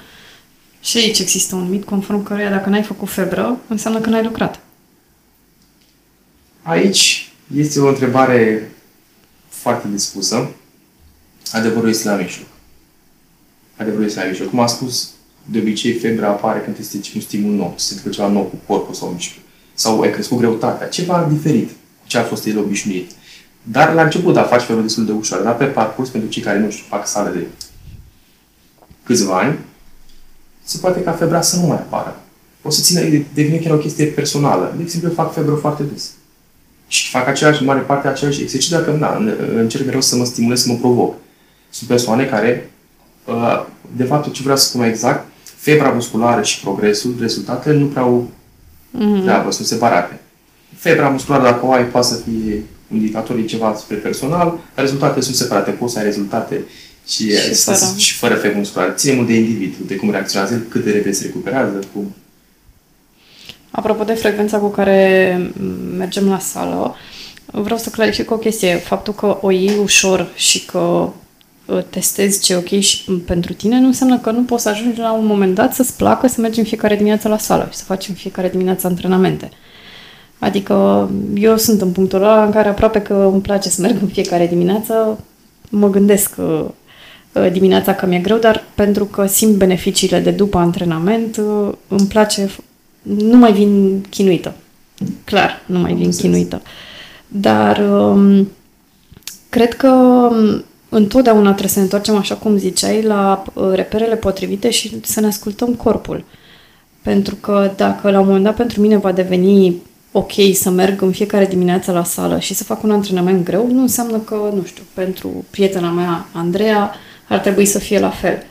și 0.81 0.97
aici 0.97 1.18
există 1.18 1.55
un 1.55 1.68
mit 1.68 1.85
conform 1.85 2.23
căruia 2.23 2.51
dacă 2.51 2.68
n-ai 2.68 2.83
făcut 2.83 3.09
febră, 3.09 3.59
înseamnă 3.68 4.01
că 4.01 4.09
n-ai 4.09 4.25
lucrat. 4.25 4.61
Aici 6.66 7.33
este 7.57 7.81
o 7.81 7.88
întrebare 7.88 8.70
foarte 9.48 9.88
dispusă. 9.92 10.50
Adevărul 11.53 11.88
este 11.88 12.09
la 12.09 12.14
mijloc. 12.14 12.46
Adevărul 13.77 14.05
este 14.05 14.20
la 14.20 14.27
mijloc. 14.27 14.48
Cum 14.48 14.61
am 14.61 14.66
spus, 14.66 15.11
de 15.44 15.59
obicei 15.59 15.92
febra 15.92 16.29
apare 16.29 16.61
când 16.61 16.77
este 16.79 17.00
un 17.14 17.20
stimul 17.20 17.55
nou, 17.55 17.74
se 17.77 17.94
întâmplă 17.94 18.12
ceva 18.12 18.33
nou 18.33 18.42
cu 18.42 18.59
corpul 18.66 18.94
sau 18.94 19.09
mișcă. 19.09 19.38
Sau 19.74 20.00
ai 20.00 20.11
crescut 20.11 20.38
greutatea, 20.38 20.88
ceva 20.88 21.29
diferit 21.33 21.68
cu 21.68 22.07
ce 22.07 22.18
a 22.18 22.22
fost 22.22 22.46
el 22.46 22.59
obișnuit. 22.59 23.11
Dar 23.62 23.94
la 23.94 24.03
început, 24.03 24.35
da, 24.35 24.42
faci 24.42 24.62
felul 24.62 24.83
destul 24.83 25.05
de 25.05 25.12
ușor. 25.12 25.40
Dar 25.40 25.57
pe 25.57 25.64
parcurs, 25.64 26.09
pentru 26.09 26.31
cei 26.31 26.42
care 26.42 26.59
nu 26.59 26.70
știu, 26.70 26.85
fac 26.88 27.07
sale 27.07 27.31
de 27.31 27.46
câțiva 29.03 29.38
ani, 29.38 29.59
se 30.62 30.79
poate 30.79 31.03
ca 31.03 31.12
febra 31.12 31.40
să 31.40 31.57
nu 31.57 31.66
mai 31.66 31.77
apară. 31.77 32.20
O 32.62 32.70
să 32.70 32.81
țină, 32.83 33.00
devine 33.35 33.57
chiar 33.57 33.74
o 33.74 33.79
chestie 33.79 34.07
personală. 34.07 34.72
De 34.77 34.83
exemplu, 34.83 35.09
eu 35.09 35.14
fac 35.14 35.33
febră 35.33 35.55
foarte 35.55 35.83
des. 35.83 36.11
Și 36.94 37.11
fac 37.11 37.26
același, 37.26 37.61
în 37.61 37.66
mare 37.66 37.80
parte, 37.80 38.09
același 38.09 38.42
exercițiu, 38.42 38.76
dacă 38.76 38.90
da, 38.90 39.18
încerc 39.57 39.85
mereu 39.85 40.00
să 40.00 40.16
mă 40.16 40.24
stimulez, 40.24 40.62
să 40.62 40.68
mă 40.68 40.78
provoc. 40.78 41.14
Sunt 41.70 41.88
persoane 41.88 42.24
care, 42.24 42.70
uh, 43.24 43.64
de 43.96 44.04
fapt, 44.04 44.33
ce 44.33 44.42
vreau 44.42 44.57
să 44.57 44.64
spun 44.64 44.83
exact, 44.83 45.26
febra 45.57 45.88
musculară 45.88 46.42
și 46.42 46.61
progresul, 46.61 47.14
rezultatele 47.20 47.78
nu 47.78 47.87
prea 47.87 48.02
au 48.02 48.30
mm-hmm. 48.98 49.22
treabă, 49.22 49.50
sunt 49.50 49.66
separate. 49.66 50.20
Febra 50.76 51.09
musculară, 51.09 51.42
dacă 51.42 51.66
o 51.66 51.72
ai, 51.72 51.85
poate 51.85 52.07
să 52.07 52.14
fie 52.14 52.62
indicatorii 52.92 53.44
ceva 53.44 53.74
spre 53.78 53.96
personal, 53.96 54.59
rezultatele 54.74 55.20
sunt 55.20 55.37
separate. 55.37 55.70
Poți 55.70 55.92
să 55.92 55.98
ai 55.98 56.04
rezultate 56.04 56.64
și, 57.07 57.30
și, 57.30 57.54
fără. 57.54 57.78
și 57.96 58.14
fără 58.14 58.35
febră 58.35 58.59
musculară. 58.59 58.92
Ține 58.92 59.14
mult 59.14 59.26
de 59.26 59.35
individ, 59.35 59.74
de 59.87 59.96
cum 59.96 60.11
reacționează, 60.11 60.62
cât 60.68 60.85
de 60.85 60.90
repede 60.90 61.12
se 61.12 61.24
recuperează, 61.24 61.78
cum. 61.92 62.14
Apropo 63.76 64.04
de 64.04 64.12
frecvența 64.12 64.58
cu 64.58 64.68
care 64.68 65.50
mergem 65.96 66.28
la 66.28 66.38
sală, 66.38 66.94
vreau 67.46 67.78
să 67.78 67.90
clarific 67.90 68.30
o 68.30 68.37
chestie. 68.37 68.74
Faptul 68.74 69.12
că 69.14 69.38
o 69.40 69.50
iei 69.50 69.78
ușor 69.82 70.28
și 70.34 70.64
că 70.64 71.08
uh, 71.66 71.82
testezi 71.90 72.42
ce 72.42 72.52
e 72.52 72.56
ok 72.56 72.80
și 72.80 73.10
pentru 73.10 73.52
tine, 73.52 73.80
nu 73.80 73.87
înseamnă 73.87 74.18
că 74.18 74.30
nu 74.30 74.42
poți 74.42 74.62
să 74.62 74.68
ajungi 74.68 75.00
la 75.00 75.12
un 75.12 75.26
moment 75.26 75.54
dat 75.54 75.74
să-ți 75.74 75.96
placă 75.96 76.26
să 76.26 76.40
mergi 76.40 76.58
în 76.58 76.64
fiecare 76.64 76.96
dimineață 76.96 77.28
la 77.28 77.38
sală 77.38 77.68
și 77.70 77.76
să 77.76 77.84
faci 77.84 78.08
în 78.08 78.14
fiecare 78.14 78.48
dimineață 78.48 78.87
antrenamente. 78.87 79.50
Adică 80.38 81.10
eu 81.34 81.56
sunt 81.56 81.80
în 81.80 81.92
punctul 81.92 82.22
ăla 82.22 82.44
în 82.44 82.50
care 82.50 82.68
aproape 82.68 83.00
că 83.02 83.30
îmi 83.32 83.42
place 83.42 83.68
să 83.68 83.80
merg 83.80 84.02
în 84.02 84.08
fiecare 84.08 84.46
dimineață. 84.46 85.18
Mă 85.70 85.90
gândesc 85.90 86.34
că 86.34 86.70
uh, 87.32 87.52
dimineața 87.52 87.94
că 87.94 88.06
mi-e 88.06 88.18
greu, 88.18 88.38
dar 88.38 88.64
pentru 88.74 89.04
că 89.04 89.26
simt 89.26 89.56
beneficiile 89.56 90.20
de 90.20 90.30
după 90.30 90.58
antrenament, 90.58 91.37
uh, 91.37 91.72
îmi 91.88 92.06
place, 92.08 92.50
nu 93.05 93.37
mai 93.37 93.53
vin 93.53 94.01
chinuită. 94.11 94.55
Clar, 95.25 95.62
nu 95.67 95.79
mai 95.79 95.95
vin 95.95 96.11
chinuită. 96.11 96.62
Dar 97.29 97.79
um, 97.79 98.49
cred 99.49 99.75
că 99.75 99.88
um, 99.88 100.64
întotdeauna 100.88 101.49
trebuie 101.49 101.69
să 101.69 101.79
ne 101.79 101.85
întoarcem, 101.85 102.17
așa 102.17 102.35
cum 102.35 102.57
ziceai, 102.57 103.03
la 103.03 103.45
uh, 103.53 103.71
reperele 103.73 104.17
potrivite 104.17 104.71
și 104.71 105.01
să 105.03 105.21
ne 105.21 105.27
ascultăm 105.27 105.75
corpul. 105.75 106.25
Pentru 107.03 107.35
că 107.35 107.73
dacă 107.77 108.11
la 108.11 108.21
un 108.21 108.27
moment 108.27 108.45
dat 108.45 108.57
pentru 108.57 108.81
mine 108.81 108.97
va 108.97 109.12
deveni 109.12 109.83
ok 110.12 110.33
să 110.53 110.71
merg 110.71 111.03
în 111.03 111.12
fiecare 111.12 111.47
dimineață 111.47 111.93
la 111.93 112.05
sală 112.05 112.38
și 112.38 112.55
să 112.55 112.64
fac 112.64 112.83
un 112.83 112.90
antrenament 112.90 113.45
greu, 113.45 113.67
nu 113.73 113.81
înseamnă 113.81 114.19
că, 114.19 114.35
nu 114.35 114.64
știu, 114.64 114.83
pentru 114.95 115.45
prietena 115.51 115.90
mea, 115.90 116.29
Andreea, 116.33 116.95
ar 117.29 117.38
trebui 117.38 117.64
să 117.64 117.79
fie 117.79 117.99
la 117.99 118.11
fel. 118.11 118.43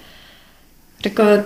Cred 1.00 1.14
că 1.14 1.44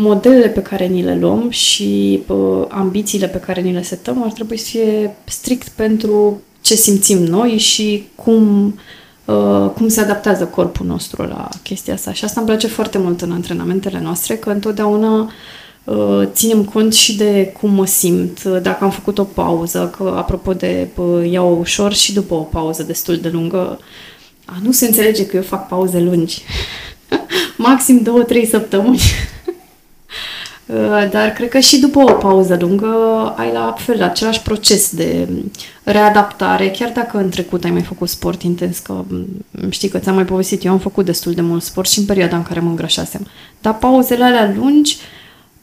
modelele 0.00 0.48
pe 0.48 0.62
care 0.62 0.86
ni 0.86 1.02
le 1.02 1.18
luăm 1.18 1.50
și 1.50 2.22
uh, 2.26 2.64
ambițiile 2.68 3.26
pe 3.26 3.38
care 3.38 3.60
ni 3.60 3.72
le 3.72 3.82
setăm 3.82 4.22
ar 4.22 4.32
trebui 4.32 4.56
să 4.56 4.68
fie 4.68 5.16
strict 5.24 5.68
pentru 5.68 6.40
ce 6.60 6.74
simțim 6.74 7.18
noi 7.18 7.56
și 7.56 8.08
cum, 8.14 8.74
uh, 9.24 9.70
cum 9.74 9.88
se 9.88 10.00
adaptează 10.00 10.44
corpul 10.44 10.86
nostru 10.86 11.22
la 11.22 11.48
chestia 11.62 11.94
asta. 11.94 12.12
Și 12.12 12.24
asta 12.24 12.40
îmi 12.40 12.48
place 12.48 12.66
foarte 12.66 12.98
mult 12.98 13.20
în 13.20 13.32
antrenamentele 13.32 14.00
noastre, 14.00 14.36
că 14.36 14.50
întotdeauna 14.50 15.32
uh, 15.84 16.22
ținem 16.32 16.64
cont 16.64 16.94
și 16.94 17.16
de 17.16 17.54
cum 17.60 17.70
mă 17.70 17.86
simt, 17.86 18.44
dacă 18.44 18.84
am 18.84 18.90
făcut 18.90 19.18
o 19.18 19.24
pauză, 19.24 19.94
că 19.96 20.14
apropo 20.16 20.52
de 20.52 20.88
uh, 20.96 21.30
iau 21.30 21.58
ușor 21.58 21.92
și 21.92 22.12
după 22.12 22.34
o 22.34 22.42
pauză 22.42 22.82
destul 22.82 23.16
de 23.16 23.28
lungă, 23.28 23.78
a, 24.44 24.56
nu 24.62 24.72
se 24.72 24.86
înțelege 24.86 25.26
că 25.26 25.36
eu 25.36 25.42
fac 25.42 25.68
pauze 25.68 26.00
lungi. 26.00 26.42
Maxim 27.56 28.02
două, 28.02 28.22
trei 28.22 28.46
săptămâni. 28.46 29.00
Uh, 30.68 31.08
dar 31.10 31.32
cred 31.32 31.48
că 31.48 31.58
și 31.58 31.78
după 31.78 31.98
o 31.98 32.12
pauză 32.12 32.56
lungă 32.60 32.86
ai 33.36 33.52
la 33.52 33.74
fel 33.78 34.02
același 34.02 34.42
proces 34.42 34.90
de 34.90 35.28
readaptare, 35.82 36.70
chiar 36.70 36.92
dacă 36.94 37.18
în 37.18 37.28
trecut 37.28 37.64
ai 37.64 37.70
mai 37.70 37.82
făcut 37.82 38.08
sport 38.08 38.42
intens, 38.42 38.78
că 38.78 39.04
mm, 39.08 39.70
știi 39.70 39.88
că 39.88 39.98
ți-am 39.98 40.14
mai 40.14 40.24
povestit, 40.24 40.64
eu 40.64 40.72
am 40.72 40.78
făcut 40.78 41.04
destul 41.04 41.32
de 41.32 41.40
mult 41.40 41.62
sport 41.62 41.88
și 41.88 41.98
în 41.98 42.04
perioada 42.04 42.36
în 42.36 42.42
care 42.42 42.60
mă 42.60 42.68
îngrășasem. 42.68 43.26
Dar 43.60 43.78
pauzele 43.78 44.24
alea 44.24 44.54
lungi 44.56 44.96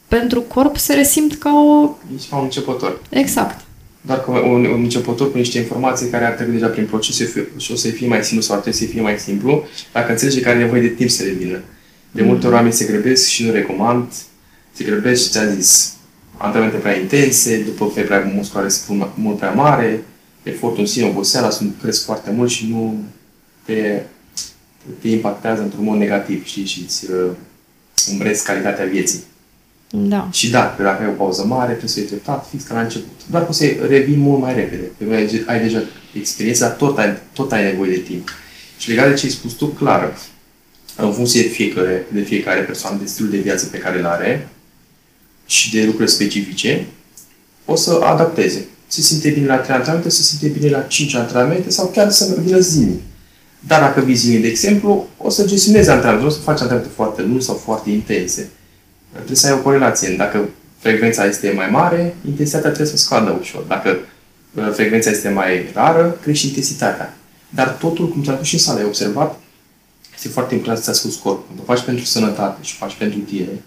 pentru 0.08 0.40
corp 0.40 0.76
se 0.76 0.94
resimt 0.94 1.34
ca 1.34 1.50
o... 1.50 1.90
Ești 2.16 2.28
ca 2.28 2.36
un 2.36 2.44
începător. 2.44 3.00
Exact. 3.08 3.64
Doar 4.00 4.24
că 4.24 4.30
un, 4.30 4.64
un 4.64 4.82
începător 4.82 5.30
cu 5.30 5.36
niște 5.36 5.58
informații 5.58 6.08
care 6.08 6.24
ar 6.24 6.32
trebui 6.32 6.52
deja 6.52 6.66
prin 6.66 6.86
proces 6.86 7.16
și 7.56 7.72
o 7.72 7.74
să 7.74 7.88
fie 7.88 8.08
mai 8.08 8.24
simplu 8.24 8.42
sau 8.42 8.54
ar 8.54 8.60
trebui 8.60 8.78
să 8.78 8.84
fie 8.84 9.00
mai 9.00 9.18
simplu, 9.18 9.64
dacă 9.92 10.10
înțelege 10.10 10.40
că 10.40 10.48
are 10.48 10.58
nevoie 10.58 10.80
de 10.80 10.88
timp 10.88 11.10
să 11.10 11.22
revină. 11.24 11.58
De 12.10 12.22
multe 12.22 12.46
ori 12.46 12.54
oamenii 12.54 12.76
se 12.76 12.84
grăbesc 12.84 13.28
și 13.28 13.44
nu 13.44 13.52
recomand 13.52 14.12
te 14.76 14.84
grăbești 14.84 15.24
și 15.24 15.30
ți-a 15.30 15.54
zis 15.54 15.92
antrenamente 16.36 16.80
prea 16.80 17.00
intense, 17.00 17.62
după 17.62 17.90
febra 17.94 18.18
musculară 18.34 18.68
se 18.68 18.82
pun 18.86 19.08
mult 19.14 19.38
prea 19.38 19.50
mare, 19.50 20.04
efortul 20.42 20.80
în 20.80 20.86
sine, 20.86 21.06
oboseala, 21.06 21.50
sunt 21.50 21.74
cresc 21.82 22.04
foarte 22.04 22.30
mult 22.30 22.50
și 22.50 22.68
nu 22.70 23.04
te, 23.64 24.02
te 25.00 25.08
impactează 25.08 25.62
într-un 25.62 25.84
mod 25.84 25.98
negativ, 25.98 26.44
știi, 26.44 26.64
și 26.64 26.82
îți 26.82 27.10
uh, 27.10 27.30
umbrezi 28.10 28.44
calitatea 28.44 28.84
vieții. 28.84 29.22
Da. 29.90 30.28
Și 30.32 30.50
da, 30.50 30.74
că 30.76 30.82
dacă 30.82 31.02
ai 31.02 31.08
o 31.08 31.12
pauză 31.12 31.44
mare, 31.44 31.68
trebuie 31.68 31.90
să 31.90 31.98
iei 31.98 32.08
treptat, 32.08 32.46
fix 32.50 32.64
ca 32.64 32.74
la 32.74 32.80
început. 32.80 33.20
Doar 33.30 33.42
că 33.42 33.48
o 33.48 33.52
să 33.52 33.64
revii 33.88 34.16
mult 34.16 34.40
mai 34.40 34.54
repede. 34.54 34.90
Pentru 34.98 35.44
că 35.44 35.50
ai 35.50 35.60
deja 35.60 35.82
experiență, 36.12 36.64
dar 36.64 36.72
tot 36.72 36.98
ai, 36.98 37.16
tot 37.32 37.52
ai 37.52 37.64
nevoie 37.64 37.90
de 37.90 38.00
timp. 38.00 38.30
Și 38.78 38.88
legat 38.88 39.08
de 39.08 39.14
ce 39.14 39.26
ai 39.26 39.32
spus 39.32 39.52
tu, 39.52 39.66
clar, 39.66 40.16
în 40.96 41.12
funcție 41.12 41.42
de 41.42 41.48
fiecare, 41.48 42.06
de 42.12 42.20
fiecare 42.20 42.60
persoană, 42.60 42.98
de 43.00 43.06
stilul 43.06 43.30
de 43.30 43.36
viață 43.36 43.66
pe 43.66 43.78
care 43.78 43.98
îl 43.98 44.06
are, 44.06 44.48
și 45.46 45.72
de 45.72 45.84
lucruri 45.84 46.10
specifice, 46.10 46.86
o 47.64 47.76
să 47.76 48.00
adapteze. 48.04 48.66
Se 48.86 49.00
simte 49.00 49.30
bine 49.30 49.46
la 49.46 49.56
3 49.56 49.76
antrenamente, 49.76 50.10
se 50.10 50.22
simte 50.22 50.58
bine 50.58 50.70
la 50.70 50.80
5 50.80 51.14
antrenamente 51.14 51.70
sau 51.70 51.86
chiar 51.86 52.10
să 52.10 52.36
vină 52.44 52.58
zilnic. 52.58 53.00
Dar 53.66 53.80
dacă 53.80 54.00
vii 54.00 54.14
zilnic, 54.14 54.42
de 54.42 54.48
exemplu, 54.48 55.08
o 55.16 55.30
să 55.30 55.46
gestionezi 55.46 55.90
antrenamente, 55.90 56.24
nu 56.24 56.30
o 56.30 56.34
să 56.34 56.40
faci 56.40 56.60
antrenamente 56.60 56.94
foarte 56.94 57.22
lungi 57.22 57.44
sau 57.44 57.54
foarte 57.54 57.90
intense. 57.90 58.48
Trebuie 59.12 59.36
să 59.36 59.46
ai 59.46 59.52
o 59.52 59.62
corelație. 59.62 60.14
Dacă 60.16 60.48
frecvența 60.78 61.24
este 61.24 61.52
mai 61.56 61.70
mare, 61.70 62.16
intensitatea 62.26 62.70
trebuie 62.70 62.96
să 62.96 63.04
scadă 63.04 63.38
ușor. 63.40 63.62
Dacă 63.62 63.98
uh, 64.54 64.70
frecvența 64.72 65.10
este 65.10 65.28
mai 65.28 65.70
rară, 65.74 66.18
crește 66.22 66.46
intensitatea. 66.46 67.16
Dar 67.48 67.68
totul, 67.68 68.08
cum 68.08 68.22
te-am 68.22 68.42
și 68.42 68.54
în 68.54 68.60
sală, 68.60 68.78
ai 68.78 68.84
observat, 68.84 69.40
este 70.14 70.28
foarte 70.28 70.54
important 70.54 70.84
să-ți 70.84 70.96
asculti 70.96 71.18
corpul. 71.18 71.44
Când 71.48 71.58
o 71.60 71.62
faci 71.62 71.84
pentru 71.84 72.04
sănătate 72.04 72.58
și 72.62 72.76
o 72.80 72.84
faci 72.84 72.96
pentru 72.96 73.18
tine, 73.18 73.62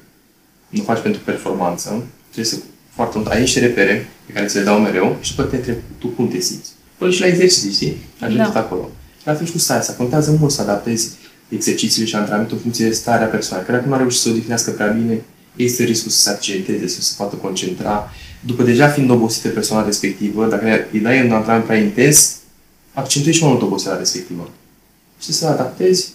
nu 0.69 0.83
faci 0.83 0.99
pentru 0.99 1.21
performanță, 1.25 2.03
trebuie 2.31 2.53
să 2.53 2.57
foarte 2.89 3.17
mult, 3.17 3.29
ai 3.29 3.39
niște 3.39 3.59
repere 3.59 4.07
pe 4.25 4.33
care 4.33 4.45
ți 4.45 4.55
le 4.55 4.63
dau 4.63 4.79
mereu 4.79 5.17
și 5.21 5.35
după 5.35 5.47
te 5.47 5.55
întrebi 5.55 5.79
tu 5.97 6.07
cum 6.07 6.27
te 6.27 6.39
simți. 6.39 6.69
Până 6.97 7.11
și 7.11 7.19
la 7.19 7.27
exerciții, 7.27 7.71
știi? 7.71 7.97
Ajungi 8.19 8.51
da. 8.51 8.59
acolo. 8.59 8.89
Și 9.21 9.29
atunci 9.29 9.49
cu 9.49 9.57
starea 9.57 9.81
asta, 9.81 9.93
contează 9.93 10.35
mult 10.39 10.51
să 10.51 10.61
adaptezi 10.61 11.11
exercițiile 11.49 12.07
și 12.07 12.15
antrenamentul 12.15 12.55
în 12.55 12.61
funcție 12.61 12.85
de 12.85 12.93
starea 12.93 13.27
persoanei. 13.27 13.65
Că 13.65 13.71
dacă 13.71 13.87
nu 13.87 13.93
a 13.93 13.97
reușit 13.97 14.19
să 14.19 14.29
o 14.29 14.31
odihnească 14.31 14.71
prea 14.71 14.87
bine, 14.87 15.21
este 15.55 15.83
riscul 15.83 16.11
să 16.11 16.19
se 16.19 16.29
accenteze, 16.29 16.87
să 16.87 17.01
se 17.01 17.13
poată 17.17 17.35
concentra. 17.35 18.11
După 18.39 18.63
deja 18.63 18.87
fiind 18.87 19.09
obosită 19.09 19.47
persoana 19.47 19.85
respectivă, 19.85 20.45
dacă 20.45 20.65
îi 20.91 20.99
dai 20.99 21.25
un 21.25 21.31
antrenament 21.31 21.65
prea 21.65 21.77
intens, 21.77 22.35
accentuezi 22.93 23.37
și 23.37 23.43
mai 23.43 23.51
mult 23.51 23.63
oboseala 23.63 23.97
respectivă. 23.97 24.49
Și 25.21 25.31
să 25.31 25.47
adaptezi, 25.47 26.09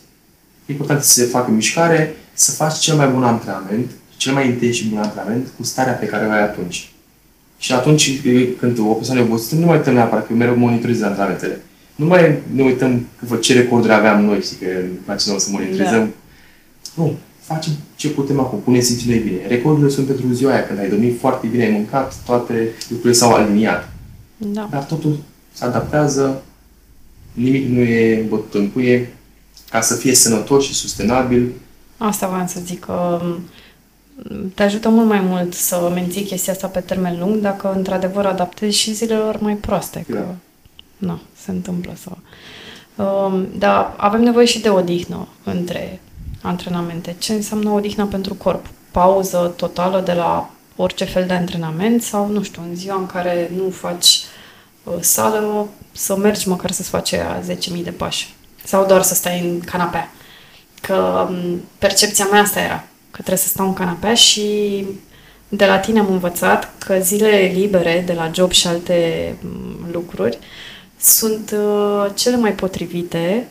e 0.67 0.73
important 0.73 1.03
să 1.03 1.13
se 1.13 1.25
facă 1.25 1.51
mișcare, 1.51 2.17
să 2.33 2.51
faci 2.51 2.79
cel 2.79 2.97
mai 2.97 3.09
bun 3.09 3.25
antrenament, 3.25 3.91
cel 4.25 4.33
mai 4.33 4.47
intens 4.47 4.75
și 4.75 4.89
bun 4.89 4.99
antrenament 4.99 5.49
cu 5.57 5.63
starea 5.63 5.93
pe 5.93 6.07
care 6.07 6.27
o 6.27 6.31
ai 6.31 6.43
atunci. 6.43 6.91
Și 7.59 7.73
atunci, 7.73 8.21
când 8.59 8.79
o 8.79 8.93
persoană 8.93 9.21
e 9.21 9.23
obosită, 9.23 9.55
nu 9.55 9.67
mai 9.67 9.77
uităm 9.77 9.95
neapărat, 9.95 10.27
că 10.27 10.33
eu 10.33 10.39
mereu 10.39 10.57
monitorizez 10.57 11.03
antrenamentele. 11.03 11.61
Nu 11.95 12.07
mai 12.07 12.39
ne 12.55 12.63
uităm 12.63 13.07
că 13.29 13.37
ce 13.37 13.55
recorduri 13.55 13.93
aveam 13.93 14.25
noi, 14.25 14.41
și 14.41 14.55
că 14.61 14.67
place 15.05 15.25
să 15.25 15.49
monitorizăm. 15.51 16.13
Da. 16.95 17.03
Nu, 17.03 17.17
facem 17.41 17.73
ce 17.97 18.09
putem 18.09 18.41
acum, 18.41 18.59
pune 18.59 18.81
simți 18.81 19.09
noi 19.09 19.19
bine. 19.19 19.47
Recordurile 19.47 19.91
sunt 19.91 20.07
pentru 20.07 20.33
ziua 20.33 20.53
aia, 20.53 20.67
când 20.67 20.79
ai 20.79 20.89
dormit 20.89 21.19
foarte 21.19 21.47
bine, 21.47 21.65
ai 21.65 21.71
mâncat, 21.71 22.15
toate 22.25 22.69
lucrurile 22.89 23.19
s-au 23.19 23.33
aliniat. 23.33 23.89
Da. 24.37 24.69
Dar 24.71 24.85
totul 24.85 25.19
se 25.53 25.65
adaptează, 25.65 26.43
nimic 27.33 27.69
nu 27.69 27.81
e 27.81 28.25
bătut 28.29 28.55
în 28.55 28.71
cuie, 28.71 29.13
ca 29.71 29.81
să 29.81 29.95
fie 29.95 30.15
sănătos 30.15 30.65
și 30.65 30.75
sustenabil. 30.75 31.53
Asta 31.97 32.29
vreau 32.29 32.47
să 32.47 32.61
zic, 32.65 32.81
că 32.81 33.23
te 34.55 34.63
ajută 34.63 34.89
mult 34.89 35.07
mai 35.07 35.21
mult 35.21 35.55
să 35.55 35.91
menții 35.95 36.23
chestia 36.23 36.53
asta 36.53 36.67
pe 36.67 36.81
termen 36.81 37.19
lung 37.19 37.37
dacă 37.37 37.73
într-adevăr 37.73 38.27
adaptezi 38.27 38.77
și 38.77 38.93
zilelor 38.93 39.41
mai 39.41 39.55
proaste. 39.55 40.05
Că, 40.09 40.25
da. 40.99 41.07
nu, 41.07 41.21
se 41.37 41.51
întâmplă 41.51 41.93
să... 42.01 42.11
Um, 43.03 43.47
dar 43.59 43.95
avem 43.97 44.23
nevoie 44.23 44.47
și 44.47 44.61
de 44.61 44.69
odihnă 44.69 45.29
între 45.45 46.01
antrenamente. 46.43 47.17
Ce 47.19 47.33
înseamnă 47.33 47.71
odihnă 47.71 48.07
pentru 48.07 48.35
corp? 48.35 48.67
Pauză 48.91 49.53
totală 49.57 50.01
de 50.01 50.13
la 50.13 50.51
orice 50.77 51.05
fel 51.05 51.27
de 51.27 51.33
antrenament 51.33 52.03
sau, 52.03 52.29
nu 52.29 52.43
știu, 52.43 52.63
în 52.69 52.77
ziua 52.77 52.97
în 52.97 53.07
care 53.07 53.51
nu 53.57 53.71
faci 53.71 54.23
uh, 54.85 54.95
sală, 55.01 55.69
să 55.93 56.17
mergi 56.17 56.49
măcar 56.49 56.71
să-ți 56.71 56.89
faci 56.89 57.15
10.000 57.15 57.83
de 57.83 57.91
pași. 57.91 58.35
Sau 58.65 58.87
doar 58.87 59.03
să 59.03 59.15
stai 59.15 59.41
în 59.41 59.61
canapea. 59.61 60.11
Că 60.81 61.27
um, 61.29 61.61
percepția 61.79 62.27
mea 62.31 62.41
asta 62.41 62.61
era 62.61 62.85
că 63.15 63.21
trebuie 63.23 63.45
să 63.45 63.49
stau 63.49 63.67
în 63.67 63.73
canapea 63.73 64.15
și 64.15 64.85
de 65.49 65.65
la 65.65 65.79
tine 65.79 65.99
am 65.99 66.13
învățat 66.13 66.73
că 66.79 66.99
zilele 67.01 67.53
libere 67.55 68.03
de 68.07 68.13
la 68.13 68.31
job 68.35 68.51
și 68.51 68.67
alte 68.67 69.35
mm, 69.41 69.89
lucruri 69.93 70.39
sunt 71.01 71.55
uh, 71.59 72.11
cele 72.15 72.37
mai 72.37 72.53
potrivite 72.53 73.49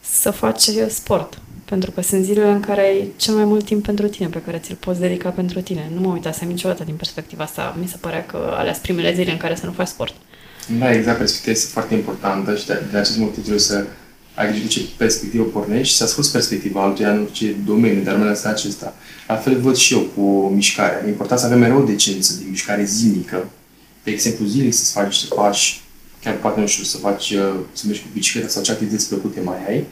să 0.00 0.30
faci 0.30 0.68
sport. 0.88 1.38
Pentru 1.64 1.90
că 1.90 2.00
sunt 2.00 2.24
zilele 2.24 2.50
în 2.50 2.60
care 2.60 2.80
ai 2.80 3.12
cel 3.16 3.34
mai 3.34 3.44
mult 3.44 3.64
timp 3.64 3.84
pentru 3.84 4.08
tine, 4.08 4.28
pe 4.28 4.42
care 4.44 4.58
ți-l 4.58 4.76
poți 4.80 5.00
dedica 5.00 5.28
pentru 5.28 5.60
tine. 5.60 5.90
Nu 5.94 6.00
mă 6.00 6.12
uitasem 6.12 6.48
niciodată 6.48 6.84
din 6.84 6.94
perspectiva 6.94 7.44
asta. 7.44 7.76
Mi 7.80 7.88
se 7.88 7.96
părea 8.00 8.26
că 8.26 8.54
alea 8.56 8.78
primele 8.82 9.14
zile 9.14 9.30
în 9.30 9.36
care 9.36 9.54
să 9.54 9.66
nu 9.66 9.72
faci 9.72 9.86
sport. 9.86 10.14
Da, 10.78 10.92
exact. 10.92 11.18
Perspectiva 11.18 11.52
este 11.52 11.70
foarte 11.72 11.94
importantă 11.94 12.56
și 12.56 12.66
de, 12.66 12.82
de 12.90 12.98
acest 12.98 13.18
motiv 13.18 13.40
trebuie 13.40 13.58
să 13.58 13.84
ai 14.34 14.50
grijă 14.50 14.66
ce 14.66 14.80
perspectivă 14.96 15.44
pornești 15.44 15.92
și 15.92 15.96
să 15.96 16.04
asculti 16.04 16.30
perspectiva 16.30 16.82
altuia 16.82 17.12
în 17.12 17.20
orice 17.20 17.54
domeniu, 17.66 18.02
dar 18.02 18.16
mai 18.16 18.26
ales 18.26 18.44
acesta. 18.44 18.94
La 19.28 19.36
fel 19.36 19.60
văd 19.60 19.76
și 19.76 19.94
eu 19.94 20.00
cu 20.00 20.52
mișcarea. 20.54 21.02
E 21.04 21.08
important 21.08 21.40
să 21.40 21.46
avem 21.46 21.58
mereu 21.58 21.84
decență 21.84 22.34
de 22.38 22.44
mișcare 22.48 22.84
zilnică. 22.84 23.50
De 24.02 24.10
exemplu, 24.10 24.46
zilnic 24.46 24.74
să-ți 24.74 24.92
faci 24.92 25.14
să 25.14 25.26
faci, 25.34 25.80
chiar 26.22 26.34
poate, 26.34 26.60
nu 26.60 26.66
știu, 26.66 26.84
să 26.84 26.96
faci, 26.96 27.30
uh, 27.30 27.54
să 27.72 27.82
mergi 27.86 28.00
cu 28.00 28.06
bicicleta 28.12 28.48
sau 28.48 28.62
ce 28.62 28.70
activități 28.70 29.08
plăcute 29.08 29.40
mai 29.40 29.66
ai. 29.68 29.84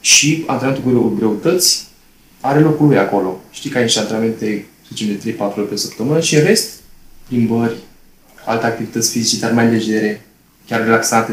Și 0.00 0.44
antrenamentul 0.46 0.92
cu 0.92 1.14
greutăți 1.14 1.86
are 2.40 2.60
locul 2.60 2.86
lui 2.86 2.98
acolo. 2.98 3.40
Știi 3.50 3.70
că 3.70 3.76
ai 3.76 3.82
niște 3.82 3.98
antrenamente, 3.98 4.66
să 4.82 4.88
zicem, 4.94 5.06
de 5.06 5.32
3-4 5.32 5.36
ore 5.56 5.66
pe 5.66 5.76
săptămână 5.76 6.20
și 6.20 6.34
în 6.36 6.44
rest, 6.44 6.70
plimbări, 7.28 7.76
alte 8.46 8.66
activități 8.66 9.10
fizice, 9.10 9.40
dar 9.40 9.52
mai 9.52 9.70
legere, 9.70 10.26
chiar 10.66 10.80
relaxante, 10.80 11.32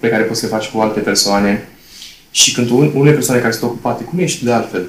pe 0.00 0.08
care 0.08 0.22
poți 0.22 0.40
să 0.40 0.46
le 0.46 0.52
faci 0.52 0.66
cu 0.66 0.78
alte 0.78 1.00
persoane. 1.00 1.68
Și 2.30 2.54
când 2.54 2.70
unele 2.70 3.14
persoane 3.14 3.40
care 3.40 3.52
sunt 3.52 3.70
ocupate, 3.70 4.04
cum 4.04 4.18
ești 4.18 4.44
de 4.44 4.52
altfel, 4.52 4.88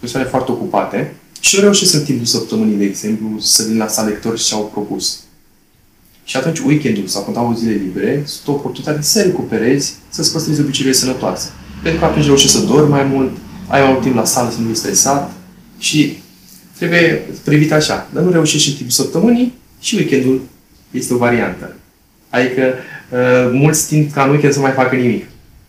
persoane 0.00 0.26
foarte 0.26 0.50
ocupate, 0.50 1.14
și 1.40 1.56
nu 1.56 1.60
reușesc 1.60 1.94
în 1.94 2.02
timpul 2.02 2.26
săptămânii, 2.26 2.76
de 2.76 2.84
exemplu, 2.84 3.38
să 3.38 3.64
vin 3.68 3.76
la 3.76 3.86
sală 3.86 4.08
lectori 4.08 4.42
și 4.42 4.54
au 4.54 4.70
propus. 4.72 5.20
Și 6.24 6.36
atunci 6.36 6.58
weekendul 6.58 7.06
sau 7.06 7.22
când 7.22 7.36
au 7.36 7.54
zile 7.58 7.72
libere, 7.72 8.22
sunt 8.26 8.46
o 8.46 8.52
oportunitate 8.52 9.02
să 9.02 9.22
recuperezi, 9.22 9.94
să-ți 10.08 10.32
păstrezi 10.32 10.60
obiceiurile 10.60 11.00
sănătoase. 11.00 11.48
Pentru 11.82 12.00
că 12.00 12.06
atunci 12.06 12.24
reușești 12.24 12.56
să 12.56 12.64
dormi 12.64 12.90
mai 12.90 13.04
mult, 13.04 13.30
ai 13.66 13.80
mai 13.82 13.90
mult 13.90 14.02
timp 14.02 14.14
la 14.14 14.24
sală, 14.24 14.50
să 14.50 14.60
nu 14.60 14.68
ești 14.68 14.80
stresat 14.80 15.32
și 15.78 16.18
trebuie 16.76 17.26
privit 17.44 17.72
așa. 17.72 18.08
Dar 18.12 18.22
nu 18.22 18.30
reușești 18.30 18.68
în 18.68 18.74
timpul 18.74 18.94
săptămânii 18.94 19.54
și 19.80 19.94
weekendul 19.94 20.40
este 20.90 21.14
o 21.14 21.16
variantă. 21.16 21.76
Adică 22.30 22.74
uh, 23.10 23.50
mulți 23.52 23.86
tind 23.86 24.12
ca 24.12 24.22
în 24.22 24.30
weekend 24.30 24.52
să 24.52 24.60
mai 24.60 24.72
facă 24.72 24.96
nimic. 24.96 25.24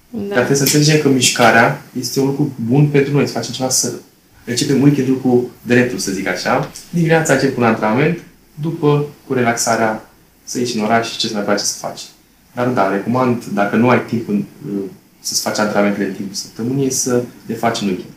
Da. 0.10 0.20
Dar 0.20 0.44
trebuie 0.44 0.58
să 0.58 0.64
înțelegem 0.64 1.02
că 1.02 1.10
mișcarea 1.10 1.82
este 2.00 2.20
un 2.20 2.26
lucru 2.26 2.52
bun 2.68 2.88
pentru 2.88 3.14
noi, 3.14 3.28
să 3.28 3.34
facem 3.34 3.54
ceva 3.54 3.70
să 3.70 3.92
începem 4.46 4.82
weekendul 4.82 5.18
cu 5.18 5.50
dreptul, 5.62 5.98
să 5.98 6.12
zic 6.12 6.28
așa. 6.28 6.72
Dimineața 6.90 7.34
încep 7.34 7.58
un 7.58 7.64
antrenament, 7.64 8.20
după 8.62 9.06
cu 9.28 9.34
relaxarea 9.34 10.10
să 10.44 10.60
ieși 10.60 10.78
în 10.78 10.84
oraș 10.84 11.12
și 11.12 11.18
ce 11.18 11.28
să 11.28 11.34
mai 11.34 11.44
place 11.44 11.64
să 11.64 11.78
faci. 11.78 12.02
Dar 12.54 12.68
da, 12.68 12.92
recomand, 12.92 13.44
dacă 13.54 13.76
nu 13.76 13.90
ai 13.90 14.06
timp 14.06 14.30
în, 14.30 14.44
să-ți 15.20 15.42
faci 15.42 15.58
antrenamentele 15.58 16.08
în 16.08 16.14
timpul 16.14 16.36
săptămânii, 16.36 16.92
să 16.92 17.24
le 17.46 17.56
faci 17.56 17.82
în 17.82 17.88
weekend. 17.88 18.10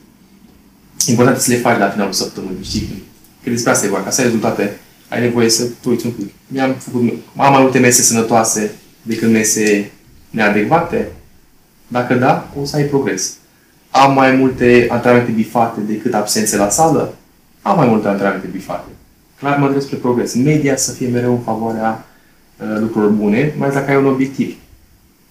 Important 1.07 1.37
e 1.37 1.41
să 1.41 1.51
le 1.51 1.57
faci 1.57 1.79
la 1.79 1.89
finalul 1.89 2.13
săptămânii, 2.13 2.65
știi? 2.65 3.03
Că 3.43 3.51
despre 3.51 3.71
asta 3.71 3.87
e 3.87 3.89
vorba, 3.89 4.05
ca 4.05 4.11
să 4.11 4.21
ai 4.21 4.27
rezultate, 4.27 4.79
ai 5.09 5.21
nevoie 5.21 5.49
să 5.49 5.67
tu 5.83 5.91
uiți 5.91 6.07
un 6.07 6.13
pic. 6.13 6.29
Mi-am 6.47 6.75
făcut, 6.75 7.01
am 7.37 7.53
mai 7.53 7.63
multe 7.63 7.79
mese 7.79 8.03
sănătoase 8.03 8.71
decât 9.09 9.31
mese 9.31 9.91
neadecvate? 10.31 11.09
Dacă 11.89 12.15
da, 12.15 12.51
o 12.61 12.65
să 12.65 12.77
ai 12.77 12.85
progres. 12.85 13.37
Am 13.91 14.15
mai 14.15 14.33
multe 14.33 14.87
antrenamente 14.91 15.33
bifate 15.33 15.81
decât 15.81 16.15
absențe 16.15 16.57
la 16.57 16.69
sală? 16.69 17.15
Am 17.63 17.77
mai 17.77 17.87
multe 17.87 18.09
antrenamente 18.09 18.49
bifate. 18.53 18.89
Clar 19.39 19.59
mă 19.59 19.81
spre 19.81 19.97
progres. 19.97 20.35
Media 20.35 20.77
să 20.77 20.93
fie 20.93 21.09
mereu 21.09 21.33
în 21.33 21.41
favoarea 21.41 22.07
uh, 22.57 22.67
lucrurilor 22.81 23.15
bune, 23.15 23.55
mai 23.57 23.69
ales 23.69 23.81
dacă 23.81 23.91
ai 23.91 23.97
un 23.97 24.07
obiectiv. 24.07 24.57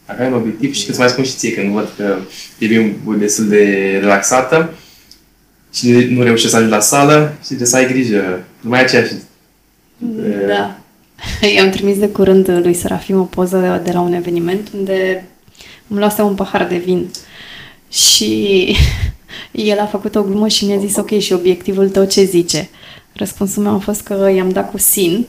Dacă 0.06 0.22
ai 0.22 0.28
un 0.28 0.34
obiectiv 0.34 0.74
și 0.74 0.86
că-ți 0.86 1.00
mai 1.00 1.10
spun 1.10 1.24
și 1.24 1.36
ție, 1.36 1.54
când 1.54 1.74
văd 1.74 1.90
că 1.98 2.18
devii 2.60 3.00
destul 3.18 3.48
de 3.48 3.98
relaxată 4.02 4.74
și 5.74 6.08
nu 6.10 6.24
reușești 6.24 6.50
să 6.50 6.56
ajungi 6.56 6.76
la 6.76 6.82
sală 6.82 7.34
și 7.40 7.46
trebuie 7.46 7.68
să 7.68 7.76
ai 7.76 7.88
grijă. 7.88 8.44
Nu 8.62 8.70
mai 8.70 8.80
ai 8.80 8.86
aceeași 8.86 9.14
da. 10.48 10.80
I-am 11.56 11.70
trimis 11.70 11.98
de 11.98 12.10
curând 12.10 12.50
lui 12.50 12.74
Serafim 12.74 13.20
o 13.20 13.24
poză 13.24 13.82
de 13.84 13.92
la 13.92 14.00
un 14.00 14.14
eveniment 14.14 14.70
unde 14.78 15.26
îmi 15.88 16.00
luase 16.00 16.22
un 16.22 16.36
pahar 16.36 16.68
de 16.68 16.78
vin 16.78 17.10
și 17.92 18.76
el 19.52 19.80
a 19.80 19.86
făcut 19.86 20.16
o 20.16 20.24
glumă 20.24 20.48
și 20.48 20.66
mi-a 20.66 20.78
zis 20.78 20.96
ok, 20.96 21.20
și 21.20 21.34
obiectivul 21.34 21.90
tău 21.90 22.06
ce 22.06 22.24
zice? 22.24 22.70
Răspunsul 23.14 23.64
meu 23.64 23.74
a 23.74 23.80
fost 23.80 24.02
că 24.02 24.32
i-am 24.36 24.50
dat 24.50 24.72
cu 24.72 24.78
sin 24.78 25.28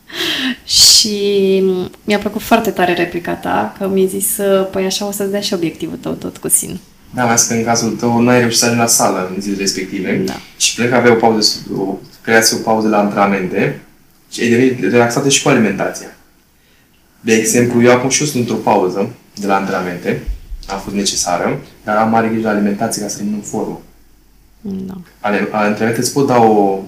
și 0.78 1.62
mi-a 2.04 2.18
plăcut 2.18 2.40
foarte 2.40 2.70
tare 2.70 2.92
replica 2.92 3.32
ta, 3.32 3.74
că 3.78 3.88
mi-a 3.88 4.06
zis, 4.06 4.36
păi 4.70 4.84
așa 4.84 5.06
o 5.06 5.10
să-ți 5.10 5.30
dea 5.30 5.40
și 5.40 5.54
obiectivul 5.54 5.96
tău 6.00 6.12
tot 6.12 6.36
cu 6.36 6.48
sin. 6.48 6.78
Da, 7.14 7.24
mai 7.24 7.34
că 7.48 7.54
în 7.54 7.64
cazul 7.64 7.90
tău 7.90 8.20
nu 8.20 8.28
ai 8.28 8.38
reușit 8.38 8.58
să 8.58 8.64
ajungi 8.64 8.82
la 8.82 8.88
sală 8.88 9.30
în 9.34 9.40
zilele 9.40 9.60
respective 9.60 10.22
da. 10.24 10.40
și 10.56 10.74
plec 10.74 10.92
avea 10.92 11.12
o 11.12 11.14
pauză, 11.14 11.56
o, 11.76 11.94
creați 12.22 12.54
o 12.54 12.56
pauză 12.56 12.88
la 12.88 12.98
antrenamente 12.98 13.80
și 14.30 14.40
ai 14.40 14.48
devenit 14.48 14.80
relaxată 14.80 15.28
și 15.28 15.42
cu 15.42 15.48
alimentația. 15.48 16.16
De 17.20 17.34
exemplu, 17.34 17.82
eu 17.82 17.92
acum 17.92 18.08
și 18.08 18.20
eu 18.20 18.28
sunt 18.28 18.40
într-o 18.40 18.70
pauză 18.70 19.10
de 19.34 19.46
la 19.46 19.56
antrenamente, 19.56 20.22
a 20.66 20.74
fost 20.74 20.94
necesară, 20.94 21.60
dar 21.84 21.96
am 21.96 22.10
mare 22.10 22.28
grijă 22.28 22.46
la 22.46 22.54
alimentație 22.54 23.02
ca 23.02 23.08
să 23.08 23.16
rămân 23.18 23.34
în 23.34 23.40
formă. 23.40 23.80
Da. 24.60 25.00
Antrenamente 25.20 26.00
îți 26.00 26.12
pot 26.12 26.26
da 26.26 26.38
o, 26.38 26.80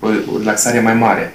o, 0.00 0.08
o 0.32 0.38
relaxare 0.38 0.80
mai 0.80 0.94
mare. 0.94 1.34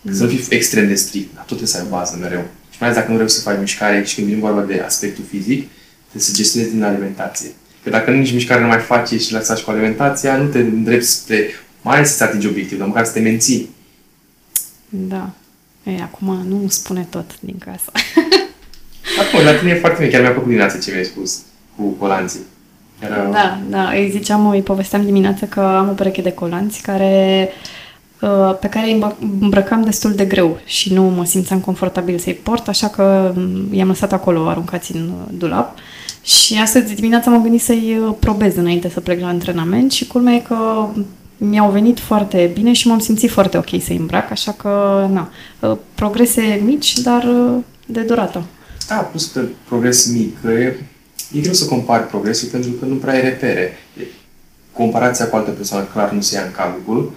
Mm. 0.00 0.14
Să 0.14 0.22
nu 0.22 0.28
fii 0.28 0.44
extrem 0.48 0.86
de 0.86 0.94
strict, 0.94 1.34
dar 1.34 1.44
tot 1.44 1.56
trebuie 1.56 1.68
să 1.68 1.78
ai 1.78 1.86
o 1.86 1.96
bază 1.96 2.18
mereu. 2.20 2.44
Și 2.70 2.76
mai 2.80 2.88
ales 2.88 3.00
dacă 3.00 3.10
nu 3.10 3.16
reușești 3.16 3.42
să 3.42 3.48
faci 3.48 3.60
mișcare 3.60 4.04
și 4.04 4.14
când 4.14 4.26
vine 4.26 4.40
vorba 4.40 4.60
de 4.60 4.82
aspectul 4.86 5.24
fizic, 5.28 5.68
trebuie 6.08 6.22
să 6.22 6.32
gestionezi 6.34 6.72
din 6.72 6.82
alimentație. 6.82 7.50
Că 7.82 7.90
dacă 7.90 8.10
nici 8.10 8.32
mișcare 8.32 8.60
nu 8.60 8.66
mai 8.66 8.78
faci 8.78 9.08
și 9.08 9.28
relaxați 9.28 9.64
cu 9.64 9.70
alimentația, 9.70 10.36
nu 10.36 10.48
te 10.48 10.58
îndrepti 10.58 11.06
spre 11.06 11.50
mai 11.82 11.96
ales 11.96 12.08
să-ți 12.08 12.22
atingi 12.22 12.46
obiectivul, 12.46 12.78
dar 12.78 12.88
măcar 12.88 13.04
să 13.04 13.12
te 13.12 13.20
menții. 13.20 13.70
Da. 14.88 15.30
Ei, 15.84 16.00
acum 16.00 16.46
nu 16.48 16.68
spune 16.68 17.06
tot 17.10 17.40
din 17.40 17.58
casă. 17.58 17.90
Acum, 19.20 19.44
la 19.44 19.54
tine 19.54 19.70
e 19.70 19.74
foarte 19.74 19.98
bine. 19.98 20.10
Chiar 20.10 20.20
mi-a 20.20 20.30
plăcut 20.30 20.48
dimineața 20.48 20.78
ce 20.78 20.90
mi-ai 20.90 21.04
spus 21.04 21.38
cu 21.76 21.82
colanții. 21.82 22.40
Era... 23.00 23.28
Da, 23.30 23.58
da. 23.68 23.90
Îi 23.90 24.10
ziceam, 24.10 24.48
îi 24.48 24.62
povesteam 24.62 25.04
dimineața 25.04 25.46
că 25.46 25.60
am 25.60 25.88
o 25.88 25.92
pereche 25.92 26.22
de 26.22 26.32
colanți 26.32 26.82
care 26.82 27.48
uh, 28.20 28.56
pe 28.60 28.68
care 28.68 28.86
îi 28.86 29.16
îmbrăcam 29.40 29.82
destul 29.82 30.14
de 30.14 30.24
greu 30.24 30.58
și 30.64 30.92
nu 30.92 31.02
mă 31.02 31.24
simțeam 31.24 31.60
confortabil 31.60 32.18
să-i 32.18 32.34
port, 32.34 32.68
așa 32.68 32.88
că 32.88 33.32
mm, 33.36 33.74
i-am 33.74 33.88
lăsat 33.88 34.12
acolo 34.12 34.48
aruncați 34.48 34.96
în 34.96 35.02
uh, 35.02 35.34
dulap. 35.38 35.78
Și 36.22 36.58
astăzi 36.60 36.94
dimineața 36.94 37.30
m-am 37.30 37.42
gândit 37.42 37.62
să-i 37.62 37.98
uh, 38.00 38.14
probez 38.20 38.56
înainte 38.56 38.88
să 38.88 39.00
plec 39.00 39.20
la 39.20 39.28
antrenament 39.28 39.92
și 39.92 40.06
culmea 40.06 40.34
e 40.34 40.38
că 40.38 40.88
mi-au 41.36 41.70
venit 41.70 41.98
foarte 41.98 42.50
bine 42.54 42.72
și 42.72 42.88
m-am 42.88 42.98
simțit 42.98 43.30
foarte 43.30 43.58
ok 43.58 43.82
să-i 43.82 43.96
îmbrac, 43.96 44.30
așa 44.30 44.52
că, 44.52 44.68
na, 45.12 45.30
progrese 45.94 46.60
mici, 46.64 46.98
dar 46.98 47.26
de 47.86 48.00
durată. 48.00 48.44
Da, 48.88 48.94
plus 48.94 49.26
că 49.32 49.40
progres 49.68 50.06
mic, 50.06 50.40
că 50.40 50.50
e, 50.50 50.80
e 51.32 51.40
greu 51.40 51.52
să 51.52 51.64
compari 51.64 52.06
progresul 52.06 52.48
pentru 52.48 52.70
că 52.70 52.84
nu 52.84 52.94
prea 52.94 53.14
ai 53.14 53.20
repere. 53.20 53.78
Comparația 54.72 55.28
cu 55.28 55.36
alte 55.36 55.50
persoane 55.50 55.86
clar 55.92 56.10
nu 56.10 56.20
se 56.20 56.34
ia 56.34 56.42
în 56.42 56.52
calcul, 56.52 57.12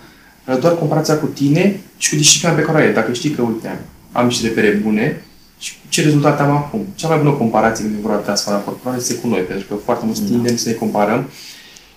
doar 0.60 0.78
comparația 0.78 1.18
cu 1.18 1.26
tine 1.26 1.80
și 1.98 2.10
cu 2.10 2.16
disciplina 2.16 2.54
pe 2.54 2.62
care 2.62 2.78
o 2.78 2.82
ai. 2.82 2.94
Dacă 2.94 3.14
știi 3.14 3.30
că, 3.30 3.42
uite, 3.42 3.80
am 4.12 4.26
niște 4.26 4.48
repere 4.48 4.70
bune 4.70 5.24
și 5.60 5.74
ce 5.90 6.02
rezultate 6.02 6.42
am 6.42 6.52
acum. 6.52 6.86
Cea 6.96 7.08
mai 7.08 7.18
bună 7.18 7.32
comparație 7.32 7.84
când 7.84 7.98
e 7.98 8.02
vorba 8.02 8.18
de 8.18 8.24
transformarea 8.24 8.66
corporală 8.66 9.02
este 9.02 9.16
cu 9.16 9.28
noi, 9.28 9.40
pentru 9.40 9.68
că 9.68 9.76
foarte 9.84 10.06
mulți 10.06 10.22
da. 10.22 10.28
tindem 10.28 10.56
să 10.56 10.70
ne 10.70 10.76
comparăm 10.76 11.30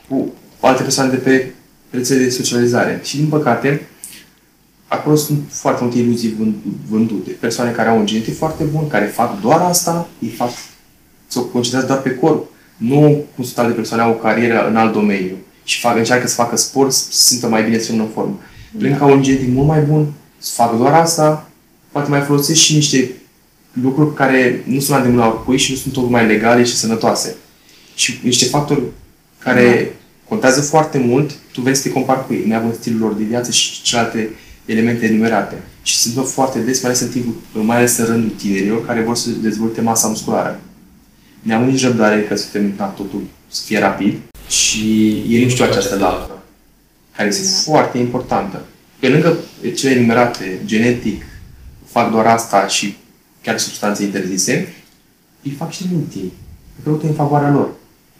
cu 0.08 0.32
alte 0.60 0.82
persoane 0.82 1.10
de 1.10 1.16
pe 1.16 1.52
rețele 1.92 2.24
de 2.24 2.30
socializare. 2.30 3.00
Și, 3.02 3.16
din 3.16 3.26
păcate, 3.26 3.86
acolo 4.86 5.16
sunt 5.16 5.38
foarte 5.48 5.82
multe 5.82 5.98
iluzii 5.98 6.54
vândute. 6.88 7.30
Persoane 7.30 7.70
care 7.70 7.88
au 7.88 7.98
un 7.98 8.06
genetic 8.06 8.36
foarte 8.36 8.64
bun, 8.64 8.88
care 8.88 9.04
fac 9.04 9.40
doar 9.40 9.60
asta, 9.60 10.08
îi 10.20 10.28
fac, 10.28 10.50
se 11.26 11.40
concentrează 11.52 11.86
doar 11.86 12.00
pe 12.00 12.14
corp. 12.14 12.50
Nu 12.76 13.24
cum 13.34 13.44
sunt 13.44 13.58
alte 13.58 13.72
persoane 13.72 14.02
au 14.02 14.10
o 14.10 14.14
carieră 14.14 14.68
în 14.68 14.76
alt 14.76 14.92
domeniu 14.92 15.36
și 15.64 15.80
fac, 15.80 15.96
încearcă 15.96 16.28
să 16.28 16.34
facă 16.34 16.56
sport, 16.56 16.92
să 16.92 17.06
se 17.10 17.28
simtă 17.28 17.48
mai 17.48 17.64
bine, 17.64 17.78
să 17.78 17.92
în 17.92 18.08
formă. 18.14 18.40
Plâng 18.78 18.98
ca 18.98 19.04
un 19.04 19.22
genetic 19.22 19.48
mult 19.48 19.66
mai 19.66 19.80
bun, 19.80 20.12
să 20.38 20.52
fac 20.54 20.76
doar 20.76 20.92
asta, 20.92 21.48
poate 21.92 22.10
mai 22.10 22.20
folosesc 22.20 22.60
și 22.60 22.74
niște 22.74 23.10
lucruri 23.72 24.14
care 24.14 24.62
nu 24.66 24.80
sunt 24.80 24.98
la 24.98 25.04
de 25.04 25.22
cui 25.44 25.56
și 25.56 25.70
nu 25.70 25.76
sunt 25.76 25.92
tocmai 25.92 26.26
legale 26.26 26.64
și 26.64 26.76
sănătoase. 26.76 27.36
Și 27.94 28.20
niște 28.22 28.44
factori 28.44 28.82
care 29.38 29.82
da. 29.84 29.98
contează 30.28 30.60
foarte 30.60 30.98
mult, 30.98 31.30
tu 31.52 31.60
vrei 31.60 31.74
să 31.74 31.82
te 31.82 31.90
compari 31.90 32.26
cu 32.26 32.34
ei, 32.34 32.46
neavând 32.46 32.74
stilul 32.74 33.00
lor 33.00 33.12
de 33.12 33.22
viață 33.22 33.50
și 33.50 33.82
celelalte 33.82 34.30
elemente 34.64 35.06
enumerate. 35.06 35.62
Și 35.82 35.96
se 35.96 36.08
întâmplă 36.08 36.32
foarte 36.32 36.58
des, 36.58 36.82
mai 36.82 36.90
ales 36.90 37.02
în, 37.02 37.08
timpul, 37.08 37.62
mai 37.62 37.76
ales 37.76 37.96
în 37.96 38.04
rândul 38.04 38.30
tinerilor, 38.36 38.86
care 38.86 39.00
vor 39.02 39.16
să 39.16 39.30
dezvolte 39.30 39.80
masa 39.80 40.08
musculară. 40.08 40.60
Ne-am 41.40 41.64
nici 41.64 41.84
răbdare 41.84 42.22
că 42.22 42.36
suntem 42.36 42.72
na, 42.76 42.84
totul 42.84 43.22
să 43.48 43.62
fie 43.64 43.78
rapid 43.78 44.18
și 44.48 45.08
ei 45.28 45.42
nu 45.42 45.48
știu 45.48 45.64
această 45.64 45.96
latură, 45.96 46.42
care 47.16 47.28
este 47.28 47.42
da. 47.42 47.72
foarte 47.72 47.98
importantă. 47.98 48.62
Pe 48.98 49.08
lângă 49.08 49.36
cele 49.74 49.94
enumerate, 49.94 50.58
genetic, 50.64 51.24
fac 51.84 52.10
doar 52.10 52.26
asta 52.26 52.66
și 52.66 52.96
chiar 53.42 53.58
substanțe 53.58 54.02
interzise, 54.02 54.74
îi 55.42 55.50
fac 55.50 55.70
și 55.70 55.86
minții. 55.90 56.32
Căută 56.84 57.06
în 57.06 57.12
favoarea 57.12 57.50
lor. 57.50 57.68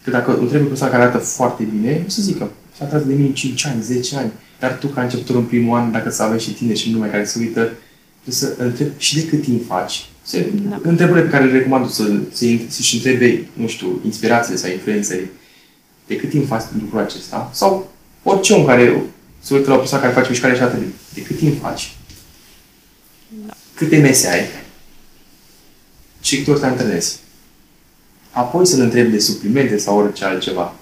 Că 0.05 0.11
dacă 0.11 0.37
întrebi 0.37 0.65
o 0.65 0.69
persoană 0.69 0.93
care 0.93 1.05
arată 1.05 1.25
foarte 1.25 1.63
bine, 1.63 2.03
o 2.07 2.11
să 2.11 2.23
zică, 2.23 2.51
s-a 2.79 2.85
tras 2.85 3.03
de 3.03 3.15
mine 3.15 3.33
5 3.33 3.67
ani, 3.67 3.83
10 3.83 4.17
ani, 4.17 4.31
dar 4.59 4.79
tu, 4.79 4.87
ca 4.87 5.03
începător 5.03 5.37
în 5.37 5.45
primul 5.45 5.79
an, 5.79 5.93
dacă 5.93 6.11
să 6.11 6.23
aveți 6.23 6.45
și 6.45 6.53
tine 6.53 6.75
și 6.75 6.91
numai 6.91 7.11
care 7.11 7.25
se 7.25 7.39
uită, 7.39 7.73
să 8.29 8.55
întreb 8.59 8.89
și 8.97 9.15
de 9.15 9.27
cât 9.27 9.43
timp 9.43 9.67
faci. 9.67 10.07
Se, 10.23 10.51
da. 10.69 10.81
Întrebările 10.83 11.25
pe 11.25 11.31
care 11.31 11.45
le 11.45 11.59
recomand 11.59 11.91
să, 11.91 12.21
să, 12.33 12.47
să-și 12.69 12.95
întrebe, 12.95 13.47
nu 13.53 13.67
știu, 13.67 14.01
inspirațiile 14.05 14.59
sau 14.59 14.71
influențele, 14.71 15.31
de 16.07 16.17
cât 16.17 16.31
timp 16.31 16.47
faci 16.47 16.63
lucrul 16.81 17.01
acesta? 17.01 17.51
Sau 17.55 17.91
orice 18.23 18.53
om 18.53 18.65
care 18.65 19.03
se 19.41 19.55
uită 19.55 19.69
la 19.69 19.75
o 19.75 19.79
persoană 19.79 20.03
care 20.03 20.17
face 20.17 20.31
mișcare 20.31 20.55
și 20.55 20.63
atât, 20.63 20.81
de 21.15 21.23
cât 21.23 21.39
timp 21.39 21.61
faci? 21.61 21.93
Da. 23.47 23.55
Câte 23.75 23.97
mese 23.97 24.29
ai? 24.29 24.41
Și 26.21 26.39
câte 26.39 26.51
ori 26.51 26.61
te 26.61 26.67
antrenezi? 26.67 27.19
Apoi 28.31 28.67
să-l 28.67 28.81
întrebi 28.81 29.11
de 29.11 29.19
suplimente 29.19 29.77
sau 29.79 29.99
orice 29.99 30.25
altceva. 30.25 30.75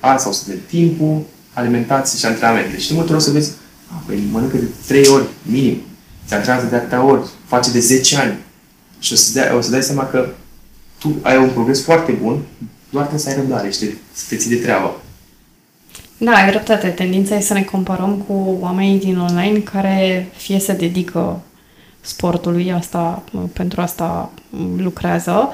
A, 0.00 0.16
sau 0.16 0.32
să 0.32 0.42
de 0.46 0.58
timpul, 0.68 1.22
alimentație 1.52 2.18
și 2.18 2.26
antrenamente. 2.26 2.78
Și 2.78 2.88
de 2.88 2.94
multe 2.94 3.12
ori 3.12 3.20
o 3.20 3.24
să 3.24 3.30
vezi, 3.30 3.52
a, 3.92 4.02
păi 4.06 4.22
mănâncă 4.30 4.56
de 4.56 4.66
3 4.86 5.06
ori, 5.06 5.24
minim. 5.42 5.82
Se 6.24 6.34
antrenează 6.34 6.66
de 6.66 6.76
atâtea 6.76 7.04
ori, 7.04 7.28
face 7.46 7.70
de 7.70 7.80
10 7.80 8.16
ani. 8.16 8.38
Și 8.98 9.12
o 9.12 9.16
să, 9.16 9.32
dea, 9.32 9.56
o 9.56 9.60
să 9.60 9.70
dai 9.70 9.82
seama 9.82 10.04
că 10.04 10.28
tu 10.98 11.14
ai 11.22 11.38
un 11.38 11.50
progres 11.50 11.82
foarte 11.82 12.12
bun, 12.12 12.42
doar 12.90 13.04
trebuie 13.04 13.24
să 13.24 13.28
ai 13.28 13.36
răbdare 13.36 13.70
și 13.70 13.78
te, 13.78 13.86
să 14.12 14.24
te 14.28 14.36
ții 14.36 14.50
de 14.50 14.56
treabă. 14.56 15.00
Da, 16.18 16.32
ai 16.32 16.50
dreptate. 16.50 16.88
Tendința 16.88 17.34
e 17.34 17.40
să 17.40 17.52
ne 17.52 17.62
comparăm 17.62 18.16
cu 18.16 18.56
oamenii 18.60 18.98
din 18.98 19.18
online 19.18 19.58
care 19.58 20.28
fie 20.36 20.58
se 20.58 20.72
dedică 20.72 21.40
sportului, 22.00 22.72
asta, 22.72 23.22
pentru 23.52 23.80
asta 23.80 24.30
lucrează, 24.76 25.48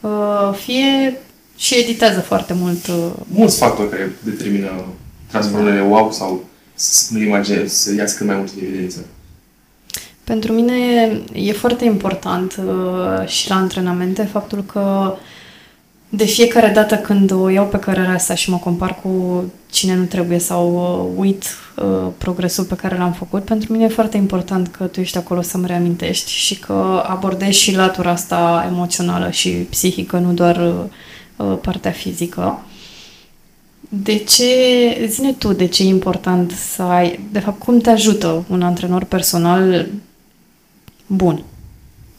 uh, 0.00 0.54
fie 0.56 1.16
și 1.60 1.78
editează 1.78 2.20
foarte 2.20 2.52
mult. 2.52 2.86
Uh, 2.86 3.10
Mulți 3.26 3.58
factori 3.58 3.88
care 3.88 4.12
determină 4.24 4.70
transformările 5.26 5.82
wow 5.82 6.12
sau 6.12 6.44
să 6.74 7.14
nu 7.14 7.22
imagine, 7.22 7.66
să 7.66 7.94
iasă 7.94 8.16
cât 8.16 8.26
mai 8.26 8.36
mult 8.36 8.52
în 8.56 8.66
evidență? 8.66 8.98
Pentru 10.24 10.52
mine 10.52 10.74
e 11.32 11.52
foarte 11.52 11.84
important 11.84 12.56
uh, 12.56 13.28
și 13.28 13.48
la 13.48 13.54
antrenamente 13.54 14.22
faptul 14.22 14.64
că 14.64 15.14
de 16.08 16.24
fiecare 16.24 16.68
dată 16.74 16.96
când 16.96 17.30
o 17.30 17.48
iau 17.48 17.66
pe 17.66 17.78
cărarea 17.78 18.14
asta 18.14 18.34
și 18.34 18.50
mă 18.50 18.56
compar 18.56 19.00
cu 19.02 19.44
cine 19.70 19.94
nu 19.94 20.04
trebuie 20.04 20.38
sau 20.38 20.74
uh, 20.74 21.18
uit 21.20 21.44
uh, 21.76 22.08
progresul 22.18 22.64
pe 22.64 22.74
care 22.74 22.96
l-am 22.96 23.12
făcut, 23.12 23.44
pentru 23.44 23.72
mine 23.72 23.84
e 23.84 23.88
foarte 23.88 24.16
important 24.16 24.68
că 24.68 24.84
tu 24.84 25.00
ești 25.00 25.16
acolo 25.16 25.42
să-mi 25.42 25.66
reamintești 25.66 26.30
și 26.30 26.58
că 26.58 27.04
abordezi 27.06 27.58
și 27.58 27.74
latura 27.74 28.10
asta 28.10 28.66
emoțională 28.70 29.30
și 29.30 29.50
psihică, 29.50 30.18
nu 30.18 30.32
doar 30.32 30.56
uh, 30.56 30.72
uh 30.74 30.84
partea 31.42 31.90
fizică. 31.90 32.62
De 33.88 34.16
ce, 34.16 34.44
zine 35.08 35.32
tu, 35.32 35.52
de 35.52 35.66
ce 35.66 35.82
e 35.82 35.86
important 35.86 36.50
să 36.74 36.82
ai, 36.82 37.20
de 37.32 37.38
fapt, 37.38 37.58
cum 37.58 37.78
te 37.78 37.90
ajută 37.90 38.44
un 38.48 38.62
antrenor 38.62 39.04
personal 39.04 39.88
bun? 41.06 41.42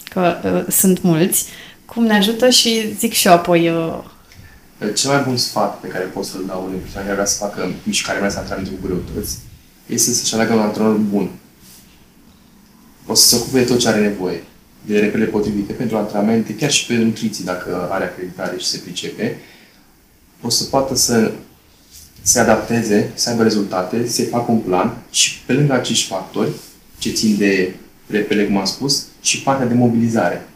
Că 0.03 0.35
uh, 0.43 0.73
sunt 0.73 1.01
mulți, 1.01 1.45
cum 1.85 2.03
ne 2.03 2.17
ajută 2.17 2.49
și 2.49 2.95
zic 2.97 3.13
și 3.13 3.27
eu 3.27 3.33
apoi... 3.33 3.69
Uh... 3.69 3.99
Cel 4.95 5.11
mai 5.11 5.23
bun 5.23 5.37
sfat 5.37 5.79
pe 5.79 5.87
care 5.87 6.03
pot 6.03 6.25
să-l 6.25 6.43
dau 6.47 6.63
unui 6.65 6.77
persoană 6.77 7.05
care 7.05 7.19
vrea 7.19 7.29
să 7.29 7.37
facă 7.37 7.71
mișcare, 7.83 8.17
vrea 8.17 8.29
să 8.29 8.39
antreneze 8.39 8.71
cu 8.71 8.87
greutăți, 8.87 9.37
este 9.85 10.11
să-și 10.11 10.33
aleagă 10.33 10.53
un 10.53 10.59
antrenor 10.59 10.95
bun. 10.95 11.29
O 13.05 13.13
să 13.13 13.27
se 13.27 13.35
ocupe 13.35 13.59
de 13.59 13.65
tot 13.65 13.79
ce 13.79 13.87
are 13.87 14.01
nevoie, 14.01 14.43
de 14.85 14.99
repele 14.99 15.25
potrivite 15.25 15.73
pentru 15.73 15.97
antrenamente, 15.97 16.55
chiar 16.55 16.71
și 16.71 16.85
pe 16.85 16.93
nutriții, 16.93 17.43
dacă 17.43 17.87
are 17.91 18.03
acreditare 18.03 18.57
și 18.57 18.65
se 18.65 18.77
pricepe, 18.77 19.37
o 20.41 20.49
să 20.49 20.63
poată 20.63 20.95
să 20.95 21.31
se 22.21 22.39
adapteze, 22.39 23.11
să 23.13 23.29
aibă 23.29 23.43
rezultate, 23.43 24.07
să 24.07 24.23
facă 24.23 24.51
un 24.51 24.59
plan 24.59 24.97
și 25.11 25.39
pe 25.45 25.53
lângă 25.53 25.73
acești 25.73 26.07
factori, 26.07 26.49
ce 26.97 27.11
țin 27.11 27.37
de 27.37 27.73
repele, 28.07 28.45
cum 28.45 28.57
am 28.57 28.65
spus, 28.65 29.05
și 29.21 29.41
partea 29.41 29.65
de 29.65 29.73
mobilizare. 29.73 30.47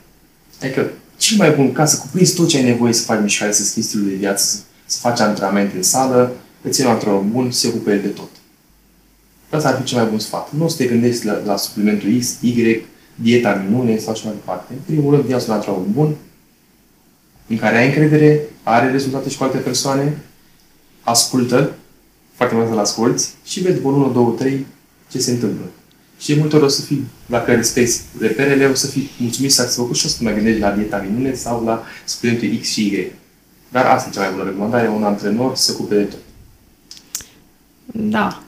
Adică 0.62 0.92
cel 1.18 1.38
mai 1.38 1.52
bun 1.52 1.72
ca 1.72 1.86
să 1.86 1.98
cuprinzi 1.98 2.36
tot 2.36 2.48
ce 2.48 2.58
ai 2.58 2.64
nevoie 2.64 2.94
să 2.94 3.04
faci 3.04 3.22
mișcare, 3.22 3.52
să 3.52 3.64
schimbi 3.64 3.88
stilul 3.88 4.10
de 4.10 4.16
viață, 4.16 4.46
să, 4.46 4.58
să 4.86 4.98
faci 5.00 5.20
antrenament 5.20 5.74
în 5.76 5.84
sală, 5.84 6.36
îți 6.62 6.80
iei 6.80 6.90
un 6.90 6.94
antrenor 6.94 7.22
bun, 7.22 7.52
se 7.52 7.68
ocupe 7.68 7.96
de 7.96 8.08
tot. 8.08 8.30
Asta 9.50 9.70
ar 9.70 9.78
fi 9.78 9.84
cel 9.84 9.98
mai 9.98 10.08
bun 10.08 10.20
sfat. 10.20 10.52
Nu 10.52 10.68
să 10.68 10.78
te 10.78 10.86
gândești 10.86 11.26
la, 11.26 11.42
la 11.46 11.58
suplimentul 11.58 12.20
X, 12.20 12.36
Y, 12.42 12.82
dieta 13.16 13.66
minune 13.68 13.98
sau 13.98 14.12
așa 14.12 14.26
mai 14.26 14.34
departe. 14.34 14.74
În 14.74 14.80
primul 14.86 15.16
rând, 15.16 15.30
ia 15.30 15.40
un 15.48 15.54
antrenor 15.54 15.82
bun, 15.92 16.16
în 17.48 17.58
care 17.58 17.78
ai 17.78 17.86
încredere, 17.86 18.42
are 18.64 18.92
rezultate 18.92 19.30
și 19.30 19.38
cu 19.38 19.44
alte 19.44 19.58
persoane, 19.58 20.18
ascultă, 21.02 21.72
foarte 22.34 22.56
mult 22.56 22.68
să-l 22.68 22.78
asculți 22.78 23.34
și 23.46 23.62
vezi 23.62 23.76
după 23.76 23.88
1, 23.88 24.12
2, 24.12 24.34
3 24.38 24.66
ce 25.12 25.20
se 25.20 25.32
întâmplă. 25.32 25.66
Și 26.20 26.34
de 26.34 26.40
multe 26.40 26.56
ori 26.56 26.66
o 26.66 26.68
să 26.68 26.82
fii, 26.82 27.04
dacă 27.26 27.54
respecti 27.54 28.02
reperele, 28.20 28.66
o 28.66 28.74
să 28.74 28.88
fii 28.88 29.10
mulțumit 29.18 29.52
să 29.52 29.62
ați 29.62 29.76
făcut 29.76 29.96
și 29.96 30.06
o 30.06 30.10
să 30.10 30.18
te 30.18 30.24
mai 30.24 30.34
gândești 30.34 30.60
la 30.60 30.72
dieta 30.72 31.06
minune 31.10 31.34
sau 31.34 31.64
la 31.64 31.84
suplimentul 32.06 32.58
X 32.60 32.68
și 32.68 32.86
Y. 32.86 33.12
Dar 33.72 33.86
asta 33.86 34.10
e 34.10 34.14
cea 34.14 34.22
mai 34.22 34.32
bună 34.32 34.44
recomandare, 34.44 34.88
un 34.88 35.04
antrenor 35.04 35.56
să 35.56 35.64
se 35.64 35.72
ocupe 35.72 35.96
de 35.96 36.04
tot. 36.04 36.20
Da. 37.86 38.44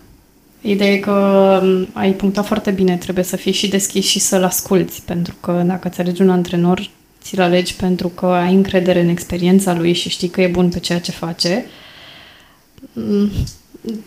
Ideea 0.61 0.91
e 0.91 0.97
că 0.97 1.61
ai 1.93 2.11
punctat 2.11 2.45
foarte 2.45 2.71
bine, 2.71 2.95
trebuie 2.95 3.23
să 3.23 3.35
fii 3.35 3.51
și 3.51 3.67
deschis 3.67 4.05
și 4.05 4.19
să-l 4.19 4.43
asculți, 4.43 5.01
pentru 5.05 5.35
că 5.39 5.63
dacă 5.65 5.87
îți 5.87 5.99
alegi 5.99 6.21
un 6.21 6.29
antrenor, 6.29 6.89
ți-l 7.21 7.41
alegi 7.41 7.75
pentru 7.75 8.07
că 8.07 8.25
ai 8.25 8.53
încredere 8.53 9.01
în 9.01 9.09
experiența 9.09 9.73
lui 9.73 9.93
și 9.93 10.09
știi 10.09 10.27
că 10.27 10.41
e 10.41 10.47
bun 10.47 10.69
pe 10.69 10.79
ceea 10.79 10.99
ce 10.99 11.11
face, 11.11 11.65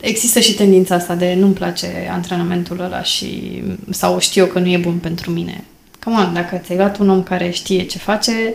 există 0.00 0.40
și 0.40 0.54
tendința 0.54 0.94
asta 0.94 1.14
de 1.14 1.34
nu-mi 1.34 1.54
place 1.54 2.08
antrenamentul 2.10 2.80
ăla 2.80 3.02
și 3.02 3.62
sau 3.90 4.18
știu 4.18 4.46
că 4.46 4.58
nu 4.58 4.68
e 4.68 4.76
bun 4.76 4.96
pentru 4.96 5.30
mine. 5.30 5.64
Cam 5.98 6.12
on, 6.12 6.32
dacă 6.32 6.56
ți-ai 6.64 6.78
luat 6.78 6.98
un 6.98 7.08
om 7.08 7.22
care 7.22 7.50
știe 7.50 7.82
ce 7.82 7.98
face, 7.98 8.54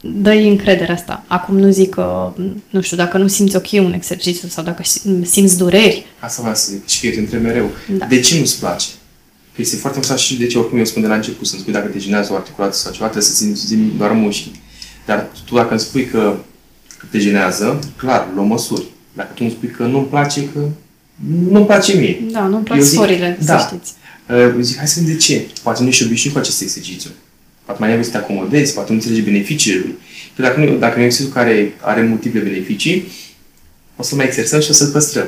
dă-i 0.00 0.48
încrederea 0.48 0.94
asta. 0.94 1.24
Acum 1.26 1.58
nu 1.58 1.70
zic 1.70 1.90
că, 1.90 2.32
nu 2.70 2.80
știu, 2.80 2.96
dacă 2.96 3.18
nu 3.18 3.26
simți 3.26 3.56
ok 3.56 3.72
un 3.72 3.92
exercițiu 3.92 4.48
sau 4.48 4.64
dacă 4.64 4.82
simți 5.22 5.56
dureri. 5.56 6.06
Asta 6.18 6.40
vreau 6.40 6.56
să 6.56 6.70
zic 6.70 6.86
și 6.86 7.08
că 7.08 7.14
te 7.14 7.20
întreb 7.20 7.42
mereu. 7.42 7.70
Da. 7.98 8.06
De 8.06 8.20
ce 8.20 8.38
nu-ți 8.38 8.58
place? 8.58 8.86
Că 9.54 9.60
este 9.60 9.76
foarte 9.76 9.98
important 9.98 10.26
și 10.26 10.36
de 10.36 10.46
ce 10.46 10.58
oricum 10.58 10.78
eu 10.78 10.84
spun 10.84 11.02
de 11.02 11.08
la 11.08 11.14
început 11.14 11.46
să-mi 11.46 11.60
spui 11.60 11.72
dacă 11.72 11.86
te 11.86 11.98
genează 11.98 12.32
o 12.32 12.36
articulație 12.36 12.80
sau 12.80 12.92
ceva, 12.92 13.04
trebuie 13.04 13.30
să 13.30 13.44
ți 13.54 13.66
țin 13.66 13.92
doar 13.96 14.12
mușchi. 14.12 14.50
Dar 15.06 15.28
tu 15.44 15.54
dacă 15.54 15.70
îmi 15.70 15.80
spui 15.80 16.06
că 16.06 16.36
te 17.10 17.18
genează, 17.18 17.78
clar, 17.96 18.28
luăm 18.34 18.46
măsuri. 18.46 18.84
Dacă 19.12 19.30
tu 19.34 19.40
îmi 19.40 19.50
spui 19.50 19.68
că 19.68 19.82
nu-mi 19.82 20.06
place, 20.06 20.48
că 20.48 20.60
nu-mi 21.50 21.66
place 21.66 21.92
mie. 21.92 22.22
Da, 22.30 22.40
nu-mi 22.40 22.64
plac 22.64 22.82
sorile, 22.82 23.38
da. 23.44 23.58
să 23.58 23.66
știți. 23.66 23.92
Uh, 24.28 24.62
zic, 24.62 24.76
hai 24.76 24.88
să 24.88 25.00
vedem 25.00 25.14
de 25.14 25.20
ce. 25.20 25.46
Poate 25.62 25.82
nu 25.82 25.88
ești 25.88 26.04
obișnuit 26.04 26.34
cu 26.34 26.40
acest 26.40 26.60
exercițiu. 26.60 27.10
Poate 27.68 27.82
mai 27.82 27.96
ai 27.96 28.04
să 28.04 28.10
te 28.10 28.16
acomodezi, 28.16 28.74
poate 28.74 28.88
nu 28.92 28.94
înțelegi 28.94 29.22
beneficiile 29.22 29.78
lui. 29.78 29.94
Că 30.36 30.42
dacă 30.42 30.60
nu, 30.60 30.76
dacă 30.76 30.96
nu 30.96 31.02
e 31.02 31.04
exercițiu 31.04 31.34
care 31.34 31.72
are 31.80 32.02
multiple 32.02 32.40
beneficii, 32.40 33.08
o 33.96 34.02
să 34.02 34.14
mai 34.14 34.24
exersăm 34.24 34.60
și 34.60 34.70
o 34.70 34.72
să-l 34.72 34.90
păstrăm. 34.90 35.26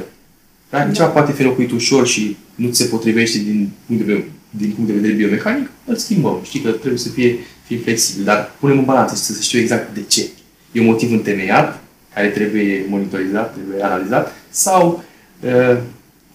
Da? 0.70 0.84
da. 0.84 0.90
Ceva 0.90 1.08
poate 1.08 1.32
fi 1.32 1.42
locuit 1.42 1.70
ușor 1.70 2.06
și 2.06 2.36
nu 2.54 2.68
ți 2.68 2.76
se 2.82 2.84
potrivește 2.84 3.38
din 3.38 3.70
punct 3.86 4.06
de, 4.06 4.24
din 4.50 4.70
punct 4.70 4.90
de 4.90 4.96
vedere 4.96 5.12
biomecanic, 5.12 5.70
îl 5.84 5.96
schimbăm. 5.96 6.40
Știi 6.44 6.60
că 6.60 6.70
trebuie 6.70 6.98
să 6.98 7.08
fie, 7.08 7.36
fie 7.66 7.78
flexibil, 7.78 8.24
dar 8.24 8.52
punem 8.60 8.78
în 8.78 8.84
balanță 8.84 9.14
și 9.14 9.22
să 9.22 9.42
știu 9.42 9.58
exact 9.58 9.94
de 9.94 10.02
ce. 10.08 10.28
E 10.72 10.80
un 10.80 10.86
motiv 10.86 11.12
întemeiat 11.12 11.82
care 12.14 12.28
trebuie 12.28 12.84
monitorizat, 12.88 13.54
trebuie 13.54 13.84
analizat, 13.84 14.34
sau 14.50 15.04
uh, 15.40 15.78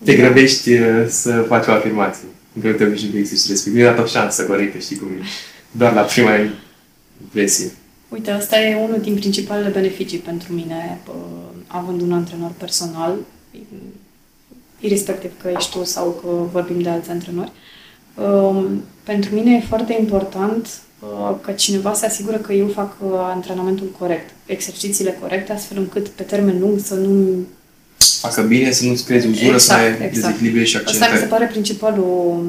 te 0.04 0.16
grăbești 0.16 0.72
uh, 0.72 1.06
să 1.08 1.46
faci 1.48 1.68
o 1.68 1.72
afirmație. 1.72 2.28
Încă 2.56 2.68
nu 2.68 2.74
te 2.74 2.86
obișnui 2.86 3.12
cu 3.12 3.18
exercițiul 3.18 3.54
respectiv. 3.54 3.84
Nu 3.84 3.90
dat 3.90 4.00
o 4.00 4.06
șansă 4.06 4.44
corectă, 4.44 4.78
știi 4.78 4.98
cum 4.98 5.08
e. 5.08 5.26
Doar 5.78 5.94
la 5.94 6.02
prima 6.02 6.32
impresie. 7.22 7.72
Uite, 8.10 8.32
asta 8.32 8.60
e 8.60 8.84
unul 8.84 9.00
din 9.02 9.16
principalele 9.16 9.70
beneficii 9.70 10.18
pentru 10.18 10.54
mine, 10.54 11.00
uh, 11.08 11.14
având 11.68 12.02
un 12.02 12.12
antrenor 12.12 12.52
personal, 12.58 13.16
irrespectiv 14.80 15.32
că 15.42 15.50
ești 15.56 15.72
tu 15.72 15.84
sau 15.84 16.22
că 16.22 16.28
vorbim 16.52 16.82
de 16.82 16.90
alți 16.90 17.10
antrenori. 17.10 17.52
Pentru 19.04 19.36
mine 19.36 19.56
e 19.56 19.68
foarte 19.68 19.98
important 20.00 20.68
Uh, 21.00 21.36
că 21.42 21.52
cineva 21.52 21.94
se 21.94 22.06
asigură 22.06 22.38
că 22.38 22.54
eu 22.54 22.68
fac 22.68 22.96
uh, 23.02 23.12
antrenamentul 23.14 23.88
corect, 24.00 24.30
exercițiile 24.46 25.18
corecte, 25.22 25.52
astfel 25.52 25.78
încât 25.78 26.08
pe 26.08 26.24
termen 26.24 26.60
lung 26.60 26.80
să 26.80 26.94
nu... 26.94 27.46
Facă 27.98 28.42
bine, 28.42 28.72
să 28.72 28.86
nu-ți 28.86 29.06
crezi 29.06 29.28
uzură, 29.28 29.54
exact, 29.54 29.62
să 29.62 29.74
ai 29.74 29.88
exact. 29.88 30.14
dezechilibre 30.14 30.64
și 30.64 30.76
accentări. 30.76 31.04
Asta 31.04 31.16
mi 31.16 31.22
se 31.22 31.28
pare 31.28 31.46
principalul, 31.46 32.46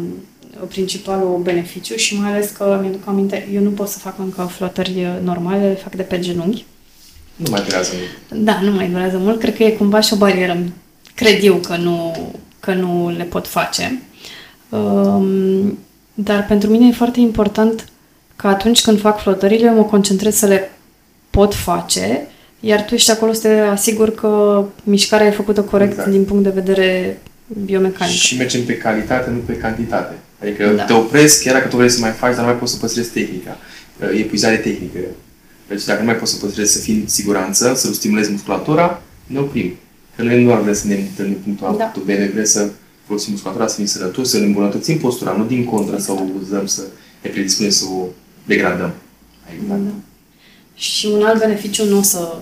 principalul 0.69 1.41
beneficiu 1.43 1.97
și 1.97 2.21
mai 2.21 2.31
ales 2.31 2.51
că 2.51 2.79
mi-aduc 2.83 3.03
aminte, 3.05 3.49
eu 3.53 3.63
nu 3.63 3.71
pot 3.71 3.89
să 3.89 3.99
fac 3.99 4.19
încă 4.19 4.43
flotări 4.43 5.07
normale, 5.23 5.69
le 5.69 5.75
fac 5.75 5.95
de 5.95 6.03
pe 6.03 6.19
genunchi. 6.19 6.65
Nu 7.37 7.51
mai 7.51 7.63
durează 7.63 7.93
mult. 7.95 8.45
Da, 8.45 8.61
nu 8.63 8.71
mai 8.71 8.89
durează 8.89 9.19
mult. 9.19 9.41
Cred 9.41 9.57
că 9.57 9.63
e 9.63 9.71
cumva 9.71 10.01
și 10.01 10.13
o 10.13 10.17
barieră. 10.17 10.59
Cred 11.15 11.43
eu 11.43 11.55
că 11.55 11.77
nu, 11.77 12.17
că 12.61 12.75
nu 12.75 13.11
le 13.17 13.25
pot 13.25 13.47
face. 13.47 14.03
Um, 14.69 15.79
dar 16.15 16.47
pentru 16.47 16.71
mine 16.71 16.87
e 16.87 16.93
foarte 16.93 17.21
important 17.21 17.89
că 18.37 18.47
atunci 18.47 18.83
când 18.83 19.01
fac 19.01 19.21
flotările, 19.21 19.71
mă 19.71 19.83
concentrez 19.83 20.35
să 20.35 20.47
le 20.47 20.71
pot 21.31 21.55
face, 21.55 22.27
iar 22.61 22.83
tu 22.83 22.95
ești 22.95 23.11
acolo 23.11 23.33
să 23.33 23.41
te 23.41 23.59
asiguri 23.59 24.15
că 24.15 24.65
mișcarea 24.83 25.27
e 25.27 25.31
făcută 25.31 25.63
corect 25.63 25.91
exact. 25.91 26.11
din 26.11 26.25
punct 26.25 26.43
de 26.43 26.51
vedere 26.51 27.21
biomecanic. 27.65 28.15
Și 28.15 28.37
mergem 28.37 28.65
pe 28.65 28.77
calitate, 28.77 29.31
nu 29.31 29.39
pe 29.39 29.57
cantitate. 29.57 30.15
Adică 30.47 30.73
da. 30.73 30.85
te 30.85 30.93
opresc, 30.93 31.43
chiar 31.43 31.55
dacă 31.55 31.69
tu 31.69 31.77
vrei 31.77 31.89
să 31.89 32.01
mai 32.01 32.11
faci, 32.11 32.35
dar 32.35 32.41
nu 32.41 32.51
mai 32.51 32.59
poți 32.59 32.73
să 32.73 32.79
păstrezi 32.79 33.11
tehnica. 33.11 33.57
E 34.01 34.19
epuizare 34.19 34.57
tehnică. 34.57 34.99
Deci 35.69 35.85
dacă 35.85 35.99
nu 35.99 36.07
mai 36.07 36.17
poți 36.17 36.33
să 36.33 36.39
păstrezi, 36.39 36.73
să 36.73 36.79
fii 36.79 36.95
în 36.95 37.09
siguranță, 37.09 37.75
să 37.75 37.93
stimulezi 37.93 38.31
musculatura, 38.31 39.03
ne 39.27 39.39
oprim. 39.39 39.75
Că 40.17 40.23
noi 40.23 40.43
nu 40.43 40.49
doar 40.49 40.61
vrem 40.61 40.75
să 40.75 40.87
ne 40.87 40.95
întâlnim 40.95 41.37
punctul 41.37 41.67
A, 41.67 41.71
da. 41.71 41.85
punctul 41.85 42.03
B, 42.03 42.19
noi 42.19 42.29
vrem 42.29 42.45
să 42.45 42.69
folosim 43.07 43.33
musculatura, 43.33 43.67
să 43.67 43.77
fim 43.77 43.87
sănătoși, 43.87 44.29
să 44.29 44.39
ne 44.39 44.45
îmbunătățim 44.45 44.99
postura, 44.99 45.33
nu 45.33 45.45
din 45.45 45.65
contră 45.65 45.95
exact. 45.95 46.19
să 46.19 46.25
o 46.25 46.27
uzăm, 46.43 46.67
să 46.67 46.83
ne 47.23 47.31
predispunem 47.31 47.71
să 47.71 47.85
o 47.93 48.05
degradăm. 48.45 48.93
Da, 49.69 49.75
da. 49.75 49.91
Și 50.75 51.07
un 51.07 51.23
alt 51.23 51.39
beneficiu, 51.39 51.85
nu 51.85 51.99
o 51.99 52.03
să, 52.03 52.37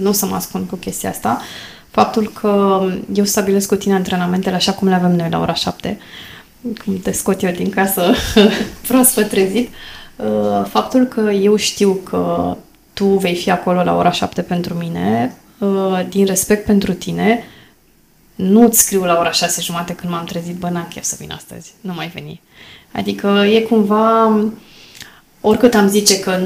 nu 0.00 0.08
o 0.08 0.12
să 0.12 0.26
mă 0.26 0.34
ascund 0.34 0.68
cu 0.68 0.76
chestia 0.76 1.10
asta, 1.10 1.40
faptul 1.90 2.32
că 2.40 2.82
eu 3.14 3.24
stabilesc 3.24 3.68
cu 3.68 3.74
tine 3.74 3.94
antrenamentele 3.94 4.54
așa 4.54 4.72
cum 4.72 4.88
le 4.88 4.94
avem 4.94 5.16
noi 5.16 5.30
la 5.30 5.40
ora 5.40 5.54
7, 5.54 5.98
cum 6.84 6.98
te 6.98 7.12
scot 7.12 7.42
eu 7.42 7.50
din 7.50 7.70
casă 7.70 8.14
proaspăt 8.88 9.28
trezit, 9.28 9.68
uh, 10.16 10.64
faptul 10.68 11.04
că 11.04 11.20
eu 11.20 11.56
știu 11.56 11.94
că 11.94 12.56
tu 12.92 13.04
vei 13.04 13.34
fi 13.34 13.50
acolo 13.50 13.82
la 13.82 13.96
ora 13.96 14.10
7 14.10 14.42
pentru 14.42 14.74
mine, 14.74 15.36
uh, 15.58 16.06
din 16.08 16.26
respect 16.26 16.64
pentru 16.64 16.92
tine, 16.92 17.44
nu-ți 18.34 18.80
scriu 18.80 19.04
la 19.04 19.18
ora 19.18 19.30
6 19.30 19.60
jumate 19.62 19.94
când 19.94 20.12
m-am 20.12 20.24
trezit, 20.24 20.56
bă, 20.56 20.68
n-am 20.68 20.88
chef 20.90 21.04
să 21.04 21.16
vin 21.18 21.32
astăzi, 21.32 21.72
nu 21.80 21.94
mai 21.94 22.08
veni. 22.14 22.40
Adică 22.92 23.26
e 23.26 23.60
cumva 23.60 24.36
oricât 25.40 25.74
am 25.74 25.88
zice 25.88 26.20
că 26.20 26.38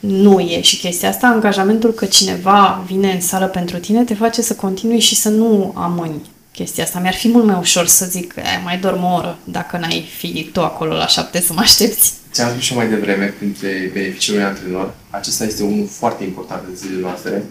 nu 0.00 0.40
e 0.40 0.60
și 0.60 0.78
chestia 0.78 1.08
asta, 1.08 1.26
angajamentul 1.26 1.92
că 1.92 2.04
cineva 2.04 2.84
vine 2.86 3.12
în 3.12 3.20
sală 3.20 3.46
pentru 3.46 3.78
tine 3.78 4.04
te 4.04 4.14
face 4.14 4.42
să 4.42 4.54
continui 4.54 4.98
și 4.98 5.14
să 5.14 5.28
nu 5.28 5.72
amâni 5.76 6.22
chestia 6.56 6.84
asta. 6.84 6.98
Mi-ar 6.98 7.14
fi 7.14 7.28
mult 7.28 7.44
mai 7.44 7.58
ușor 7.58 7.86
să 7.86 8.06
zic, 8.10 8.34
e, 8.36 8.62
mai 8.64 8.78
dorm 8.78 9.04
o 9.04 9.14
oră, 9.14 9.38
dacă 9.44 9.76
n-ai 9.76 10.08
fi 10.16 10.48
tu 10.52 10.62
acolo 10.62 10.94
la 10.94 11.06
șapte 11.06 11.40
să 11.40 11.52
mă 11.52 11.60
aștepți. 11.60 12.12
Ți-am 12.32 12.50
spus 12.50 12.62
și 12.62 12.74
mai 12.74 12.88
devreme, 12.88 13.34
printre 13.38 13.90
beneficiile 13.92 14.38
unui 14.38 14.48
antrenor, 14.48 14.94
acesta 15.10 15.44
este 15.44 15.62
unul 15.62 15.86
foarte 15.86 16.24
important 16.24 16.62
de 16.68 16.74
zilele 16.74 17.00
noastre. 17.00 17.42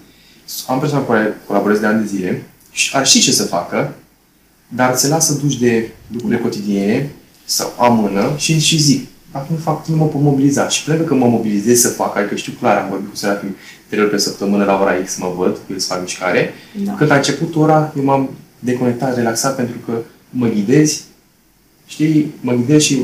Am 0.68 0.80
persoane 0.80 1.04
cu 1.04 1.12
care 1.12 1.38
colaborez 1.48 1.80
de 1.80 1.86
ani 1.86 2.02
de 2.02 2.08
zile 2.08 2.44
și 2.72 2.96
ar 2.96 3.08
ști 3.08 3.20
ce 3.20 3.32
să 3.32 3.44
facă, 3.44 3.96
dar 4.68 4.96
se 4.96 5.08
lasă 5.08 5.34
duși 5.34 5.60
de 5.60 5.90
lucrurile 6.12 6.40
cotidiene 6.40 7.10
sau 7.46 7.74
amână 7.78 8.34
și, 8.38 8.60
și 8.60 8.78
zic, 8.78 9.08
dacă 9.32 9.46
nu 9.50 9.58
fac, 9.58 9.88
nu 9.88 9.96
mă 9.96 10.06
pot 10.06 10.22
mobiliza. 10.22 10.70
Și 10.70 10.84
pentru 10.84 11.06
că 11.06 11.14
mă 11.14 11.28
mobilizez 11.28 11.80
să 11.80 11.90
fac, 11.90 12.18
adică 12.18 12.36
știu 12.36 12.54
clar, 12.60 12.78
am 12.78 12.90
vorbit 12.90 13.10
cu 13.10 13.16
Serafim 13.16 13.56
trei 13.90 14.02
ori 14.02 14.10
pe 14.10 14.18
săptămână 14.18 14.64
la 14.64 14.80
ora 14.82 14.94
X 15.06 15.18
mă 15.18 15.34
văd, 15.38 15.52
cu 15.56 15.74
el 15.74 15.80
să 15.80 15.88
fac 15.88 16.02
mișcare. 16.02 16.54
Da. 16.84 16.94
Când 16.94 17.12
a 17.12 17.16
început 17.16 17.56
ora, 17.56 17.94
eu 17.98 18.04
m-am 18.04 18.30
deconectat, 18.66 19.16
relaxat, 19.16 19.56
pentru 19.56 19.76
că 19.86 20.02
mă 20.30 20.48
ghidezi, 20.48 21.04
știi, 21.86 22.34
mă 22.42 22.54
ghidez 22.54 22.82
și 22.82 23.02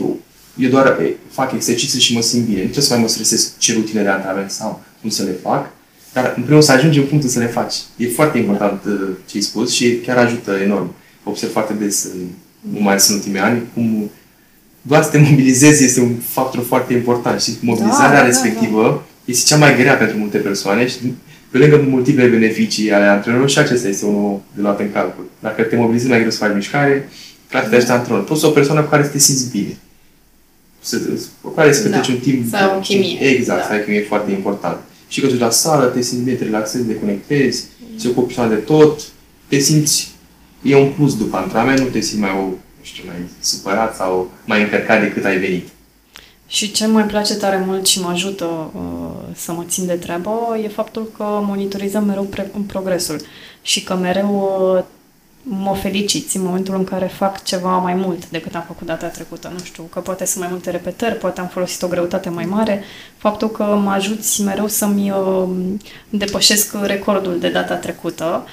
eu 0.58 0.70
doar 0.70 1.00
fac 1.30 1.52
exerciții 1.52 2.00
și 2.00 2.14
mă 2.14 2.22
simt 2.22 2.46
bine. 2.46 2.58
Nu 2.58 2.64
trebuie 2.64 2.84
să 2.84 2.94
mai 2.94 3.02
mă 3.02 3.08
stresez 3.08 3.54
ce 3.58 3.74
rutine 3.74 4.02
de 4.02 4.10
antrenament 4.10 4.52
sau 4.52 4.84
cum 5.02 5.10
să 5.10 5.24
le 5.24 5.36
fac, 5.42 5.70
dar 6.14 6.34
în 6.38 6.44
primul 6.44 6.62
să 6.62 6.72
ajungi 6.72 7.00
în 7.00 7.06
punctul 7.06 7.30
să 7.30 7.40
le 7.40 7.46
faci. 7.46 7.76
E 7.98 8.08
foarte 8.08 8.38
important 8.38 8.84
da. 8.84 8.92
ce 9.26 9.38
ai 9.38 9.42
spus 9.42 9.72
și 9.72 9.96
chiar 10.06 10.18
ajută 10.18 10.52
enorm. 10.52 10.94
Observ 11.24 11.52
foarte 11.52 11.74
des, 11.74 12.08
nu 12.60 12.80
mai 12.80 12.92
ales 12.92 13.08
în 13.08 13.16
ultimii 13.16 13.40
ani, 13.40 13.62
cum 13.74 14.10
doar 14.82 15.04
să 15.04 15.10
te 15.10 15.18
mobilizezi 15.18 15.84
este 15.84 16.00
un 16.00 16.16
factor 16.16 16.64
foarte 16.64 16.94
important 16.94 17.42
și 17.42 17.52
mobilizarea 17.62 18.10
da, 18.10 18.20
da, 18.20 18.26
respectivă 18.26 18.82
da, 18.82 18.88
da. 18.88 19.04
este 19.26 19.46
cea 19.46 19.58
mai 19.58 19.78
grea 19.78 19.96
pentru 19.96 20.18
multe 20.18 20.38
persoane 20.38 20.88
și 20.88 20.98
pe 21.52 21.58
lângă 21.58 21.86
multiple 21.90 22.28
beneficii 22.28 22.92
ale 22.92 23.06
antrenorului 23.06 23.52
și 23.52 23.60
acesta 23.60 23.88
este 23.88 24.06
unul 24.06 24.42
de 24.56 24.62
luat 24.62 24.80
în 24.80 24.92
calcul. 24.92 25.30
Dacă 25.40 25.62
te 25.62 25.76
mobilizezi 25.76 26.10
mai 26.10 26.20
greu 26.20 26.32
să 26.32 26.38
faci 26.38 26.54
mișcare, 26.56 27.10
clar 27.50 27.64
te 27.64 27.76
ajută 27.76 27.92
antrenor. 27.92 28.24
Poți 28.24 28.40
să 28.40 28.48
o 28.48 28.50
persoană 28.50 28.82
cu 28.82 28.90
care 28.90 29.04
să 29.04 29.10
te 29.10 29.18
simți 29.18 29.50
bine. 29.52 29.78
Să, 30.82 31.00
cu 31.42 31.50
care 31.50 31.74
să 31.74 31.82
petreci 31.82 32.08
da. 32.08 32.14
un 32.14 32.20
timp... 32.20 32.50
Să 32.50 32.56
ai 32.56 32.72
o 32.76 32.80
chimie. 32.80 33.18
Exact, 33.20 33.60
da. 33.60 33.66
să 33.66 33.72
ai 33.72 33.84
chimie 33.84 34.02
foarte 34.02 34.32
important. 34.32 34.80
Și 35.08 35.22
că 35.22 35.28
tu 35.28 35.38
la 35.38 35.50
sală, 35.50 35.86
te 35.86 36.02
simți 36.02 36.24
bine, 36.24 36.36
te 36.36 36.44
relaxezi, 36.44 36.84
te 36.84 36.96
conectezi, 36.96 37.64
mm. 37.80 37.98
se 37.98 38.08
ocupi 38.08 38.36
de 38.50 38.56
tot, 38.56 39.02
te 39.48 39.58
simți, 39.58 40.12
e 40.62 40.76
un 40.76 40.92
plus 40.92 41.18
după 41.18 41.38
antrenament, 41.38 41.80
nu 41.80 41.86
te 41.86 42.00
simți 42.00 42.22
mai, 42.22 42.30
o, 42.30 42.44
nu 42.44 42.58
știu, 42.82 43.04
mai 43.06 43.16
supărat 43.40 43.96
sau 43.96 44.32
mai 44.46 44.62
încărcat 44.62 45.02
decât 45.02 45.26
ai 45.26 45.38
venit. 45.38 45.68
Și 46.52 46.72
ce 46.72 46.86
mai 46.86 47.06
place 47.06 47.36
tare 47.36 47.64
mult 47.66 47.88
și 47.88 48.02
mă 48.02 48.10
ajută 48.10 48.46
uh, 48.46 49.36
să 49.36 49.52
mă 49.52 49.64
țin 49.68 49.86
de 49.86 49.94
treabă 49.94 50.58
e 50.64 50.68
faptul 50.68 51.12
că 51.18 51.24
monitorizăm 51.24 52.06
mereu 52.06 52.24
pre- 52.24 52.52
progresul 52.68 53.22
și 53.62 53.84
că 53.84 53.96
mereu 53.96 54.60
uh, 54.78 54.84
mă 55.44 55.76
feliciți 55.76 56.38
în 56.38 56.44
momentul 56.44 56.76
în 56.76 56.84
care 56.84 57.06
fac 57.06 57.44
ceva 57.44 57.78
mai 57.78 57.94
mult 57.94 58.30
decât 58.30 58.56
am 58.56 58.64
făcut 58.68 58.88
data 58.88 59.08
trecută. 59.08 59.52
Nu 59.58 59.64
știu, 59.64 59.84
că 59.84 60.00
poate 60.00 60.26
sunt 60.26 60.44
mai 60.44 60.52
multe 60.52 60.70
repetări, 60.70 61.16
poate 61.16 61.42
am 61.42 61.48
folosit 61.48 61.82
o 61.82 61.88
greutate 61.88 62.30
mai 62.30 62.46
mare. 62.46 62.84
Faptul 63.18 63.50
că 63.50 63.64
mă 63.64 63.92
ajuți 63.92 64.42
mereu 64.42 64.68
să-mi 64.68 65.12
uh, 65.12 65.50
depășesc 66.10 66.76
recordul 66.82 67.40
de 67.40 67.50
data 67.50 67.76
trecută, 67.76 68.46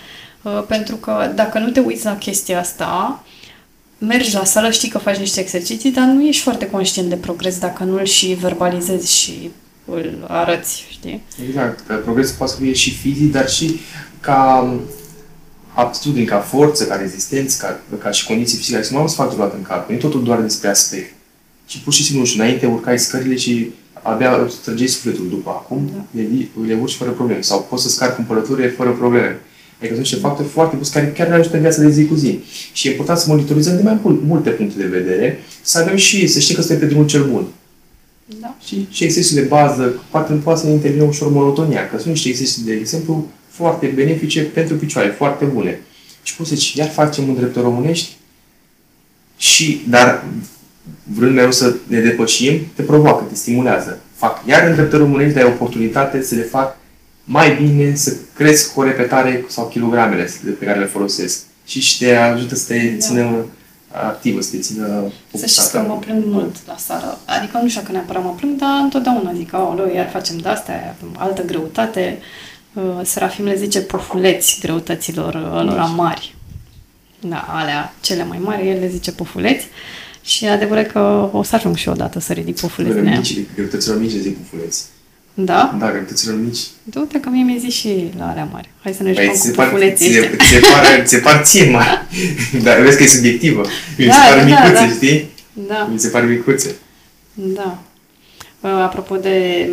uh, 0.42 0.62
pentru 0.66 0.96
că 0.96 1.32
dacă 1.34 1.58
nu 1.58 1.70
te 1.70 1.80
uiți 1.80 2.04
la 2.04 2.16
chestia 2.16 2.58
asta, 2.58 3.22
mergi 3.98 4.34
la 4.34 4.44
sală, 4.44 4.70
știi 4.70 4.88
că 4.88 4.98
faci 4.98 5.16
niște 5.16 5.40
exerciții, 5.40 5.90
dar 5.90 6.04
nu 6.04 6.26
ești 6.26 6.42
foarte 6.42 6.66
conștient 6.66 7.08
de 7.08 7.16
progres 7.16 7.58
dacă 7.58 7.84
nu 7.84 7.98
îl 7.98 8.04
și 8.04 8.26
verbalizezi 8.26 9.12
și 9.14 9.50
îl 9.84 10.24
arăți, 10.28 10.84
știi? 10.90 11.22
Exact, 11.48 11.86
că 11.86 11.94
progresul 11.94 12.34
poate 12.38 12.52
să 12.52 12.58
fie 12.60 12.72
și 12.72 12.94
fizic, 12.94 13.32
dar 13.32 13.48
și 13.48 13.80
ca 14.20 14.72
aptitudini, 15.74 16.26
ca 16.26 16.38
forță, 16.38 16.86
ca 16.86 16.94
rezistență, 16.94 17.66
ca, 17.66 17.98
ca 17.98 18.10
și 18.10 18.26
condiții 18.26 18.56
fizice, 18.56 18.76
sunt 18.76 18.90
mai 18.90 19.00
mulți 19.00 19.14
factori 19.14 19.38
luat 19.38 19.54
în 19.54 19.62
calcul. 19.62 19.86
Nu 19.88 19.96
e 19.96 20.00
totul 20.00 20.22
doar 20.22 20.40
despre 20.40 20.68
aspect. 20.68 21.14
Și 21.66 21.80
pur 21.80 21.92
și 21.92 22.04
simplu, 22.04 22.24
și 22.24 22.36
înainte 22.36 22.66
urcai 22.66 22.98
scările 22.98 23.36
și 23.36 23.70
abia 24.02 24.36
îți 24.36 24.60
trăgeai 24.60 24.88
sufletul 24.88 25.28
după. 25.28 25.50
Acum 25.50 25.90
da. 25.94 26.04
le, 26.10 26.28
le 26.66 26.78
urci 26.80 26.94
fără 26.94 27.10
probleme. 27.10 27.40
Sau 27.40 27.66
poți 27.68 27.82
să 27.82 27.88
scar 27.88 28.14
cumpărături 28.14 28.68
fără 28.68 28.90
probleme. 28.90 29.40
Adică 29.78 29.94
sunt 29.94 29.98
niște 29.98 30.16
factori 30.16 30.48
foarte 30.48 30.76
buni 30.76 30.88
care 30.92 31.12
chiar 31.16 31.28
ne 31.28 31.34
ajută 31.34 31.56
în 31.56 31.62
viața 31.62 31.82
de 31.82 31.90
zi 31.90 32.06
cu 32.06 32.14
zi. 32.14 32.38
Și 32.72 32.88
e 32.88 32.90
important 32.90 33.18
să 33.18 33.24
monitorizăm 33.28 33.76
de 33.76 33.82
mai 33.82 33.98
mult, 34.02 34.22
multe 34.22 34.50
puncte 34.50 34.78
de 34.78 34.86
vedere, 34.86 35.38
să 35.62 35.78
avem 35.78 35.96
și, 35.96 36.26
să 36.26 36.38
știm 36.38 36.54
că 36.54 36.60
suntem 36.60 36.78
pe 36.78 36.86
drumul 36.86 37.06
cel 37.06 37.24
bun. 37.24 37.46
Da. 38.40 38.56
Și, 38.64 38.86
și 38.90 39.04
exerciții 39.04 39.36
de 39.36 39.46
bază, 39.46 40.02
poate 40.10 40.32
nu 40.32 40.38
poate 40.38 40.60
să 40.60 40.66
intervină 40.66 41.02
ușor 41.02 41.32
monotonia, 41.32 41.88
că 41.88 41.96
sunt 41.98 42.08
niște 42.08 42.28
exerciții, 42.28 42.62
de 42.62 42.72
exemplu, 42.72 43.30
foarte 43.48 43.86
benefice 43.86 44.42
pentru 44.42 44.76
picioare, 44.76 45.08
foarte 45.08 45.44
bune. 45.44 45.80
Și 46.22 46.36
poți 46.36 46.48
să 46.48 46.54
zici, 46.54 46.74
iar 46.74 46.88
facem 46.88 47.28
în 47.28 47.34
dreptul 47.34 47.62
românești, 47.62 48.16
și, 49.36 49.84
dar 49.88 50.24
vrând 51.02 51.34
mereu 51.34 51.50
să 51.50 51.74
ne 51.86 52.00
depășim, 52.00 52.60
te 52.74 52.82
provoacă, 52.82 53.24
te 53.28 53.34
stimulează. 53.34 54.00
Fac 54.14 54.42
iar 54.46 54.68
în 54.68 54.74
dreptul 54.74 54.98
românești, 54.98 55.34
dar 55.34 55.44
ai 55.44 55.50
oportunitate 55.50 56.22
să 56.22 56.34
le 56.34 56.42
fac 56.42 56.76
mai 57.30 57.54
bine, 57.54 57.94
să 57.94 58.16
cresc 58.34 58.72
cu 58.74 58.80
o 58.80 58.84
repetare 58.84 59.44
sau 59.48 59.68
kilogramele 59.68 60.30
pe 60.58 60.64
care 60.64 60.78
le 60.78 60.84
folosesc. 60.86 61.40
Și 61.64 61.98
te 61.98 62.14
ajută 62.14 62.54
să 62.54 62.72
te 62.72 62.78
da. 62.78 62.96
țină 62.98 63.44
activă, 63.92 64.40
să 64.40 64.50
te 64.50 64.58
țină 64.58 65.12
Să 65.34 65.46
știți 65.46 65.70
că 65.70 65.84
mă 65.86 65.98
plâng 65.98 66.24
mult 66.26 66.56
la 66.66 66.76
seară. 66.76 67.18
Adică 67.24 67.58
nu 67.62 67.68
știu 67.68 67.82
că 67.82 67.92
neapărat 67.92 68.22
mă 68.22 68.34
plâng, 68.36 68.58
dar 68.58 68.80
întotdeauna 68.82 69.32
zic, 69.36 69.52
aoleu, 69.54 69.94
iar 69.94 70.10
facem 70.10 70.36
de-astea, 70.36 70.96
altă 71.16 71.44
greutate. 71.44 72.18
Uh, 72.72 72.82
Serafim 73.02 73.44
le 73.44 73.56
zice 73.56 73.80
pofuleți 73.80 74.58
greutăților 74.62 75.34
uh, 75.34 75.64
lor 75.64 75.92
mari. 75.96 76.34
Da, 77.20 77.46
alea 77.48 77.94
cele 78.00 78.24
mai 78.24 78.38
mari, 78.38 78.68
el 78.68 78.78
le 78.80 78.88
zice 78.88 79.12
pofuleți. 79.12 79.66
Și 80.22 80.46
adevărat 80.46 80.86
că 80.92 81.28
o 81.32 81.42
să 81.42 81.54
ajung 81.54 81.76
și 81.76 81.86
eu 81.86 81.92
odată 81.92 82.20
să 82.20 82.32
ridic 82.32 82.60
pofuleți. 82.60 82.98
Mici, 82.98 83.38
greutăților 83.54 84.00
mici 84.00 84.12
le 84.12 84.20
zic 84.20 84.36
pofuleți. 84.36 84.84
Da? 85.44 85.76
Da, 85.78 85.90
greutăților 85.90 86.38
mici. 86.40 86.58
Du-te 86.82 87.20
că 87.20 87.28
mie 87.28 87.42
mi-ai 87.42 87.58
zis 87.58 87.74
și 87.74 88.10
la 88.16 88.30
alea 88.30 88.48
mari. 88.52 88.70
Hai 88.82 88.92
să 88.92 89.02
ne 89.02 89.12
păi 89.12 89.24
jucăm 89.24 89.50
cu 89.50 89.56
pofuleții 89.56 90.10
ți, 90.10 90.20
ți, 90.20 90.60
par, 90.60 91.02
ți 91.04 91.16
par 91.16 91.42
ție 91.42 91.70
mari. 91.70 92.06
Dar 92.64 92.80
vezi 92.80 92.96
că 92.96 93.02
e 93.02 93.06
subiectivă. 93.06 93.64
Mi 93.98 94.06
da, 94.06 94.12
se 94.12 94.34
par 94.34 94.38
da, 94.38 94.44
micuțe, 94.44 94.72
da. 94.72 94.88
știi? 94.88 95.30
Da. 95.52 95.88
Mi 95.92 95.98
se 95.98 96.08
par 96.08 96.24
micuțe. 96.24 96.74
Da. 97.32 97.82
Uh, 98.60 98.70
apropo 98.70 99.16
de 99.16 99.68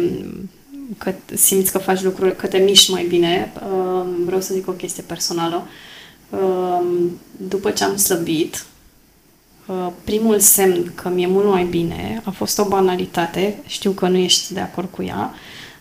că 0.97 1.13
simți 1.33 1.71
că 1.71 1.77
faci 1.77 2.01
lucruri, 2.01 2.35
că 2.35 2.47
te 2.47 2.57
miști 2.57 2.91
mai 2.91 3.05
bine, 3.09 3.51
uh, 3.55 4.05
vreau 4.25 4.41
să 4.41 4.53
zic 4.53 4.67
o 4.67 4.71
chestie 4.71 5.03
personală. 5.07 5.67
Uh, 6.29 6.85
după 7.37 7.69
ce 7.69 7.83
am 7.83 7.97
slăbit, 7.97 8.53
uh, 8.53 8.74
primul 10.03 10.39
semn 10.39 10.91
că 10.95 11.09
mi-e 11.09 11.27
mult 11.27 11.45
mai 11.45 11.63
bine 11.63 12.21
a 12.23 12.29
fost 12.29 12.59
o 12.59 12.67
banalitate, 12.67 13.57
știu 13.67 13.91
că 13.91 14.07
nu 14.07 14.17
ești 14.17 14.53
de 14.53 14.59
acord 14.59 14.87
cu 14.91 15.03
ea, 15.03 15.33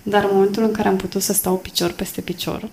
dar 0.02 0.24
în 0.24 0.30
momentul 0.32 0.62
în 0.62 0.72
care 0.72 0.88
am 0.88 0.96
putut 0.96 1.22
să 1.22 1.32
stau 1.32 1.54
picior 1.54 1.90
peste 1.90 2.20
picior, 2.20 2.68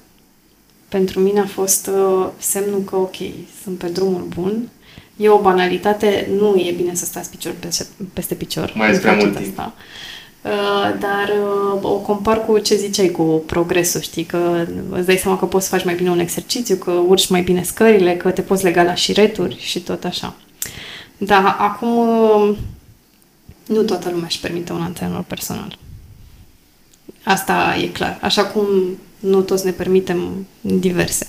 pentru 0.90 1.20
mine 1.20 1.40
a 1.40 1.46
fost 1.46 1.90
semnul 2.38 2.82
că, 2.82 2.96
ok, 2.96 3.16
sunt 3.64 3.78
pe 3.78 3.88
drumul 3.88 4.28
bun, 4.36 4.70
e 5.18 5.30
o 5.30 5.42
banalitate, 5.42 6.30
nu 6.40 6.56
e 6.56 6.72
bine 6.72 6.96
să 6.96 7.06
stați 7.06 7.30
picior 7.30 7.54
peste, 7.60 7.86
peste 8.14 8.36
picior. 8.36 8.74
Mai 8.76 8.92
prea 8.92 9.14
mult 9.14 9.36
timp. 9.36 9.60
Asta. 9.60 9.74
Uh, 10.44 11.00
dar 11.00 11.32
uh, 11.74 11.84
o 11.84 11.98
compar 11.98 12.46
cu 12.46 12.58
ce 12.58 12.76
ziceai, 12.76 13.10
cu 13.10 13.44
progresul, 13.46 14.02
știi, 14.02 14.24
că 14.24 14.66
îți 14.90 15.06
dai 15.06 15.18
seama 15.18 15.38
că 15.38 15.46
poți 15.46 15.68
să 15.68 15.76
faci 15.76 15.86
mai 15.86 15.96
bine 15.96 16.10
un 16.10 16.20
exercițiu, 16.20 16.76
că 16.76 16.92
urci 16.92 17.30
mai 17.30 17.42
bine 17.42 17.64
scările, 17.64 18.18
că 18.18 18.32
te 18.32 18.42
poți 18.42 18.64
lega 18.64 18.84
la 18.84 18.94
șireturi 18.94 19.58
și 19.60 19.80
tot 19.80 20.04
așa. 20.04 20.36
Da, 21.24 21.56
acum 21.60 21.98
uh, 21.98 22.58
nu 23.68 23.82
toată 23.82 24.10
lumea 24.10 24.26
își 24.26 24.40
permite 24.40 24.74
un 24.74 24.82
antrenor 24.82 25.24
personal. 25.24 25.78
Asta 27.24 27.76
e 27.82 27.88
clar. 27.88 28.18
Așa 28.22 28.46
cum 28.46 28.68
nu 29.20 29.42
toți 29.42 29.66
ne 29.66 29.72
permitem 29.72 30.48
diverse. 30.62 31.28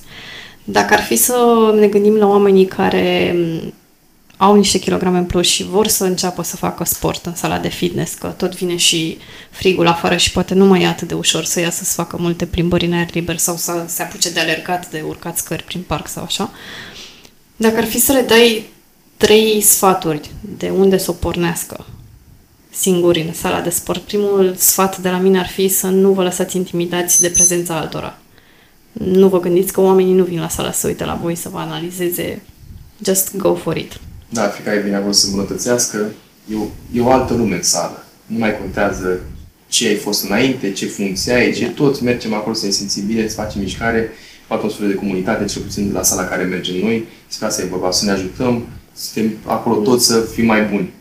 Dacă 0.64 0.94
ar 0.94 1.00
fi 1.00 1.16
să 1.16 1.36
ne 1.78 1.86
gândim 1.86 2.14
la 2.14 2.26
oamenii 2.26 2.66
care 2.66 3.36
au 4.36 4.54
niște 4.54 4.78
kilograme 4.78 5.18
în 5.18 5.24
plus 5.24 5.46
și 5.46 5.64
vor 5.64 5.86
să 5.86 6.04
înceapă 6.04 6.42
să 6.42 6.56
facă 6.56 6.84
sport 6.84 7.26
în 7.26 7.34
sala 7.34 7.58
de 7.58 7.68
fitness, 7.68 8.14
că 8.14 8.26
tot 8.26 8.54
vine 8.54 8.76
și 8.76 9.18
frigul 9.50 9.86
afară 9.86 10.16
și 10.16 10.32
poate 10.32 10.54
nu 10.54 10.64
mai 10.64 10.82
e 10.82 10.86
atât 10.86 11.08
de 11.08 11.14
ușor 11.14 11.44
să 11.44 11.60
iasă 11.60 11.84
să 11.84 11.94
facă 11.94 12.16
multe 12.20 12.46
plimbări 12.46 12.86
în 12.86 12.92
aer 12.92 13.08
liber 13.12 13.36
sau 13.36 13.56
să 13.56 13.84
se 13.86 14.02
apuce 14.02 14.30
de 14.30 14.40
alergat, 14.40 14.90
de 14.90 15.04
urcat 15.06 15.36
scări 15.36 15.62
prin 15.62 15.82
parc 15.86 16.08
sau 16.08 16.22
așa. 16.22 16.50
Dacă 17.56 17.76
ar 17.76 17.84
fi 17.84 17.98
să 17.98 18.12
le 18.12 18.20
dai 18.20 18.70
trei 19.22 19.60
sfaturi 19.60 20.30
de 20.58 20.70
unde 20.70 20.98
să 20.98 21.10
o 21.10 21.14
pornească 21.14 21.86
singuri 22.70 23.20
în 23.20 23.32
sala 23.32 23.60
de 23.60 23.70
sport, 23.70 24.00
primul 24.00 24.54
sfat 24.56 24.98
de 24.98 25.08
la 25.08 25.18
mine 25.18 25.38
ar 25.38 25.48
fi 25.48 25.68
să 25.68 25.86
nu 25.86 26.12
vă 26.12 26.22
lăsați 26.22 26.56
intimidați 26.56 27.20
de 27.20 27.28
prezența 27.28 27.76
altora. 27.78 28.18
Nu 28.92 29.28
vă 29.28 29.40
gândiți 29.40 29.72
că 29.72 29.80
oamenii 29.80 30.14
nu 30.14 30.24
vin 30.24 30.40
la 30.40 30.48
sală 30.48 30.70
să 30.74 30.86
uite 30.86 31.04
la 31.04 31.18
voi, 31.22 31.34
să 31.34 31.48
vă 31.48 31.58
analizeze. 31.58 32.42
Just 33.04 33.36
go 33.36 33.54
for 33.54 33.76
it. 33.76 34.00
Da, 34.28 34.48
fiecare 34.48 34.80
vine 34.80 34.96
acolo 34.96 35.12
să 35.12 35.26
îmbunătățească. 35.26 36.10
E 36.52 36.56
o, 36.56 36.64
e 36.92 37.00
o 37.00 37.10
altă 37.10 37.34
lume 37.34 37.54
în 37.54 37.62
sală. 37.62 38.04
Nu 38.26 38.38
mai 38.38 38.58
contează 38.58 39.20
ce 39.68 39.86
ai 39.86 39.96
fost 39.96 40.24
înainte, 40.24 40.72
ce 40.72 40.86
funcție 40.86 41.32
ai, 41.32 41.52
ce 41.52 41.64
da. 41.64 41.70
toți 41.70 42.02
mergem 42.02 42.34
acolo 42.34 42.54
să 42.54 42.66
ne 42.66 42.72
simțim 42.72 43.06
bine, 43.06 43.28
să 43.28 43.34
facem 43.34 43.60
mișcare. 43.60 44.10
o 44.48 44.54
atmosferă 44.54 44.88
de 44.88 44.94
comunitate, 44.94 45.44
cel 45.44 45.62
puțin 45.62 45.86
de 45.86 45.92
la 45.92 46.02
sala 46.02 46.24
care 46.24 46.42
mergem 46.42 46.76
noi. 46.76 47.04
Despre 47.26 47.46
asta 47.46 47.62
e 47.62 47.66
vorba, 47.66 47.90
să 47.90 48.04
ne 48.04 48.10
ajutăm, 48.10 48.66
suntem 48.96 49.32
acolo 49.44 49.76
toți 49.76 50.06
să 50.06 50.20
fim 50.34 50.46
mai 50.46 50.62
buni. 50.62 50.92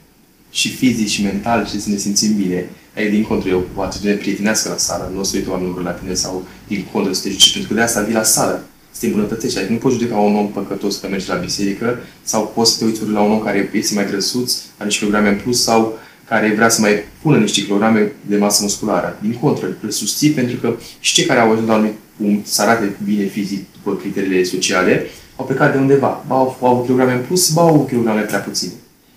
Și 0.51 0.69
fizic 0.69 1.07
și 1.07 1.23
mental 1.23 1.67
și 1.67 1.81
să 1.81 1.89
ne 1.89 1.97
simțim 1.97 2.35
bine. 2.35 2.69
Ai 2.95 3.09
din 3.09 3.23
contră, 3.23 3.49
eu 3.49 3.65
o 3.75 3.81
atitudine 3.81 4.13
prietenească 4.13 4.69
la 4.69 4.77
sală, 4.77 5.11
nu 5.13 5.19
o 5.19 5.23
să 5.23 5.37
uite 5.37 5.49
oamenii 5.49 5.81
la 5.83 5.91
tine 5.91 6.13
sau 6.13 6.47
din 6.67 6.85
contră 6.91 7.13
să 7.13 7.21
te 7.21 7.29
juci, 7.29 7.51
pentru 7.51 7.69
că 7.69 7.75
de 7.75 7.81
asta 7.81 8.01
vii 8.01 8.13
la 8.13 8.23
sală 8.23 8.63
să 8.91 8.99
te 8.99 9.05
îmbunătățești. 9.05 9.57
Adică 9.57 9.73
nu 9.73 9.79
poți 9.79 9.95
judeca 9.95 10.17
un 10.17 10.35
om 10.35 10.51
păcătos 10.51 10.95
că 10.95 11.07
merge 11.07 11.33
la 11.33 11.39
biserică 11.39 11.99
sau 12.23 12.51
poți 12.55 12.71
să 12.71 12.77
te 12.77 12.85
uiți 12.85 13.09
la 13.09 13.21
un 13.21 13.31
om 13.31 13.39
care 13.39 13.69
este 13.73 13.93
mai 13.93 14.05
grăsuț, 14.05 14.53
are 14.77 14.85
niște 14.85 14.99
kilograme 15.05 15.29
în 15.29 15.39
plus 15.43 15.63
sau 15.63 15.99
care 16.27 16.53
vrea 16.55 16.69
să 16.69 16.81
mai 16.81 17.03
pună 17.21 17.37
niște 17.37 17.61
kilograme 17.61 18.11
de 18.21 18.37
masă 18.37 18.63
musculară. 18.63 19.17
Din 19.21 19.33
contră, 19.33 19.77
îl 19.81 19.89
susții 19.89 20.29
pentru 20.29 20.57
că 20.57 20.75
și 20.99 21.13
cei 21.13 21.25
care 21.25 21.39
au 21.39 21.51
ajuns 21.51 21.67
la 21.67 21.73
un 21.73 21.79
anumit 21.79 21.97
punct 22.17 22.47
să 22.47 22.61
arate 22.61 22.95
bine 23.03 23.25
fizic 23.25 23.65
după 23.71 23.95
criteriile 23.95 24.43
sociale, 24.43 25.05
au 25.41 25.47
plecat 25.47 25.71
de 25.71 25.77
undeva. 25.77 26.23
Ba 26.27 26.35
au, 26.35 26.57
au 26.61 26.73
avut 26.73 26.85
kilograme 26.85 27.13
în 27.13 27.21
plus, 27.21 27.49
ba 27.49 27.61
au 27.61 27.67
avut 27.67 27.87
kilograme 27.87 28.21
prea 28.21 28.39
puține. 28.39 28.71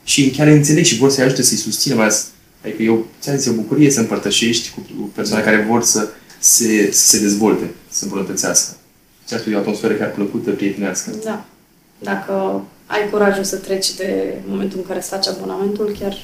Și 0.04 0.30
chiar 0.30 0.46
înțeleg 0.46 0.84
și 0.84 0.98
vor 0.98 1.10
să-i 1.10 1.24
ajute 1.24 1.42
să-i 1.42 1.56
susțină, 1.56 1.94
mai 1.94 2.04
ales, 2.04 2.26
adică 2.64 2.82
eu, 2.82 3.06
ți-am 3.20 3.36
zis, 3.36 3.46
o 3.46 3.52
bucurie 3.52 3.90
să 3.90 4.00
împărtășești 4.00 4.70
cu 4.74 5.10
persoane 5.14 5.44
care 5.44 5.66
vor 5.68 5.82
să 5.82 6.08
se, 6.38 6.92
să 6.92 7.06
se 7.06 7.20
dezvolte, 7.20 7.70
să 7.90 8.04
îmbunătățească. 8.04 8.76
Și 9.28 9.34
asta 9.34 9.50
e 9.50 9.54
o 9.54 9.58
atmosferă 9.58 9.94
chiar 9.94 10.10
plăcută, 10.10 10.50
prietenească. 10.50 11.10
Da. 11.24 11.44
Dacă 11.98 12.62
ai 12.86 13.10
curajul 13.10 13.44
să 13.44 13.56
treci 13.56 13.94
de 13.94 14.34
momentul 14.46 14.78
în 14.78 14.86
care 14.86 14.98
îți 14.98 15.08
faci 15.08 15.26
abonamentul, 15.26 15.96
chiar 16.00 16.16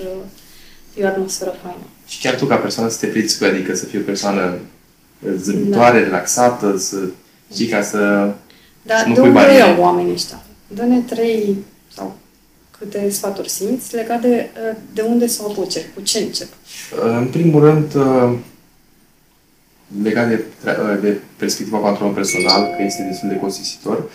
E 0.94 1.05
o 1.05 1.07
atmosferă 1.07 1.55
faină. 1.62 1.82
Și 2.07 2.20
chiar 2.20 2.34
tu, 2.34 2.46
ca 2.46 2.57
persoană, 2.57 2.90
să 2.90 2.98
te 2.98 3.07
pliți 3.07 3.38
cu 3.38 3.44
adică 3.44 3.74
să 3.74 3.84
fii 3.84 3.98
o 3.98 4.03
persoană 4.03 4.59
zâmbitoare, 5.36 5.98
da. 5.98 6.05
relaxată, 6.05 6.76
să 6.78 6.96
știi 7.53 7.66
ca 7.66 7.82
să, 7.82 8.32
da, 8.83 8.99
să 8.99 9.09
nu 9.09 9.14
pui 9.14 9.31
bani. 9.31 9.59
Dar 9.59 9.78
oamenii 9.78 10.12
ăștia? 10.12 10.43
Dă-ne 10.66 11.01
trei 11.01 11.57
sau 11.95 12.16
câte 12.78 13.11
sfaturi 13.11 13.49
simți 13.49 13.95
legat 13.95 14.20
de, 14.20 14.51
de 14.95 15.01
unde 15.01 15.26
să 15.26 15.43
o 15.43 15.51
apuce, 15.51 15.81
cu 15.95 16.01
ce 16.01 16.18
încep? 16.18 16.49
În 17.18 17.26
primul 17.26 17.64
rând, 17.64 17.93
legat 20.03 20.28
de, 20.28 20.45
de 21.01 21.18
perspectiva 21.37 21.78
controlului 21.78 22.16
personal, 22.16 22.62
că 22.76 22.83
este 22.83 23.07
destul 23.11 23.28
de 23.28 23.37
costisitor, 23.37 24.11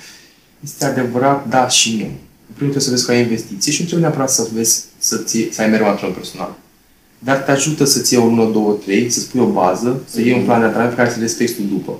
este 0.63 0.85
adevărat 0.85 1.47
da 1.47 1.67
și 1.67 1.95
nu. 1.95 2.05
În 2.47 2.53
primul 2.55 2.73
rând 2.73 2.83
trebuie 2.83 2.83
să 2.83 2.89
vezi 2.89 3.05
că 3.05 3.11
ai 3.11 3.21
investiție 3.21 3.71
și 3.71 3.81
nu 3.81 3.87
trebuie 3.87 4.07
neapărat 4.07 4.31
să 4.31 4.47
vezi 4.53 4.85
să, 4.97 5.17
ții, 5.17 5.53
să 5.53 5.61
ai 5.61 5.69
mereu 5.69 5.87
antrenor 5.87 6.15
personal 6.15 6.55
dar 7.25 7.37
te 7.37 7.51
ajută 7.51 7.83
să-ți 7.83 8.13
iei 8.13 8.23
o 8.23 8.25
lună, 8.25 8.51
două, 8.51 8.73
trei, 8.73 9.09
să-ți 9.09 9.29
pui 9.29 9.39
o 9.39 9.45
bază, 9.45 10.01
să 10.09 10.21
iei 10.21 10.33
un 10.33 10.43
plan 10.43 10.59
de 10.59 10.65
antrenament 10.65 10.95
pe 10.95 11.01
care 11.01 11.13
să-l 11.13 11.21
respecti 11.21 11.55
tu 11.55 11.61
după. 11.61 11.99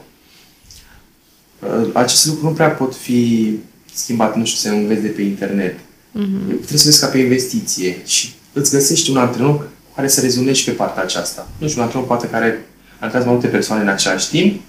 Uh, 1.66 1.90
aceste 1.94 2.28
lucruri 2.28 2.48
nu 2.48 2.56
prea 2.56 2.70
pot 2.70 2.96
fi 2.96 3.52
schimbate, 3.94 4.38
nu 4.38 4.46
știu, 4.46 4.70
să 4.70 4.76
înveți 4.76 5.02
de 5.02 5.08
pe 5.08 5.22
internet. 5.22 5.76
Mm-hmm. 5.78 6.48
Trebuie 6.48 6.78
să 6.78 6.86
vezi 6.86 7.00
ca 7.00 7.08
pe 7.08 7.18
investiție 7.18 7.98
și 8.06 8.34
îți 8.54 8.72
găsești 8.72 9.10
un 9.10 9.18
antrenor 9.18 9.68
care 9.96 10.08
să 10.08 10.22
rezonezi 10.22 10.60
și 10.60 10.66
pe 10.66 10.72
partea 10.72 11.04
aceasta. 11.04 11.48
Nu 11.58 11.68
știu, 11.68 11.80
un 11.80 11.86
antrenor 11.86 12.08
poate 12.08 12.28
care 12.28 12.66
antrenează 12.94 13.26
mai 13.26 13.34
multe 13.34 13.48
persoane 13.48 13.82
în 13.82 13.88
același 13.88 14.30
timp 14.30 14.62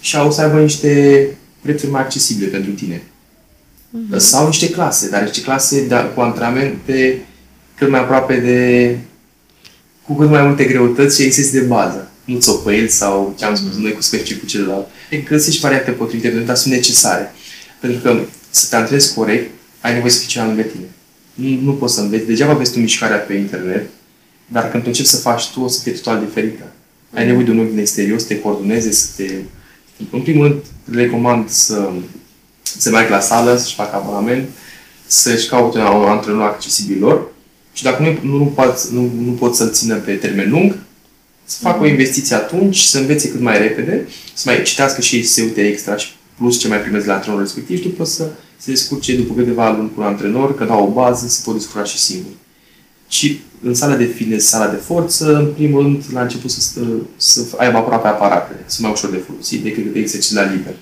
și 0.00 0.16
au 0.16 0.32
să 0.32 0.40
aibă 0.40 0.60
niște 0.60 1.28
prețuri 1.60 1.90
mai 1.90 2.00
accesibile 2.00 2.48
pentru 2.48 2.70
tine. 2.70 3.02
Mm-hmm. 3.02 4.16
Sau 4.16 4.46
niște 4.46 4.70
clase, 4.70 5.08
dar 5.08 5.22
niște 5.22 5.40
clase 5.40 5.86
de, 5.86 5.94
cu 6.14 6.20
antrenamente 6.20 7.26
cât 7.74 7.90
mai 7.90 8.00
aproape 8.00 8.36
de 8.36 8.98
cu 10.02 10.16
cât 10.16 10.30
mai 10.30 10.42
multe 10.42 10.64
greutăți 10.64 11.16
și 11.16 11.26
exerciții 11.26 11.60
de 11.60 11.66
bază. 11.66 12.05
Nu 12.26 12.38
țopăieli 12.38 12.88
sau 12.88 13.34
ce 13.38 13.44
am 13.44 13.54
spus 13.54 13.76
noi 13.76 13.92
cu 13.92 14.02
specii 14.02 14.38
cu 14.38 14.46
celălalt. 14.46 14.86
E 15.10 15.16
găsești 15.16 15.60
variante 15.60 15.90
potrivite 15.90 16.28
pentru 16.28 16.46
dar 16.46 16.56
sunt 16.56 16.74
necesare. 16.74 17.34
Pentru 17.80 18.00
că 18.00 18.20
să 18.50 18.66
te 18.68 18.76
antrenezi 18.76 19.14
corect, 19.14 19.50
ai 19.80 19.92
nevoie 19.92 20.10
să 20.10 20.18
fii 20.18 20.28
ceva 20.28 20.46
lângă 20.46 20.62
tine. 20.62 20.86
Nu, 21.34 21.60
nu 21.60 21.72
poți 21.72 21.94
să 21.94 22.00
înveți. 22.00 22.26
Degeaba 22.26 22.52
vezi 22.52 22.72
tu 22.72 22.78
mișcarea 22.78 23.16
pe 23.16 23.34
internet, 23.34 23.90
dar 24.46 24.70
când 24.70 24.82
tu 24.82 24.88
începi 24.88 25.08
să 25.08 25.16
faci 25.16 25.50
tu, 25.50 25.60
o 25.60 25.68
să 25.68 25.80
fie 25.82 25.92
total 25.92 26.24
diferită. 26.24 26.72
Ai 27.14 27.26
nevoie 27.26 27.44
de 27.44 27.50
un 27.50 27.58
ochi 27.58 27.70
din 27.70 27.78
exterior 27.78 28.18
să 28.18 28.26
te 28.26 28.40
coordoneze, 28.40 28.92
să 28.92 29.06
te... 29.16 29.34
În 30.10 30.20
primul 30.20 30.46
rând, 30.46 30.62
recomand 30.98 31.48
să, 31.48 31.90
să 32.62 32.90
meargă 32.90 33.14
la 33.14 33.20
sală, 33.20 33.56
să-și 33.56 33.74
facă 33.74 33.96
abonament, 33.96 34.48
să-și 35.06 35.48
caute 35.48 35.78
un 35.78 36.08
antrenor 36.08 36.42
accesibil 36.42 36.98
lor 36.98 37.32
și 37.72 37.82
dacă 37.82 38.02
nu, 38.02 38.30
nu, 38.30 38.38
nu, 38.38 38.44
pot, 38.44 38.88
nu, 38.88 39.10
nu 39.24 39.32
pot 39.32 39.54
să-l 39.54 39.70
țină 39.70 39.94
pe 39.94 40.12
termen 40.12 40.50
lung, 40.50 40.78
să 41.46 41.58
facă 41.60 41.76
mm-hmm. 41.76 41.80
o 41.80 41.84
mhm. 41.84 41.92
investiție 41.92 42.36
atunci, 42.36 42.78
să 42.78 42.98
învețe 42.98 43.30
cât 43.30 43.40
mai 43.40 43.58
repede, 43.58 44.06
să 44.34 44.42
mai 44.46 44.62
citească 44.62 45.00
și 45.00 45.22
se 45.22 45.42
uite 45.42 45.66
extra 45.66 45.96
și 45.96 46.08
plus 46.38 46.58
ce 46.58 46.68
mai 46.68 46.80
primezi 46.80 47.06
la 47.06 47.14
antrenorul 47.14 47.44
respectiv 47.44 47.76
și 47.76 47.82
după 47.82 48.04
să 48.04 48.30
se 48.56 48.70
descurce 48.70 49.16
după 49.16 49.34
câteva 49.34 49.76
luni 49.76 49.90
cu 49.94 50.00
un 50.00 50.06
antrenor, 50.06 50.54
că 50.54 50.64
dau 50.64 50.84
o 50.84 50.92
bază, 50.92 51.26
se 51.28 51.40
pot 51.44 51.54
descurca 51.54 51.84
și 51.84 51.98
singur. 51.98 52.32
Și 53.08 53.40
în 53.62 53.74
sala 53.74 53.96
de 53.96 54.04
fitness, 54.04 54.46
sala 54.46 54.68
de 54.68 54.76
forță, 54.76 55.36
în 55.36 55.52
primul 55.52 55.82
rând, 55.82 56.04
la 56.12 56.22
început 56.22 56.50
să, 56.50 56.80
să 57.16 57.44
aibă 57.56 57.76
aproape 57.76 58.08
aparatele, 58.08 58.64
să 58.66 58.78
mai 58.80 58.90
ușor 58.90 59.10
de 59.10 59.22
folosit 59.26 59.62
decât 59.62 59.92
de 59.92 59.98
exerciții 59.98 60.34
la 60.34 60.50
liber. 60.50 60.74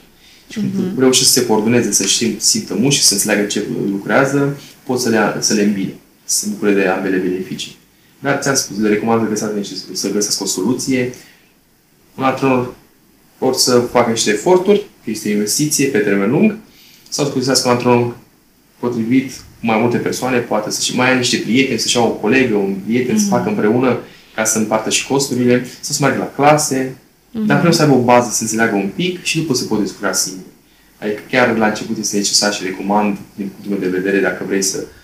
Și 0.48 0.58
când 0.58 0.70
mm-hmm. 0.72 0.98
reușește 0.98 1.32
să 1.32 1.40
se 1.40 1.46
coordoneze, 1.46 1.92
să 1.92 2.04
știm, 2.04 2.34
simtă 2.38 2.74
mușchi, 2.74 3.02
să 3.02 3.14
înțeleagă 3.14 3.46
ce 3.46 3.64
lucrează, 3.90 4.56
pot 4.86 5.00
să 5.00 5.08
le, 5.08 5.36
să 5.40 5.54
le 5.54 5.62
îmbine 5.62 5.94
să 6.24 6.38
se 6.38 6.46
bucure 6.50 6.72
de 6.72 6.86
ambele 6.86 7.16
beneficii. 7.16 7.76
Dar 8.24 8.38
ți-am 8.40 8.54
spus, 8.54 8.78
le 8.78 8.88
recomand 8.88 9.22
să 9.22 9.28
găsească, 9.28 9.88
să 9.92 10.10
găsească 10.10 10.42
o 10.42 10.46
soluție. 10.46 11.14
Un 12.14 12.24
antrenor 12.24 12.74
pot 13.38 13.56
să 13.56 13.78
facă 13.78 14.10
niște 14.10 14.30
eforturi, 14.30 14.78
că 14.78 15.10
este 15.10 15.28
o 15.28 15.32
investiție 15.32 15.86
pe 15.86 15.98
termen 15.98 16.30
lung, 16.30 16.56
sau 17.08 17.24
să 17.24 17.32
găsească 17.32 17.68
un 17.68 17.74
antrenor 17.74 18.16
potrivit 18.78 19.32
cu 19.32 19.66
mai 19.66 19.78
multe 19.80 19.96
persoane, 19.96 20.38
poate 20.38 20.70
să 20.70 20.82
și 20.82 20.96
mai 20.96 21.10
ai 21.10 21.16
niște 21.16 21.36
prieteni, 21.36 21.78
să-și 21.78 21.96
ia 21.96 22.02
o 22.02 22.08
colegă, 22.08 22.56
un 22.56 22.76
prieten, 22.84 23.14
mm-hmm. 23.14 23.18
să 23.18 23.24
mhm. 23.24 23.34
facă 23.34 23.48
împreună 23.48 23.98
ca 24.34 24.44
să 24.44 24.58
împartă 24.58 24.90
și 24.90 25.06
costurile, 25.06 25.66
să 25.80 25.92
se 25.92 25.98
meargă 26.00 26.18
la 26.18 26.32
clase, 26.44 26.94
mm-hmm. 26.94 27.46
dar 27.46 27.58
vreau 27.58 27.72
să 27.72 27.82
aibă 27.82 27.94
o 27.94 28.02
bază, 28.02 28.30
să 28.32 28.42
înțeleagă 28.42 28.74
un 28.74 28.90
pic 28.94 29.22
și 29.22 29.38
după 29.38 29.54
să 29.54 29.64
pot 29.64 29.80
descurca 29.80 30.12
singur. 30.12 30.44
Adică 30.98 31.20
chiar 31.30 31.56
la 31.56 31.66
început 31.66 31.98
este 31.98 32.16
necesar 32.16 32.52
și 32.52 32.64
recomand, 32.64 33.16
din 33.34 33.48
punctul 33.48 33.70
meu 33.70 33.90
de 33.90 33.96
vedere, 33.96 34.20
dacă 34.20 34.44
vrei 34.46 34.62
să 34.62 34.78
Uh, 34.78 35.02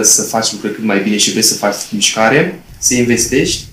să 0.00 0.22
faci 0.22 0.52
lucruri 0.52 0.74
cât 0.74 0.84
mai 0.84 1.02
bine 1.02 1.16
și 1.16 1.30
vrei 1.30 1.42
să 1.42 1.54
faci 1.54 1.74
mișcare, 1.92 2.62
să 2.78 2.94
investești 2.94 3.64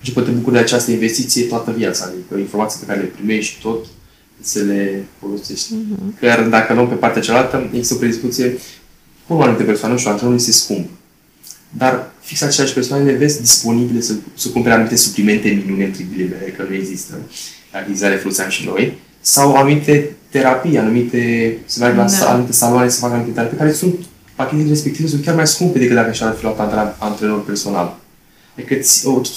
și 0.00 0.12
după 0.12 0.26
te 0.26 0.30
bucuri 0.30 0.54
de 0.54 0.60
această 0.60 0.90
investiție 0.90 1.42
toată 1.42 1.74
viața. 1.76 2.04
Adică 2.04 2.38
informații 2.38 2.80
pe 2.80 2.86
care 2.86 3.00
le 3.00 3.06
primești 3.06 3.52
și 3.52 3.60
tot 3.60 3.86
să 4.40 4.58
le 4.58 5.04
folosești. 5.20 5.72
Uh-huh. 5.72 6.20
Chiar 6.20 6.42
dacă 6.42 6.72
nu 6.72 6.86
pe 6.86 6.94
partea 6.94 7.22
cealaltă, 7.22 7.70
există 7.72 7.94
o 7.94 7.96
predispoziție 7.96 8.58
cu 9.26 9.34
anumite 9.34 9.62
persoane, 9.62 9.92
nu 9.92 9.98
știu, 9.98 10.10
antrenorul 10.10 10.40
este 10.40 10.52
scump. 10.52 10.88
Dar 11.70 12.10
fix 12.20 12.42
aceleași 12.42 12.74
persoane 12.74 13.04
le 13.04 13.16
vezi 13.16 13.40
disponibile 13.40 14.00
să, 14.00 14.12
să 14.36 14.48
cumpere 14.48 14.74
anumite 14.74 14.96
suplimente 14.96 15.48
minune, 15.48 15.84
între 15.84 16.06
ghilimele, 16.10 16.54
că 16.56 16.64
nu 16.68 16.74
există. 16.74 17.14
Achiziția 17.72 18.08
le 18.08 18.16
foloseam 18.16 18.48
și 18.48 18.64
noi. 18.64 18.98
Sau 19.20 19.54
anumite 19.54 20.16
terapii, 20.30 20.78
anumite, 20.78 21.56
să 21.66 21.78
meargă 21.80 21.96
la 21.96 22.10
da. 22.18 22.30
anumite 22.30 22.52
saloane 22.52 22.88
să 22.88 22.98
facă 22.98 23.12
anumite 23.12 23.34
terapii, 23.34 23.58
care 23.58 23.72
sunt 23.72 23.94
pachetele 24.36 24.68
respective 24.68 25.08
sunt 25.08 25.24
chiar 25.24 25.34
mai 25.34 25.46
scumpe 25.46 25.78
decât 25.78 25.94
dacă 25.94 26.12
și-ar 26.12 26.34
fi 26.34 26.42
luat 26.42 26.96
antrenor 26.98 27.44
personal. 27.44 27.96
Adică 28.56 28.74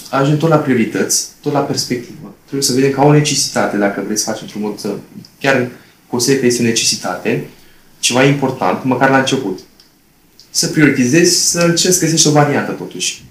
ajungem 0.09 0.37
tot 0.37 0.49
la 0.49 0.57
priorități, 0.57 1.27
tot 1.41 1.53
la 1.53 1.59
perspectivă. 1.59 2.33
Trebuie 2.41 2.63
să 2.63 2.73
vedem 2.73 2.91
ca 2.91 3.03
o 3.03 3.11
necesitate, 3.11 3.77
dacă 3.77 4.03
vreți 4.05 4.23
să 4.23 4.31
faci 4.31 4.41
într-un 4.41 4.61
mod, 4.61 4.99
chiar 5.39 5.67
consider 6.07 6.39
că 6.39 6.45
este 6.45 6.61
o 6.61 6.65
necesitate, 6.65 7.47
ceva 7.99 8.23
important, 8.23 8.83
măcar 8.83 9.09
la 9.09 9.17
început. 9.17 9.59
Să 10.49 10.67
prioritizezi, 10.67 11.49
să 11.49 11.59
încerci 11.59 11.93
să 11.93 11.99
găsești 11.99 12.27
o 12.27 12.31
variantă 12.31 12.71
totuși. 12.71 13.23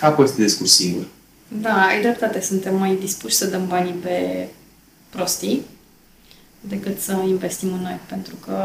Ca 0.00 0.06
apoi 0.06 0.26
să 0.26 0.32
te 0.32 0.42
descurci 0.42 0.70
singur. 0.70 1.04
Da, 1.48 1.86
ai 1.86 2.00
dreptate, 2.00 2.40
suntem 2.40 2.76
mai 2.76 2.98
dispuși 3.00 3.34
să 3.34 3.46
dăm 3.46 3.66
banii 3.68 3.92
pe 4.02 4.46
prostii 5.08 5.62
decât 6.60 7.00
să 7.00 7.16
investim 7.28 7.72
în 7.72 7.80
noi, 7.80 8.00
pentru 8.08 8.34
că 8.46 8.56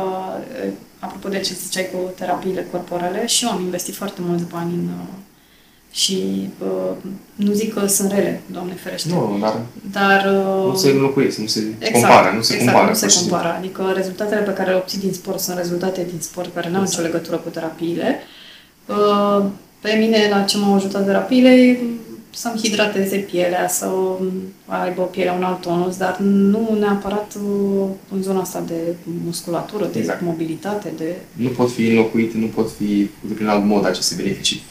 apropo 1.02 1.30
de 1.30 1.40
ce 1.40 1.54
ziceai 1.54 1.90
cu 1.94 1.98
terapiile 2.16 2.68
corporale, 2.72 3.26
și 3.26 3.46
eu 3.46 3.52
am 3.52 3.62
investit 3.62 3.96
foarte 3.96 4.22
mulți 4.24 4.44
bani 4.44 4.74
în 4.74 4.86
uh, 4.86 5.08
și 5.92 6.50
uh, 6.58 6.96
nu 7.36 7.52
zic 7.52 7.74
că 7.74 7.86
sunt 7.86 8.12
rele, 8.12 8.42
Doamne 8.46 8.74
ferește. 8.74 9.10
Nu, 9.10 9.38
dar, 9.42 9.60
dar 9.92 10.26
uh, 10.26 10.66
nu 10.68 10.76
se 10.76 10.90
înlocuiesc, 10.90 11.38
nu 11.38 11.46
se 11.46 11.60
exact, 11.80 11.94
compară, 11.94 12.36
nu 12.36 12.42
se 12.42 12.54
exact, 12.54 12.72
compară. 12.72 12.92
nu 12.92 13.10
se 13.10 13.20
compară. 13.20 13.56
Adică 13.58 13.92
rezultatele 13.96 14.42
pe 14.42 14.54
care 14.54 14.70
le 14.70 14.76
obții 14.76 15.00
din 15.00 15.14
sport 15.14 15.40
sunt 15.40 15.58
rezultate 15.58 16.08
din 16.10 16.20
sport 16.20 16.54
care 16.54 16.70
nu 16.70 16.76
au 16.76 16.82
exact. 16.82 17.00
nicio 17.00 17.14
legătură 17.14 17.38
cu 17.38 17.50
terapiile. 17.50 18.20
Uh, 18.86 19.46
pe 19.82 19.96
mine, 20.00 20.28
la 20.30 20.42
ce 20.42 20.58
m-au 20.58 20.76
ajutat 20.76 21.06
terapiile, 21.06 21.80
să-mi 22.34 22.60
hidrateze 22.64 23.18
pielea, 23.18 23.68
să 23.68 23.90
aibă 24.66 25.02
pielea 25.02 25.34
un 25.34 25.44
alt 25.44 25.62
tonus, 25.62 25.98
dar 25.98 26.18
nu 26.20 26.78
neapărat 26.80 27.34
uh, 27.36 27.88
în 28.14 28.22
zona 28.22 28.40
asta 28.42 28.64
de 28.68 28.96
musculatură, 29.26 29.90
de 29.92 30.00
exact. 30.00 30.22
mobilitate, 30.22 30.92
de... 30.98 31.16
Nu 31.32 31.50
pot 31.50 31.72
fi 31.72 31.88
înlocuite, 31.88 32.38
nu 32.38 32.46
pot 32.46 32.72
fi 32.78 33.10
prin 33.36 33.48
alt 33.48 33.66
mod 33.66 33.86
aceste 33.86 34.16
beneficii 34.16 34.64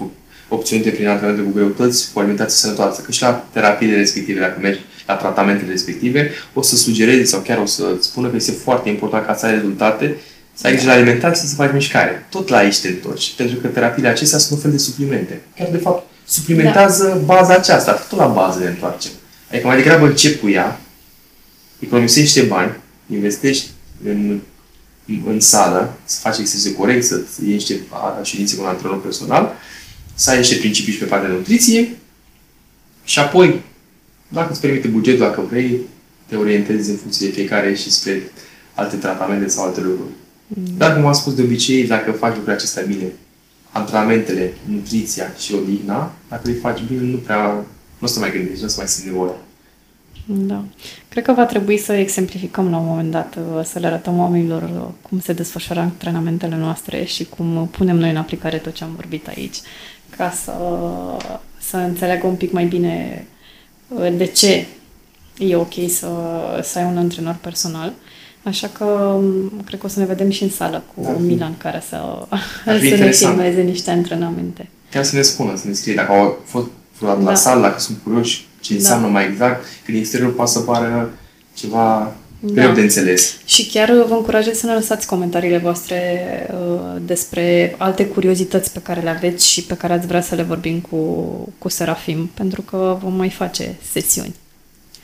obținute 0.51 0.91
prin 0.91 1.09
antrenamente 1.09 1.47
cu 1.47 1.53
greutăți, 1.55 2.13
cu 2.13 2.19
alimentație 2.19 2.57
sănătoasă. 2.57 3.03
Că 3.03 3.13
și 3.13 3.23
la 3.23 3.33
terapiile 3.53 3.97
respective, 3.97 4.41
dacă 4.41 4.59
mergi 4.61 4.81
la 5.07 5.15
tratamentele 5.15 5.71
respective, 5.71 6.31
o 6.55 6.63
să 6.63 6.77
sugereze 6.77 7.25
sau 7.25 7.41
chiar 7.41 7.59
o 7.59 7.67
să 7.67 7.85
spună 8.01 8.29
că 8.29 8.37
este 8.37 8.51
foarte 8.51 8.89
important 8.89 9.27
ca 9.27 9.35
să 9.35 9.47
ai 9.47 9.55
rezultate, 9.55 10.17
să 10.55 10.67
ai 10.67 10.73
grijă 10.73 10.89
la 10.89 10.95
alimentație, 10.95 11.49
să 11.49 11.55
faci 11.55 11.73
mișcare. 11.73 12.27
Tot 12.31 12.49
la 12.49 12.57
aici 12.57 12.81
te 12.81 12.89
întorci. 12.89 13.33
Pentru 13.37 13.57
că 13.57 13.67
terapiile 13.67 14.09
acestea 14.09 14.39
sunt 14.39 14.53
un 14.53 14.63
fel 14.63 14.71
de 14.71 14.79
suplimente. 14.79 15.41
Chiar, 15.57 15.69
de 15.71 15.77
fapt, 15.77 16.10
suplimentează 16.31 17.07
da. 17.09 17.35
baza 17.35 17.55
aceasta. 17.55 17.93
Tot 17.93 18.19
la 18.19 18.27
bază 18.27 18.59
ne 18.59 18.69
întoarcem. 18.69 19.11
Adică 19.51 19.67
mai 19.67 19.77
degrabă 19.77 20.07
încep 20.07 20.41
cu 20.41 20.49
ea, 20.49 20.81
economisește 21.79 22.43
bani, 22.43 22.77
investești 23.13 23.69
în, 24.05 24.41
în 25.27 25.41
sală, 25.41 25.93
să 26.05 26.21
faci 26.21 26.39
exerciții 26.39 26.75
corect, 26.75 27.05
să 27.05 27.21
iei 27.45 27.53
niște 27.53 27.81
ședințe 28.23 28.57
cu 28.57 28.63
un 28.63 28.69
antrenor 28.69 29.01
personal, 29.01 29.53
să 30.15 30.31
ai 30.31 30.37
niște 30.37 30.55
principii 30.55 30.93
și 30.93 30.99
pe 30.99 31.05
partea 31.05 31.29
de 31.29 31.35
nutriție 31.35 31.97
și 33.05 33.19
apoi, 33.19 33.63
dacă 34.29 34.51
îți 34.51 34.61
permite 34.61 34.89
bugetul, 34.89 35.27
dacă 35.27 35.41
vrei, 35.51 35.81
te 36.27 36.37
orientezi 36.37 36.91
în 36.91 36.97
funcție 36.97 37.27
de 37.27 37.33
fiecare 37.33 37.75
și 37.75 37.91
spre 37.91 38.23
alte 38.75 38.97
tratamente 38.97 39.49
sau 39.49 39.65
alte 39.65 39.81
lucruri. 39.81 40.11
Mm. 40.47 40.75
Dar, 40.77 40.95
cum 40.95 41.07
am 41.07 41.13
spus 41.13 41.35
de 41.35 41.43
obicei, 41.43 41.87
dacă 41.87 42.11
faci 42.11 42.29
lucrurile 42.29 42.55
acestea 42.55 42.83
bine, 42.83 43.05
antrenamentele, 43.73 44.53
nutriția 44.65 45.33
și 45.39 45.55
odihna, 45.55 46.13
dacă 46.29 46.49
le 46.49 46.53
faci 46.55 46.81
bine, 46.89 47.01
nu 47.01 47.17
prea, 47.17 47.53
nu 47.99 48.03
o 48.03 48.07
să 48.07 48.19
mai 48.19 48.31
gândești, 48.31 48.61
nu 48.61 48.67
o 48.67 48.69
să 48.69 48.77
mai 48.79 48.89
simți 48.89 49.09
nevoie. 49.09 49.33
Da. 50.27 50.65
Cred 51.09 51.25
că 51.25 51.33
va 51.33 51.45
trebui 51.45 51.79
să 51.79 51.93
exemplificăm 51.93 52.71
la 52.71 52.77
un 52.77 52.87
moment 52.87 53.11
dat, 53.11 53.37
uh, 53.37 53.65
să 53.65 53.79
le 53.79 53.87
arătăm 53.87 54.19
oamenilor 54.19 54.63
uh, 54.63 54.89
cum 55.09 55.21
se 55.21 55.33
desfășoară 55.33 55.81
antrenamentele 55.81 56.57
noastre 56.57 57.05
și 57.05 57.25
cum 57.25 57.69
punem 57.71 57.97
noi 57.97 58.11
în 58.11 58.17
aplicare 58.17 58.57
tot 58.57 58.75
ce 58.75 58.85
am 58.85 58.95
vorbit 58.95 59.29
aici, 59.29 59.57
ca 60.17 60.31
să, 60.31 60.53
să 61.61 61.77
înțeleagă 61.77 62.27
un 62.27 62.35
pic 62.35 62.53
mai 62.53 62.65
bine 62.65 63.27
uh, 63.89 64.17
de 64.17 64.25
ce 64.25 64.67
e 65.39 65.57
ok 65.57 65.75
să, 65.89 66.09
să 66.63 66.79
ai 66.79 66.85
un 66.85 66.97
antrenor 66.97 67.37
personal. 67.41 67.93
Așa 68.43 68.71
că 68.79 68.85
um, 68.85 69.53
cred 69.65 69.81
că 69.81 69.87
o 69.87 69.89
să 69.89 69.99
ne 69.99 70.05
vedem 70.05 70.31
și 70.31 70.43
în 70.43 70.51
sală 70.51 70.83
cu 70.95 71.03
da, 71.03 71.11
Milan 71.11 71.57
care 71.57 71.83
să, 71.89 72.27
să 72.89 72.97
ne 72.97 73.11
filmeze 73.11 73.61
niște 73.61 73.91
antrenamente. 73.91 74.69
Chiar 74.91 75.05
să 75.05 75.17
ne 75.17 75.23
spună, 75.23 75.57
să 75.57 75.67
ne 75.67 75.73
scrie 75.73 75.95
dacă 75.95 76.13
au 76.13 76.39
fost 76.45 76.67
vreodată 76.99 77.25
da. 77.25 77.31
la 77.31 77.37
sală, 77.37 77.61
dacă 77.61 77.79
sunt 77.79 77.99
curioși 78.03 78.49
ce 78.61 78.75
înseamnă 78.75 79.07
da. 79.07 79.13
mai 79.13 79.29
exact, 79.29 79.63
că 79.85 79.93
din 79.93 80.01
exterior 80.01 80.35
poate 80.35 80.51
să 80.51 80.61
pară 80.61 81.11
ceva 81.55 82.15
da. 82.41 82.53
greu 82.53 82.73
de 82.73 82.81
înțeles. 82.81 83.37
Și 83.45 83.67
chiar 83.67 83.93
vă 84.09 84.15
încurajez 84.15 84.59
să 84.59 84.67
ne 84.67 84.75
lăsați 84.75 85.07
comentariile 85.07 85.59
voastre 85.59 86.01
uh, 86.53 86.97
despre 87.07 87.75
alte 87.79 88.07
curiozități 88.07 88.73
pe 88.73 88.81
care 88.83 89.01
le 89.01 89.11
aveți 89.11 89.49
și 89.49 89.63
pe 89.63 89.75
care 89.75 89.93
ați 89.93 90.07
vrea 90.07 90.21
să 90.21 90.35
le 90.35 90.43
vorbim 90.43 90.81
cu, 90.81 90.99
cu 91.59 91.69
Serafim, 91.69 92.31
pentru 92.35 92.63
că 92.63 92.99
vom 93.03 93.15
mai 93.15 93.31
face 93.31 93.77
sesiuni. 93.93 94.35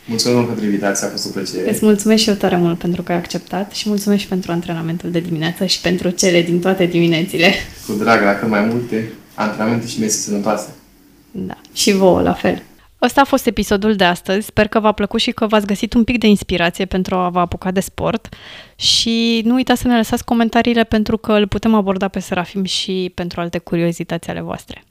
Mulțumesc 0.07 0.47
pentru 0.47 0.65
invitație, 0.65 1.07
a 1.07 1.11
fost 1.11 1.27
o 1.27 1.29
plăcere. 1.29 1.71
Îți 1.71 1.85
mulțumesc 1.85 2.23
și 2.23 2.29
eu 2.29 2.35
tare 2.35 2.57
mult 2.57 2.79
pentru 2.79 3.03
că 3.03 3.13
ai 3.13 3.19
acceptat 3.19 3.73
și 3.73 3.89
mulțumesc 3.89 4.21
și 4.21 4.29
pentru 4.29 4.53
antrenamentul 4.53 5.11
de 5.11 5.21
dimineață 5.21 5.67
și 5.67 5.81
pentru 5.81 6.11
cele 6.11 6.43
din 6.43 6.61
toate 6.61 6.87
diminețile. 6.87 7.53
Cu 7.87 7.93
drag, 7.93 8.23
la 8.23 8.35
cât 8.35 8.49
mai 8.49 8.61
multe 8.61 9.13
antrenamente 9.35 9.87
și 9.87 10.01
mese 10.01 10.19
sănătoase. 10.19 10.69
Da, 11.31 11.57
și 11.73 11.93
vouă 11.93 12.23
la 12.23 12.33
fel. 12.33 12.63
Ăsta 13.03 13.21
a 13.21 13.25
fost 13.25 13.47
episodul 13.47 13.97
de 13.97 14.05
astăzi. 14.05 14.47
Sper 14.47 14.69
că 14.69 14.81
v-a 14.81 14.93
plăcut 14.93 15.21
și 15.21 15.31
că 15.31 15.47
v-ați 15.47 15.67
găsit 15.67 15.95
un 15.95 16.05
pic 16.05 16.19
de 16.19 16.27
inspirație 16.27 16.85
pentru 16.85 17.15
a 17.15 17.29
vă 17.29 17.39
apuca 17.39 17.71
de 17.71 17.81
sport 17.81 18.35
și 18.77 19.43
nu 19.45 19.55
uitați 19.55 19.81
să 19.81 19.89
ne 19.89 19.97
lăsați 19.97 20.25
comentariile 20.25 20.85
pentru 20.85 21.17
că 21.17 21.33
îl 21.33 21.47
putem 21.47 21.75
aborda 21.75 22.09
pe 22.09 22.19
Serafim 22.19 22.65
și 22.65 23.13
pentru 23.15 23.41
alte 23.41 23.59
curiozități 23.59 24.31
ale 24.31 24.41
voastre. 24.41 24.85